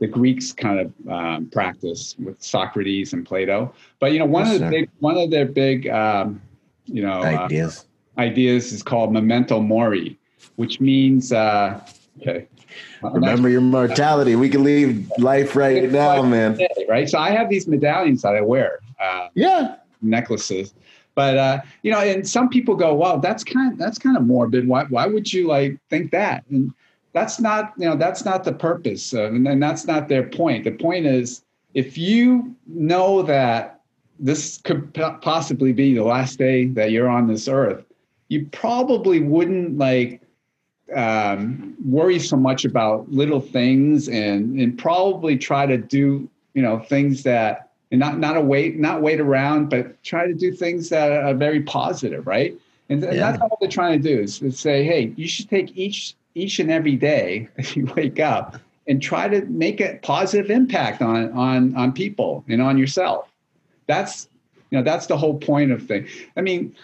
the 0.00 0.06
Greeks 0.08 0.52
kind 0.52 0.80
of 0.80 1.08
um, 1.12 1.46
practice 1.46 2.16
with 2.18 2.42
Socrates 2.42 3.12
and 3.12 3.24
Plato. 3.24 3.72
But 4.00 4.12
you 4.12 4.18
know, 4.18 4.24
one 4.24 4.46
Yes, 4.46 4.54
of 4.56 4.60
the 4.62 4.70
big 4.70 4.90
one 4.98 5.16
of 5.16 5.30
their 5.30 5.46
big 5.46 5.86
um, 5.88 6.40
you 6.86 7.02
know 7.02 7.20
uh, 7.20 7.44
ideas. 7.44 7.86
ideas 8.18 8.72
is 8.72 8.82
called 8.82 9.12
memento 9.12 9.60
mori, 9.60 10.18
which 10.56 10.80
means 10.80 11.32
uh, 11.32 11.80
okay, 12.20 12.48
Remember 13.02 13.48
your 13.48 13.60
mortality. 13.60 14.36
We 14.36 14.48
can 14.48 14.64
leave 14.64 15.10
life 15.18 15.54
right 15.54 15.90
now, 15.90 16.22
man. 16.22 16.58
Right. 16.88 17.08
So 17.08 17.18
I 17.18 17.30
have 17.30 17.48
these 17.48 17.66
medallions 17.68 18.22
that 18.22 18.34
I 18.34 18.40
wear. 18.40 18.80
Uh, 19.00 19.28
yeah. 19.34 19.76
Necklaces. 20.02 20.74
But 21.14 21.36
uh, 21.36 21.60
you 21.82 21.90
know, 21.90 22.00
and 22.00 22.26
some 22.26 22.48
people 22.48 22.74
go, 22.74 22.94
"Well, 22.94 23.18
that's 23.18 23.44
kind 23.44 23.78
that's 23.78 23.98
kind 23.98 24.16
of 24.16 24.24
morbid. 24.24 24.66
Why 24.66 24.84
why 24.84 25.06
would 25.06 25.32
you 25.32 25.48
like 25.48 25.78
think 25.90 26.12
that?" 26.12 26.44
And 26.50 26.72
that's 27.12 27.40
not 27.40 27.72
you 27.76 27.86
know 27.86 27.96
that's 27.96 28.24
not 28.24 28.44
the 28.44 28.52
purpose, 28.52 29.12
and, 29.12 29.46
and 29.46 29.62
that's 29.62 29.86
not 29.86 30.08
their 30.08 30.22
point. 30.22 30.64
The 30.64 30.72
point 30.72 31.06
is, 31.06 31.42
if 31.74 31.98
you 31.98 32.54
know 32.66 33.22
that 33.22 33.80
this 34.18 34.58
could 34.58 34.94
possibly 34.94 35.72
be 35.72 35.94
the 35.94 36.04
last 36.04 36.38
day 36.38 36.66
that 36.66 36.90
you're 36.90 37.08
on 37.08 37.26
this 37.26 37.48
earth, 37.48 37.84
you 38.28 38.46
probably 38.52 39.20
wouldn't 39.20 39.78
like 39.78 40.22
um, 40.94 41.74
worry 41.84 42.18
so 42.18 42.36
much 42.36 42.64
about 42.64 43.10
little 43.10 43.40
things 43.40 44.08
and 44.08 44.60
and 44.60 44.78
probably 44.78 45.36
try 45.36 45.66
to 45.66 45.76
do 45.76 46.28
you 46.54 46.62
know 46.62 46.78
things 46.78 47.22
that 47.24 47.69
and 47.90 48.00
not 48.00 48.18
not 48.18 48.36
a 48.36 48.40
wait 48.40 48.78
not 48.78 49.02
wait 49.02 49.20
around 49.20 49.68
but 49.68 50.02
try 50.02 50.26
to 50.26 50.34
do 50.34 50.52
things 50.52 50.88
that 50.88 51.12
are 51.12 51.34
very 51.34 51.62
positive 51.62 52.26
right? 52.26 52.54
And, 52.88 53.02
and 53.04 53.18
that's 53.18 53.40
all 53.40 53.56
they're 53.60 53.70
trying 53.70 54.02
to 54.02 54.08
do 54.08 54.20
is, 54.20 54.42
is 54.42 54.58
say 54.58 54.84
hey 54.84 55.12
you 55.16 55.28
should 55.28 55.48
take 55.48 55.76
each 55.76 56.14
each 56.34 56.58
and 56.58 56.70
every 56.70 56.96
day 56.96 57.48
that 57.56 57.74
you 57.76 57.86
wake 57.96 58.20
up 58.20 58.56
and 58.86 59.00
try 59.00 59.28
to 59.28 59.42
make 59.46 59.80
a 59.80 59.98
positive 60.02 60.50
impact 60.50 61.02
on 61.02 61.32
on 61.32 61.74
on 61.76 61.92
people 61.92 62.44
and 62.48 62.60
on 62.60 62.76
yourself. 62.78 63.28
That's 63.86 64.28
you 64.70 64.78
know 64.78 64.84
that's 64.84 65.06
the 65.06 65.16
whole 65.16 65.38
point 65.38 65.72
of 65.72 65.86
thing. 65.86 66.06
I 66.36 66.40
mean 66.40 66.74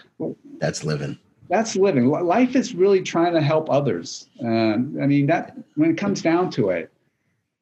that's 0.59 0.83
living. 0.83 1.17
that's 1.49 1.75
living. 1.75 2.09
Life 2.09 2.55
is 2.55 2.73
really 2.75 3.01
trying 3.01 3.33
to 3.33 3.41
help 3.41 3.69
others. 3.69 4.27
Um, 4.41 4.97
I 5.01 5.05
mean, 5.05 5.27
that 5.27 5.55
when 5.75 5.91
it 5.91 5.97
comes 5.97 6.21
down 6.21 6.49
to 6.51 6.69
it, 6.69 6.91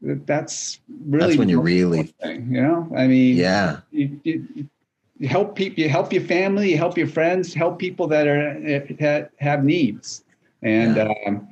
that's 0.06 0.80
really 1.00 1.28
that's 1.28 1.38
when 1.40 1.50
you 1.50 1.62
really, 1.62 2.04
thing, 2.04 2.54
you 2.54 2.62
know. 2.62 2.92
I 2.96 3.08
mean, 3.08 3.36
yeah, 3.36 3.80
you, 3.92 4.20
you, 4.24 4.70
you, 5.18 5.28
help 5.28 5.56
people, 5.56 5.82
you 5.82 5.90
help 5.90 6.14
your 6.14 6.24
family, 6.24 6.72
you 6.72 6.78
help 6.78 6.98
your 6.98 7.08
friends, 7.08 7.54
help 7.54 7.80
people 7.80 8.08
that 8.08 8.28
are 8.28 8.60
that 9.00 9.32
have 9.40 9.64
needs, 9.64 10.24
and 10.62 10.98
yeah. 10.98 11.14
um, 11.26 11.48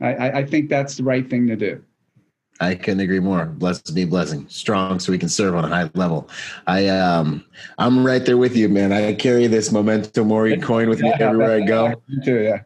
I, 0.00 0.30
I 0.30 0.46
think 0.46 0.68
that's 0.68 0.96
the 0.96 1.04
right 1.04 1.28
thing 1.28 1.46
to 1.48 1.56
do. 1.56 1.82
I 2.60 2.74
couldn't 2.74 3.00
agree 3.00 3.20
more. 3.20 3.46
Blessed 3.46 3.94
be 3.94 4.04
blessing. 4.04 4.48
Strong 4.48 5.00
so 5.00 5.12
we 5.12 5.18
can 5.18 5.28
serve 5.28 5.54
on 5.54 5.64
a 5.64 5.68
high 5.68 5.90
level. 5.94 6.28
I 6.66 6.88
um 6.88 7.44
I'm 7.78 8.04
right 8.04 8.24
there 8.24 8.36
with 8.36 8.56
you, 8.56 8.68
man. 8.68 8.92
I 8.92 9.12
carry 9.14 9.46
this 9.46 9.70
memento 9.70 10.24
mori 10.24 10.58
coin 10.58 10.88
with 10.88 11.00
me 11.00 11.12
everywhere 11.20 11.62
I 11.62 11.66
go. 11.66 12.02
Too, 12.24 12.42
yeah. 12.42 12.62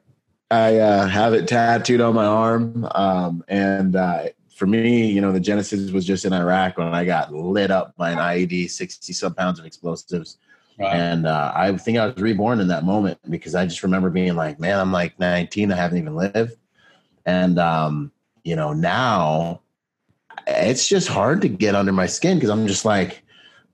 I 0.51 0.77
uh, 0.77 1.07
have 1.07 1.33
it 1.33 1.49
tattooed 1.49 2.03
on 2.03 2.15
my 2.15 2.27
arm. 2.27 2.87
Um, 2.95 3.43
and 3.49 3.97
uh, 3.97 4.25
for 4.55 4.67
me, 4.67 5.11
you 5.11 5.21
know, 5.21 5.33
the 5.33 5.41
Genesis 5.41 5.91
was 5.91 6.05
just 6.05 6.25
in 6.25 6.33
Iraq 6.33 6.79
when 6.79 6.89
I 6.89 7.05
got 7.05 7.33
lit 7.33 7.71
up 7.71 7.97
by 7.97 8.11
an 8.11 8.19
IED, 8.19 8.71
60 8.71 9.13
some 9.13 9.35
pounds 9.35 9.59
of 9.59 9.65
explosives. 9.65 10.39
Wow. 10.79 10.89
And 10.89 11.27
uh, 11.27 11.53
I 11.55 11.77
think 11.77 11.99
I 11.99 12.07
was 12.07 12.17
reborn 12.17 12.61
in 12.61 12.69
that 12.69 12.85
moment 12.85 13.19
because 13.31 13.55
I 13.55 13.67
just 13.67 13.83
remember 13.83 14.11
being 14.11 14.35
like, 14.35 14.59
man, 14.59 14.79
I'm 14.79 14.93
like 14.93 15.19
19, 15.19 15.71
I 15.71 15.77
haven't 15.77 15.99
even 15.99 16.17
lived. 16.17 16.57
And, 17.27 17.59
um, 17.59 18.13
you 18.43 18.57
know, 18.57 18.73
now 18.73 19.61
it's 20.47 20.89
just 20.89 21.09
hard 21.09 21.43
to 21.43 21.49
get 21.49 21.75
under 21.75 21.93
my 21.93 22.07
skin 22.07 22.37
because 22.37 22.51
I'm 22.51 22.67
just 22.67 22.85
like, 22.85 23.23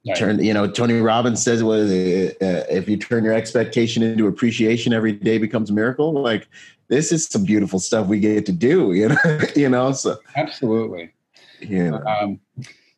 right. 0.07 0.17
turn, 0.17 0.43
you 0.43 0.55
know, 0.55 0.71
Tony 0.71 1.01
Robbins 1.01 1.43
says, 1.43 1.63
is 1.63 1.91
it? 1.91 2.37
Uh, 2.41 2.65
if 2.71 2.89
you 2.89 2.97
turn 2.97 3.25
your 3.25 3.35
expectation 3.35 4.03
into 4.03 4.27
appreciation, 4.27 4.93
every 4.93 5.13
day 5.13 5.39
becomes 5.39 5.71
a 5.71 5.73
miracle. 5.73 6.13
Like, 6.13 6.49
this 6.89 7.13
is 7.13 7.27
some 7.27 7.45
beautiful 7.45 7.79
stuff 7.79 8.07
we 8.07 8.19
get 8.19 8.47
to 8.47 8.53
do, 8.53 8.93
you 8.95 9.09
know, 9.09 9.41
you 9.55 9.69
know, 9.69 9.93
so 9.93 10.19
absolutely. 10.37 11.13
Know, 11.61 12.03
um, 12.05 12.41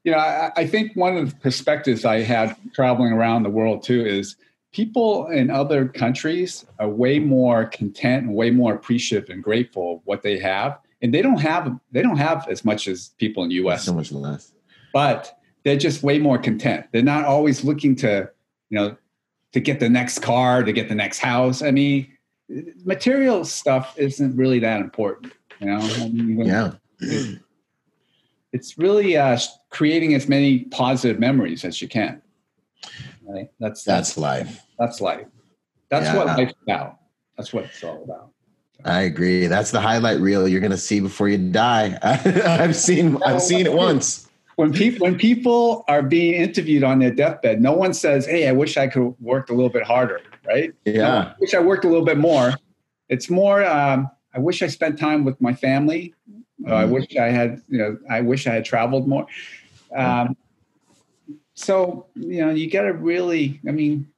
you 0.04 0.12
know, 0.12 0.18
I, 0.18 0.52
I 0.56 0.66
think 0.66 0.94
one 0.94 1.16
of 1.16 1.30
the 1.30 1.36
perspectives 1.36 2.04
I 2.04 2.20
had 2.20 2.56
traveling 2.74 3.12
around 3.12 3.42
the 3.42 3.50
world 3.50 3.82
too 3.82 4.04
is 4.04 4.36
people 4.72 5.26
in 5.28 5.50
other 5.50 5.88
countries 5.88 6.66
are 6.78 6.88
way 6.88 7.18
more 7.18 7.64
content 7.64 8.26
and 8.26 8.34
way 8.34 8.50
more 8.50 8.74
appreciative 8.74 9.30
and 9.30 9.42
grateful 9.42 9.96
of 9.96 10.00
what 10.04 10.22
they 10.22 10.38
have 10.38 10.78
and 11.02 11.14
they 11.14 11.22
don't 11.22 11.40
have 11.40 11.78
they 11.92 12.02
don't 12.02 12.16
have 12.16 12.46
as 12.48 12.64
much 12.64 12.88
as 12.88 13.10
people 13.18 13.42
in 13.42 13.48
the 13.48 13.56
U.S. 13.56 13.84
So 13.84 13.94
much 13.94 14.12
less, 14.12 14.52
but 14.92 15.39
they're 15.64 15.76
just 15.76 16.02
way 16.02 16.18
more 16.18 16.38
content. 16.38 16.86
They're 16.92 17.02
not 17.02 17.24
always 17.24 17.64
looking 17.64 17.96
to 17.96 18.30
you 18.70 18.78
know 18.78 18.96
to 19.52 19.60
get 19.60 19.80
the 19.80 19.88
next 19.88 20.20
car, 20.20 20.62
to 20.62 20.72
get 20.72 20.88
the 20.88 20.94
next 20.94 21.18
house. 21.18 21.62
I 21.62 21.70
mean, 21.70 22.06
material 22.84 23.44
stuff 23.44 23.98
isn't 23.98 24.36
really 24.36 24.58
that 24.60 24.80
important. 24.80 25.32
You 25.60 25.66
know, 25.66 25.78
I 25.78 26.08
mean, 26.08 26.44
yeah. 26.46 26.72
it's 28.52 28.78
really 28.78 29.16
uh, 29.16 29.38
creating 29.70 30.14
as 30.14 30.28
many 30.28 30.60
positive 30.64 31.18
memories 31.18 31.64
as 31.64 31.82
you 31.82 31.88
can. 31.88 32.22
Right? 33.26 33.48
That's, 33.60 33.84
that's 33.84 34.14
that's 34.14 34.18
life. 34.18 34.62
That's 34.78 35.00
life. 35.00 35.26
That's 35.88 36.06
yeah. 36.06 36.16
what 36.16 36.26
life's 36.26 36.54
about. 36.62 36.98
That's 37.36 37.52
what 37.52 37.64
it's 37.64 37.82
all 37.84 38.02
about. 38.04 38.30
I 38.84 39.02
agree. 39.02 39.46
That's 39.46 39.70
the 39.70 39.80
highlight 39.80 40.20
reel 40.20 40.48
you're 40.48 40.60
going 40.60 40.70
to 40.70 40.78
see 40.78 41.00
before 41.00 41.28
you 41.28 41.36
die. 41.36 41.98
I've 42.02 42.76
seen 42.76 43.22
I've 43.22 43.42
seen 43.42 43.66
it 43.66 43.72
once. 43.86 44.29
When 44.56 44.72
people 44.72 45.04
when 45.06 45.16
people 45.16 45.84
are 45.88 46.02
being 46.02 46.34
interviewed 46.34 46.84
on 46.84 46.98
their 46.98 47.10
deathbed, 47.10 47.60
no 47.62 47.72
one 47.72 47.94
says, 47.94 48.26
"Hey, 48.26 48.48
I 48.48 48.52
wish 48.52 48.76
I 48.76 48.88
could 48.88 49.14
worked 49.20 49.50
a 49.50 49.54
little 49.54 49.70
bit 49.70 49.84
harder." 49.84 50.20
Right? 50.46 50.72
Yeah. 50.84 50.94
No, 50.94 51.08
I 51.08 51.34
wish 51.40 51.54
I 51.54 51.60
worked 51.60 51.84
a 51.84 51.88
little 51.88 52.04
bit 52.04 52.18
more. 52.18 52.54
It's 53.08 53.30
more. 53.30 53.64
Um, 53.64 54.10
I 54.34 54.38
wish 54.38 54.62
I 54.62 54.66
spent 54.66 54.98
time 54.98 55.24
with 55.24 55.40
my 55.40 55.54
family. 55.54 56.14
Mm-hmm. 56.30 56.70
Uh, 56.70 56.74
I 56.74 56.82
mm-hmm. 56.82 56.92
wish 56.92 57.16
I 57.16 57.28
had. 57.28 57.62
You 57.68 57.78
know, 57.78 57.98
I 58.10 58.20
wish 58.20 58.46
I 58.46 58.54
had 58.54 58.64
traveled 58.64 59.08
more. 59.08 59.26
Um, 59.94 60.36
so 61.54 62.06
you 62.14 62.44
know, 62.44 62.50
you 62.50 62.70
got 62.70 62.82
to 62.82 62.92
really. 62.92 63.60
I 63.66 63.70
mean, 63.70 64.10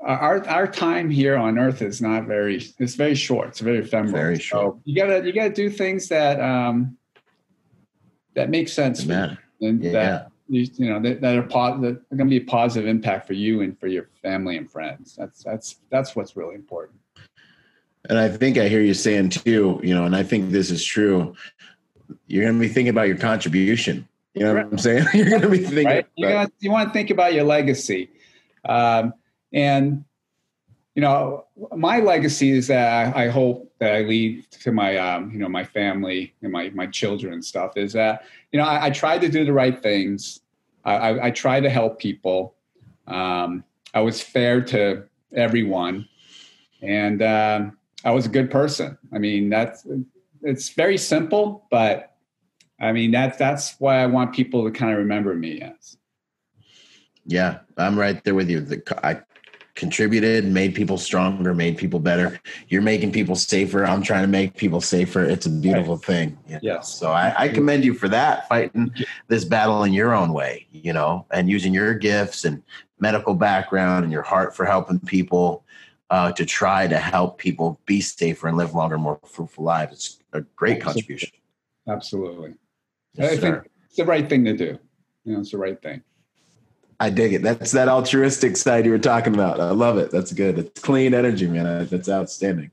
our 0.00 0.46
our 0.46 0.66
time 0.66 1.10
here 1.10 1.36
on 1.36 1.58
earth 1.58 1.82
is 1.82 2.00
not 2.00 2.26
very 2.26 2.62
it's 2.78 2.94
very 2.94 3.14
short 3.14 3.48
it's 3.48 3.60
very 3.60 3.78
ephemeral 3.78 4.12
very 4.12 4.38
short 4.38 4.74
so 4.74 4.80
you 4.84 4.94
gotta 4.94 5.24
you 5.26 5.32
gotta 5.32 5.52
do 5.52 5.70
things 5.70 6.08
that 6.08 6.40
um 6.40 6.96
that 8.36 8.50
makes 8.50 8.72
sense 8.72 9.04
Man. 9.04 9.36
and 9.60 9.82
yeah. 9.82 9.92
that 9.92 10.30
you, 10.48 10.68
know 10.78 11.00
that, 11.00 11.20
that 11.20 11.36
are 11.36 11.42
po- 11.42 11.80
that 11.80 11.96
are 12.12 12.16
going 12.16 12.30
to 12.30 12.30
be 12.30 12.36
a 12.36 12.44
positive 12.44 12.88
impact 12.88 13.26
for 13.26 13.32
you 13.32 13.62
and 13.62 13.76
for 13.80 13.88
your 13.88 14.08
family 14.22 14.56
and 14.56 14.70
friends 14.70 15.16
that's 15.16 15.42
that's 15.42 15.76
that's 15.90 16.14
what's 16.14 16.36
really 16.36 16.54
important 16.54 17.00
and 18.08 18.18
i 18.18 18.28
think 18.28 18.56
i 18.56 18.68
hear 18.68 18.80
you 18.80 18.94
saying 18.94 19.30
too 19.30 19.80
you 19.82 19.92
know 19.92 20.04
and 20.04 20.14
i 20.14 20.22
think 20.22 20.50
this 20.50 20.70
is 20.70 20.84
true 20.84 21.34
you're 22.28 22.44
going 22.44 22.54
to 22.54 22.60
be 22.60 22.72
thinking 22.72 22.90
about 22.90 23.08
your 23.08 23.18
contribution 23.18 24.06
you 24.34 24.44
know 24.44 24.54
right. 24.54 24.64
what 24.64 24.72
i'm 24.72 24.78
saying 24.78 25.04
you're 25.14 25.28
going 25.28 25.42
to 25.42 25.48
be 25.48 25.58
thinking 25.58 25.86
right? 25.86 26.06
you, 26.14 26.28
got 26.28 26.52
you 26.60 26.70
want 26.70 26.88
to 26.88 26.92
think 26.92 27.10
about 27.10 27.34
your 27.34 27.44
legacy 27.44 28.08
um, 28.68 29.12
and 29.52 30.04
you 30.96 31.02
know, 31.02 31.44
my 31.76 32.00
legacy 32.00 32.52
is 32.52 32.68
that 32.68 33.14
I 33.14 33.28
hope 33.28 33.70
that 33.80 33.94
I 33.94 34.00
leave 34.00 34.48
to 34.62 34.72
my, 34.72 34.96
um, 34.96 35.30
you 35.30 35.38
know, 35.38 35.48
my 35.48 35.62
family 35.62 36.34
and 36.40 36.50
my 36.50 36.70
my 36.70 36.86
children 36.86 37.34
and 37.34 37.44
stuff. 37.44 37.76
Is 37.76 37.92
that 37.92 38.24
you 38.50 38.58
know 38.58 38.64
I, 38.64 38.86
I 38.86 38.90
tried 38.90 39.20
to 39.20 39.28
do 39.28 39.44
the 39.44 39.52
right 39.52 39.80
things. 39.80 40.40
I, 40.86 40.94
I, 40.94 41.26
I 41.26 41.30
tried 41.30 41.60
to 41.64 41.70
help 41.70 41.98
people. 41.98 42.54
Um, 43.06 43.62
I 43.92 44.00
was 44.00 44.22
fair 44.22 44.62
to 44.62 45.04
everyone, 45.34 46.08
and 46.80 47.20
um, 47.20 47.76
I 48.02 48.12
was 48.12 48.24
a 48.24 48.30
good 48.30 48.50
person. 48.50 48.96
I 49.12 49.18
mean, 49.18 49.50
that's 49.50 49.86
it's 50.40 50.70
very 50.70 50.96
simple, 50.96 51.66
but 51.70 52.16
I 52.80 52.92
mean 52.92 53.10
that's 53.10 53.36
that's 53.36 53.78
why 53.78 54.02
I 54.02 54.06
want 54.06 54.34
people 54.34 54.64
to 54.64 54.70
kind 54.70 54.92
of 54.92 54.98
remember 54.98 55.34
me 55.34 55.60
as. 55.60 55.98
Yeah, 57.26 57.58
I'm 57.76 57.98
right 57.98 58.24
there 58.24 58.34
with 58.34 58.48
you. 58.48 58.60
The, 58.60 58.82
I 59.04 59.20
contributed, 59.76 60.44
made 60.44 60.74
people 60.74 60.98
stronger, 60.98 61.54
made 61.54 61.76
people 61.76 62.00
better. 62.00 62.40
You're 62.68 62.82
making 62.82 63.12
people 63.12 63.36
safer. 63.36 63.84
I'm 63.84 64.02
trying 64.02 64.22
to 64.22 64.28
make 64.28 64.56
people 64.56 64.80
safer. 64.80 65.22
It's 65.22 65.46
a 65.46 65.50
beautiful 65.50 65.96
right. 65.96 66.04
thing. 66.04 66.38
You 66.48 66.54
know? 66.54 66.60
Yes. 66.62 66.92
So 66.92 67.12
I, 67.12 67.34
I, 67.36 67.48
commend 67.48 67.84
you 67.84 67.94
for 67.94 68.08
that, 68.08 68.48
fighting 68.48 68.92
this 69.28 69.44
battle 69.44 69.84
in 69.84 69.92
your 69.92 70.14
own 70.14 70.32
way, 70.32 70.66
you 70.72 70.92
know, 70.92 71.26
and 71.30 71.48
using 71.48 71.72
your 71.72 71.94
gifts 71.94 72.44
and 72.44 72.62
medical 72.98 73.34
background 73.34 74.04
and 74.04 74.12
your 74.12 74.22
heart 74.22 74.56
for 74.56 74.64
helping 74.64 74.98
people 74.98 75.64
uh, 76.10 76.32
to 76.32 76.44
try 76.44 76.86
to 76.86 76.98
help 76.98 77.38
people 77.38 77.78
be 77.84 78.00
safer 78.00 78.48
and 78.48 78.56
live 78.56 78.74
longer, 78.74 78.98
more 78.98 79.20
fruitful 79.24 79.64
lives. 79.64 79.92
It's 79.92 80.18
a 80.32 80.40
great 80.56 80.76
Absolutely. 80.76 81.02
contribution. 81.02 81.30
Absolutely. 81.88 82.54
Yes, 83.14 83.32
I 83.32 83.36
think 83.36 83.70
it's 83.86 83.96
the 83.96 84.04
right 84.04 84.28
thing 84.28 84.44
to 84.44 84.56
do. 84.56 84.78
You 85.24 85.34
know, 85.34 85.40
it's 85.40 85.50
the 85.50 85.58
right 85.58 85.80
thing. 85.80 86.02
I 86.98 87.10
dig 87.10 87.34
it. 87.34 87.42
That's 87.42 87.72
that 87.72 87.88
altruistic 87.88 88.56
side 88.56 88.84
you 88.84 88.90
were 88.90 88.98
talking 88.98 89.34
about. 89.34 89.60
I 89.60 89.70
love 89.70 89.98
it. 89.98 90.10
That's 90.10 90.32
good. 90.32 90.58
It's 90.58 90.80
clean 90.80 91.14
energy, 91.14 91.46
man. 91.46 91.86
That's 91.86 92.08
outstanding. 92.08 92.70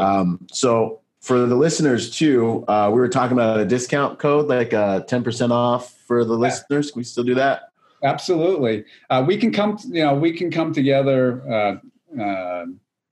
Um, 0.00 0.46
so 0.50 1.00
for 1.20 1.38
the 1.38 1.54
listeners 1.54 2.10
too, 2.10 2.64
uh, 2.66 2.90
we 2.92 2.98
were 2.98 3.08
talking 3.08 3.36
about 3.36 3.60
a 3.60 3.64
discount 3.64 4.18
code, 4.18 4.48
like 4.48 4.74
uh, 4.74 5.00
ten 5.00 5.22
percent 5.22 5.52
off 5.52 5.92
for 6.06 6.24
the 6.24 6.34
yeah. 6.34 6.40
listeners. 6.40 6.90
Can 6.90 7.00
we 7.00 7.04
still 7.04 7.24
do 7.24 7.34
that? 7.34 7.70
Absolutely. 8.02 8.84
Uh, 9.10 9.24
we 9.26 9.36
can 9.36 9.52
come. 9.52 9.78
You 9.86 10.04
know, 10.04 10.14
we 10.14 10.32
can 10.32 10.50
come 10.50 10.72
together. 10.72 11.80
Uh, 12.16 12.20
uh, 12.20 12.66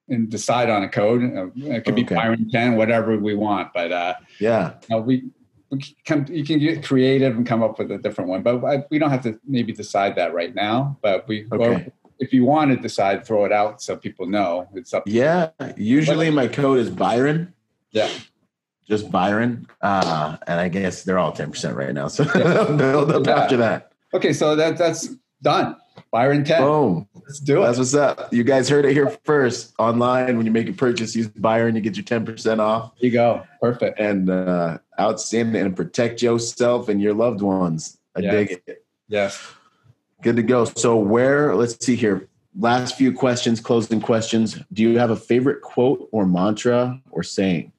and 0.09 0.29
decide 0.31 0.69
on 0.69 0.83
a 0.83 0.89
code. 0.89 1.23
Uh, 1.23 1.47
It 1.57 1.85
could 1.85 1.95
be 1.95 2.05
Okay. 2.05 2.15
Byron 2.15 2.51
10, 2.51 2.77
whatever 2.77 3.17
we 3.19 3.35
want. 3.35 3.73
But 3.73 3.93
uh, 3.93 4.15
Yeah. 4.39 4.75
you 4.89 4.97
know, 4.97 5.03
we, 5.03 5.25
come, 6.05 6.27
you 6.29 6.45
can 6.45 6.59
get 6.59 6.85
creative 6.85 7.37
and 7.37 7.47
come 7.47 7.63
up 7.63 7.79
with 7.79 7.91
a 7.91 7.99
different 7.99 8.31
one. 8.31 8.43
But 8.43 8.65
I, 8.65 8.85
we 8.91 8.99
don't 8.99 9.11
have 9.11 9.23
to 9.23 9.39
maybe 9.47 9.73
decide 9.73 10.17
that 10.17 10.35
right 10.35 10.55
now. 10.55 10.99
But 11.03 11.27
we, 11.29 11.47
Okay. 11.53 11.91
if 12.19 12.33
you 12.33 12.45
want 12.45 12.71
to 12.71 12.77
decide, 12.77 13.27
throw 13.27 13.45
it 13.45 13.53
out 13.53 13.83
so 13.83 13.97
people 13.97 14.27
know 14.27 14.69
it's 14.75 14.95
up. 14.95 15.05
Yeah. 15.07 15.51
Usually 15.77 16.31
my 16.31 16.49
code 16.49 16.79
is 16.79 16.91
Byron. 16.91 17.53
Yeah. 17.91 18.09
Just 18.89 19.11
Byron. 19.11 19.67
Uh, 19.81 20.37
and 20.47 20.61
I 20.61 20.69
guess 20.69 21.03
they're 21.05 21.19
all 21.19 21.33
10% 21.33 21.75
right 21.75 21.93
now. 21.95 22.09
So 22.09 22.25
build 22.77 23.11
up 23.11 23.27
Yeah. 23.27 23.37
after 23.43 23.57
that. 23.59 23.93
Okay, 24.13 24.33
so 24.33 24.55
that 24.57 24.77
that's 24.77 25.09
done. 25.43 25.77
Byron 26.15 26.45
10. 26.45 26.63
Boom. 26.63 27.09
Let's 27.13 27.41
do 27.41 27.61
it. 27.61 27.67
That's 27.67 27.79
what's 27.79 27.93
up. 27.93 28.33
You 28.33 28.45
guys 28.45 28.69
heard 28.69 28.85
it 28.85 28.93
here 28.93 29.11
first. 29.25 29.75
Online, 29.81 30.37
when 30.37 30.47
you 30.47 30.53
make 30.53 30.69
a 30.69 30.73
purchase, 30.73 31.17
use 31.17 31.27
Byron, 31.27 31.75
you 31.75 31.81
get 31.81 31.97
your 31.97 32.05
10% 32.05 32.61
off. 32.61 32.93
There 33.01 33.07
you 33.09 33.13
go. 33.13 33.43
Perfect. 33.61 33.99
And 33.99 34.31
uh, 34.31 34.79
outstanding 35.01 35.61
and 35.61 35.75
protect 35.75 36.23
yourself 36.23 36.89
and 36.89 37.03
your 37.03 37.15
loved 37.15 37.43
ones. 37.43 37.99
I 38.15 38.21
Yeah. 38.21 38.31
dig 38.31 38.63
it. 38.65 38.85
Yes. 39.09 39.45
Good 40.23 40.37
to 40.37 40.45
go. 40.45 40.67
So, 40.67 40.95
where, 40.95 41.57
let's 41.57 41.85
see 41.85 41.97
here. 41.97 42.29
Last 42.57 42.97
few 42.97 43.13
questions, 43.13 43.59
closing 43.59 44.01
questions. 44.01 44.57
Do 44.73 44.85
you 44.85 44.97
have 45.01 45.11
a 45.11 45.17
favorite 45.17 45.63
quote 45.63 46.09
or 46.13 46.27
mantra 46.27 47.03
or 47.11 47.25
saying? 47.25 47.73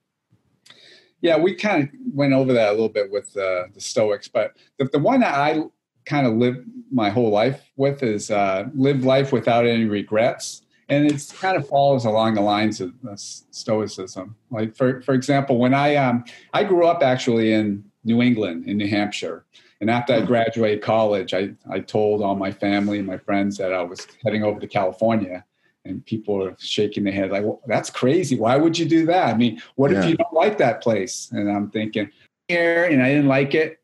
Yeah, 1.22 1.38
we 1.38 1.56
kind 1.56 1.84
of 1.84 1.90
went 2.14 2.34
over 2.34 2.52
that 2.52 2.68
a 2.68 2.72
little 2.72 2.90
bit 2.90 3.10
with 3.10 3.30
uh, 3.38 3.68
the 3.74 3.80
Stoics, 3.80 4.28
but 4.28 4.58
the, 4.78 4.86
the 4.86 5.00
one 5.00 5.22
that 5.22 5.34
I 5.34 5.64
kind 6.06 6.28
of 6.28 6.34
live 6.34 6.64
my 6.92 7.10
whole 7.10 7.30
life 7.30 7.70
with 7.76 8.04
is 8.04 8.32
uh, 8.32 8.68
live 8.76 9.04
life 9.04 9.32
without 9.32 9.66
any 9.66 9.86
regrets. 9.86 10.62
And 10.88 11.10
it 11.12 11.34
kind 11.40 11.58
of 11.58 11.68
follows 11.68 12.06
along 12.06 12.36
the 12.36 12.42
lines 12.42 12.80
of 12.80 12.94
Stoicism. 13.16 14.36
Like, 14.52 14.76
for, 14.76 15.02
for 15.02 15.14
example, 15.14 15.58
when 15.58 15.74
I, 15.74 15.96
um, 15.96 16.24
I 16.54 16.64
grew 16.64 16.86
up 16.86 17.02
actually 17.02 17.54
in 17.54 17.84
New 18.04 18.22
England, 18.22 18.68
in 18.68 18.78
New 18.78 18.88
Hampshire. 18.88 19.46
And 19.82 19.90
after 19.90 20.14
I 20.14 20.22
graduated 20.22 20.84
college, 20.84 21.34
I, 21.34 21.54
I 21.70 21.80
told 21.80 22.22
all 22.22 22.36
my 22.36 22.52
family 22.52 23.00
and 23.00 23.08
my 23.08 23.18
friends 23.18 23.58
that 23.58 23.74
I 23.74 23.82
was 23.82 24.08
heading 24.24 24.44
over 24.44 24.60
to 24.60 24.68
California. 24.68 25.44
And 25.86 26.06
people 26.06 26.44
are 26.44 26.56
shaking 26.60 27.04
their 27.04 27.14
head 27.14 27.32
like, 27.32 27.44
well, 27.44 27.62
that's 27.66 27.90
crazy. 27.90 28.38
Why 28.38 28.56
would 28.56 28.78
you 28.78 28.86
do 28.86 29.06
that? 29.08 29.34
I 29.34 29.38
mean, 29.38 29.62
what 29.76 29.92
Yeah. 29.92 30.04
if 30.04 30.10
you 30.10 30.18
don't 30.18 30.34
like 30.34 30.58
that 30.60 30.82
place? 30.82 31.30
And 31.32 31.52
I'm 31.52 31.70
thinking, 31.72 32.10
here, 32.48 32.86
and 32.86 33.02
I 33.02 33.10
didn't 33.10 33.28
like 33.28 33.56
it, 33.56 33.80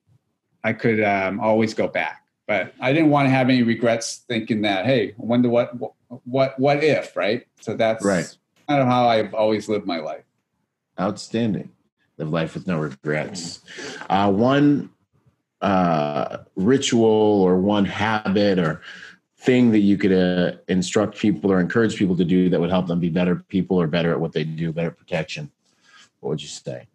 I 0.63 0.73
could 0.73 1.03
um, 1.03 1.39
always 1.39 1.73
go 1.73 1.87
back. 1.87 2.23
But 2.47 2.73
I 2.79 2.91
didn't 2.91 3.09
want 3.09 3.27
to 3.27 3.29
have 3.29 3.49
any 3.49 3.63
regrets 3.63 4.23
thinking 4.27 4.61
that, 4.63 4.85
hey, 4.85 5.11
I 5.11 5.13
wonder 5.17 5.49
what, 5.49 5.73
what, 6.25 6.59
what 6.59 6.83
if, 6.83 7.15
right? 7.15 7.45
So 7.59 7.75
that's 7.75 8.03
Right. 8.03 8.37
kind 8.67 8.81
of 8.81 8.87
how 8.87 9.07
I've 9.07 9.33
always 9.33 9.69
lived 9.69 9.85
my 9.85 9.99
life. 9.99 10.23
Outstanding. 10.99 11.69
Live 12.17 12.29
life 12.29 12.53
with 12.53 12.67
no 12.67 12.77
regrets. 12.77 13.61
Uh, 14.09 14.31
one 14.31 14.89
uh, 15.61 16.39
ritual 16.55 17.41
or 17.41 17.57
one 17.57 17.85
habit 17.85 18.59
or 18.59 18.81
thing 19.37 19.71
that 19.71 19.79
you 19.79 19.97
could 19.97 20.11
uh, 20.11 20.57
instruct 20.67 21.17
people 21.17 21.51
or 21.51 21.59
encourage 21.59 21.95
people 21.95 22.15
to 22.17 22.25
do 22.25 22.49
that 22.49 22.59
would 22.59 22.69
help 22.69 22.87
them 22.87 22.99
be 22.99 23.09
better 23.09 23.37
people 23.47 23.79
or 23.79 23.87
better 23.87 24.11
at 24.11 24.19
what 24.19 24.33
they 24.33 24.43
do, 24.43 24.71
better 24.71 24.91
protection. 24.91 25.49
What 26.19 26.29
would 26.31 26.41
you 26.41 26.47
say? 26.47 26.87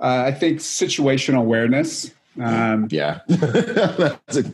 Uh, 0.00 0.24
I 0.26 0.32
think 0.32 0.60
situational 0.60 1.38
awareness. 1.40 2.12
Um, 2.40 2.88
Yeah. 2.90 3.20
That's 3.28 4.36
a, 4.38 4.44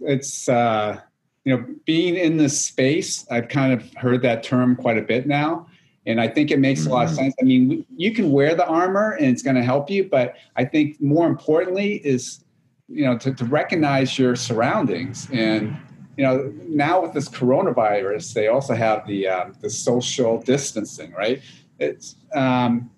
it's 0.00 0.48
uh, 0.48 1.00
you 1.44 1.56
know 1.56 1.64
being 1.86 2.16
in 2.16 2.36
this 2.36 2.60
space. 2.60 3.26
I've 3.30 3.48
kind 3.48 3.72
of 3.72 3.92
heard 3.94 4.22
that 4.22 4.42
term 4.42 4.76
quite 4.76 4.98
a 4.98 5.02
bit 5.02 5.26
now, 5.26 5.66
and 6.06 6.20
I 6.20 6.28
think 6.28 6.50
it 6.50 6.58
makes 6.58 6.86
a 6.86 6.90
lot 6.90 7.06
of 7.06 7.12
Mhm. 7.12 7.16
sense. 7.16 7.34
I 7.40 7.44
mean, 7.44 7.84
you 7.96 8.12
can 8.12 8.30
wear 8.30 8.54
the 8.54 8.66
armor 8.66 9.12
and 9.12 9.26
it's 9.26 9.42
going 9.42 9.56
to 9.56 9.62
help 9.62 9.90
you, 9.90 10.04
but 10.04 10.34
I 10.56 10.64
think 10.64 11.00
more 11.00 11.26
importantly 11.26 11.94
is 12.06 12.44
you 12.88 13.04
know 13.04 13.16
to, 13.18 13.32
to 13.34 13.44
recognize 13.44 14.18
your 14.18 14.34
surroundings 14.34 15.28
and 15.32 15.76
you 16.16 16.24
know 16.24 16.52
now 16.66 17.02
with 17.02 17.12
this 17.12 17.28
coronavirus 17.28 18.32
they 18.32 18.48
also 18.48 18.74
have 18.74 19.06
the 19.06 19.28
um, 19.28 19.54
the 19.60 19.68
social 19.68 20.40
distancing 20.40 21.12
right 21.12 21.42
it's 21.78 22.16
um, 22.34 22.90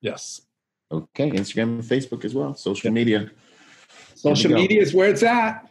Yes. 0.00 0.42
Okay, 0.92 1.30
Instagram 1.30 1.62
and 1.62 1.82
Facebook 1.82 2.24
as 2.24 2.34
well. 2.34 2.54
Social 2.54 2.90
media. 2.90 3.30
Social 4.14 4.52
media 4.52 4.82
is 4.82 4.92
where 4.92 5.08
it's 5.08 5.22
at. 5.22 5.69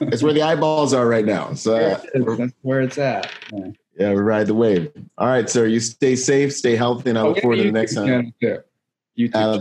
It's 0.00 0.22
where 0.22 0.32
the 0.32 0.42
eyeballs 0.42 0.94
are 0.94 1.06
right 1.06 1.24
now. 1.24 1.54
So 1.54 1.76
uh. 1.76 2.00
That's 2.14 2.52
where 2.62 2.80
it's 2.80 2.98
at. 2.98 3.30
Yeah. 3.52 3.66
yeah, 3.98 4.08
we 4.10 4.20
ride 4.20 4.46
the 4.46 4.54
wave. 4.54 4.90
All 5.18 5.28
right, 5.28 5.48
sir. 5.48 5.66
You 5.66 5.80
stay 5.80 6.16
safe, 6.16 6.52
stay 6.54 6.76
healthy, 6.76 7.10
and 7.10 7.18
I 7.18 7.22
look 7.22 7.40
forward 7.40 7.56
to 7.56 7.64
the 7.64 7.72
next 7.72 7.94
time. 7.94 8.32
YouTube. 9.18 9.34
Uh, 9.34 9.60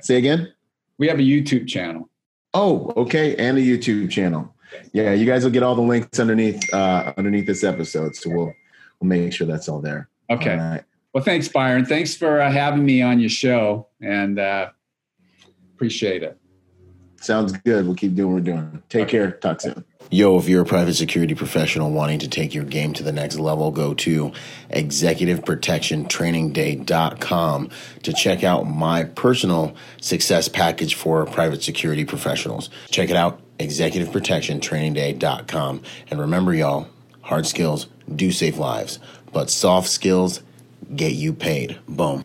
say 0.00 0.16
again. 0.16 0.52
we 0.98 1.08
have 1.08 1.18
a 1.18 1.22
YouTube 1.22 1.66
channel. 1.66 2.08
Oh, 2.54 2.92
okay, 2.96 3.36
and 3.36 3.56
a 3.58 3.60
YouTube 3.60 4.10
channel. 4.10 4.54
Yeah, 4.92 5.12
you 5.12 5.26
guys 5.26 5.44
will 5.44 5.50
get 5.50 5.62
all 5.62 5.74
the 5.74 5.82
links 5.82 6.18
underneath 6.18 6.72
uh, 6.72 7.12
underneath 7.16 7.46
this 7.46 7.64
episode, 7.64 8.16
so 8.16 8.30
we'll 8.30 8.52
we'll 9.00 9.08
make 9.08 9.32
sure 9.32 9.46
that's 9.46 9.68
all 9.68 9.80
there. 9.80 10.08
Okay. 10.30 10.52
All 10.52 10.70
right. 10.70 10.84
Well, 11.12 11.24
thanks, 11.24 11.48
Byron. 11.48 11.86
Thanks 11.86 12.14
for 12.14 12.40
uh, 12.40 12.50
having 12.50 12.84
me 12.84 13.00
on 13.00 13.20
your 13.20 13.30
show, 13.30 13.88
and 14.02 14.38
uh, 14.38 14.70
appreciate 15.74 16.22
it. 16.22 16.38
Sounds 17.26 17.52
good. 17.52 17.86
We'll 17.86 17.96
keep 17.96 18.14
doing 18.14 18.32
what 18.32 18.36
we're 18.36 18.52
doing. 18.52 18.82
Take 18.88 19.08
care. 19.08 19.32
Talk 19.32 19.60
soon. 19.60 19.84
Yo, 20.12 20.38
if 20.38 20.48
you're 20.48 20.62
a 20.62 20.66
private 20.66 20.94
security 20.94 21.34
professional 21.34 21.90
wanting 21.90 22.20
to 22.20 22.28
take 22.28 22.54
your 22.54 22.62
game 22.62 22.92
to 22.92 23.02
the 23.02 23.10
next 23.10 23.40
level, 23.40 23.72
go 23.72 23.94
to 23.94 24.30
executiveprotectiontrainingday.com 24.70 27.70
to 28.04 28.12
check 28.12 28.44
out 28.44 28.62
my 28.62 29.02
personal 29.02 29.74
success 30.00 30.48
package 30.48 30.94
for 30.94 31.26
private 31.26 31.64
security 31.64 32.04
professionals. 32.04 32.70
Check 32.90 33.10
it 33.10 33.16
out, 33.16 33.40
executiveprotectiontrainingday.com. 33.58 35.82
And 36.08 36.20
remember, 36.20 36.54
y'all, 36.54 36.86
hard 37.22 37.48
skills 37.48 37.88
do 38.14 38.30
save 38.30 38.58
lives, 38.58 39.00
but 39.32 39.50
soft 39.50 39.88
skills 39.88 40.42
get 40.94 41.14
you 41.14 41.32
paid. 41.32 41.80
Boom. 41.88 42.24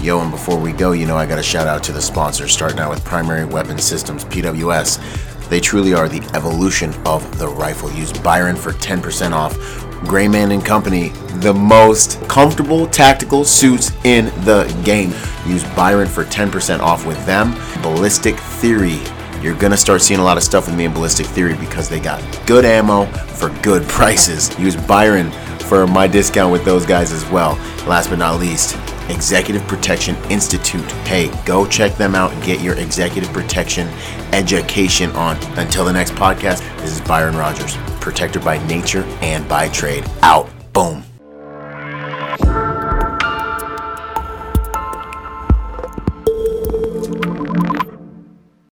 Yo, 0.00 0.20
and 0.20 0.30
before 0.30 0.56
we 0.56 0.72
go, 0.72 0.92
you 0.92 1.06
know, 1.06 1.16
I 1.16 1.26
got 1.26 1.40
a 1.40 1.42
shout 1.42 1.66
out 1.66 1.82
to 1.84 1.92
the 1.92 2.00
sponsors, 2.00 2.52
starting 2.52 2.78
out 2.78 2.88
with 2.88 3.04
Primary 3.04 3.44
Weapon 3.44 3.78
Systems, 3.78 4.24
PWS. 4.26 5.48
They 5.48 5.58
truly 5.58 5.92
are 5.92 6.08
the 6.08 6.22
evolution 6.36 6.94
of 7.04 7.36
the 7.38 7.48
rifle. 7.48 7.90
Use 7.90 8.12
Byron 8.12 8.54
for 8.54 8.70
10% 8.72 9.32
off. 9.32 9.58
Grayman 10.04 10.52
and 10.52 10.64
Company, 10.64 11.08
the 11.40 11.52
most 11.52 12.20
comfortable 12.28 12.86
tactical 12.86 13.44
suits 13.44 13.90
in 14.04 14.26
the 14.44 14.64
game. 14.84 15.12
Use 15.44 15.64
Byron 15.74 16.06
for 16.06 16.24
10% 16.24 16.78
off 16.78 17.04
with 17.04 17.24
them. 17.26 17.52
Ballistic 17.82 18.36
Theory. 18.36 19.00
You're 19.42 19.56
gonna 19.56 19.76
start 19.76 20.00
seeing 20.00 20.20
a 20.20 20.24
lot 20.24 20.36
of 20.36 20.44
stuff 20.44 20.68
with 20.68 20.76
me 20.76 20.84
in 20.84 20.92
Ballistic 20.92 21.26
Theory 21.26 21.56
because 21.56 21.88
they 21.88 21.98
got 21.98 22.22
good 22.46 22.64
ammo 22.64 23.06
for 23.06 23.48
good 23.62 23.82
prices. 23.88 24.56
Use 24.60 24.76
Byron 24.76 25.32
for 25.68 25.88
my 25.88 26.06
discount 26.06 26.52
with 26.52 26.64
those 26.64 26.86
guys 26.86 27.10
as 27.10 27.28
well. 27.30 27.54
Last 27.84 28.10
but 28.10 28.20
not 28.20 28.38
least, 28.38 28.76
Executive 29.08 29.62
Protection 29.66 30.16
Institute. 30.30 30.90
Hey, 31.06 31.30
go 31.44 31.66
check 31.66 31.96
them 31.96 32.14
out 32.14 32.32
and 32.32 32.42
get 32.42 32.60
your 32.60 32.74
executive 32.76 33.32
protection 33.32 33.88
education 34.32 35.10
on. 35.12 35.36
Until 35.58 35.84
the 35.84 35.92
next 35.92 36.12
podcast, 36.12 36.60
this 36.80 36.92
is 36.92 37.00
Byron 37.00 37.36
Rogers, 37.36 37.76
protector 38.00 38.40
by 38.40 38.64
nature 38.66 39.04
and 39.20 39.48
by 39.48 39.68
trade. 39.68 40.04
Out. 40.22 40.48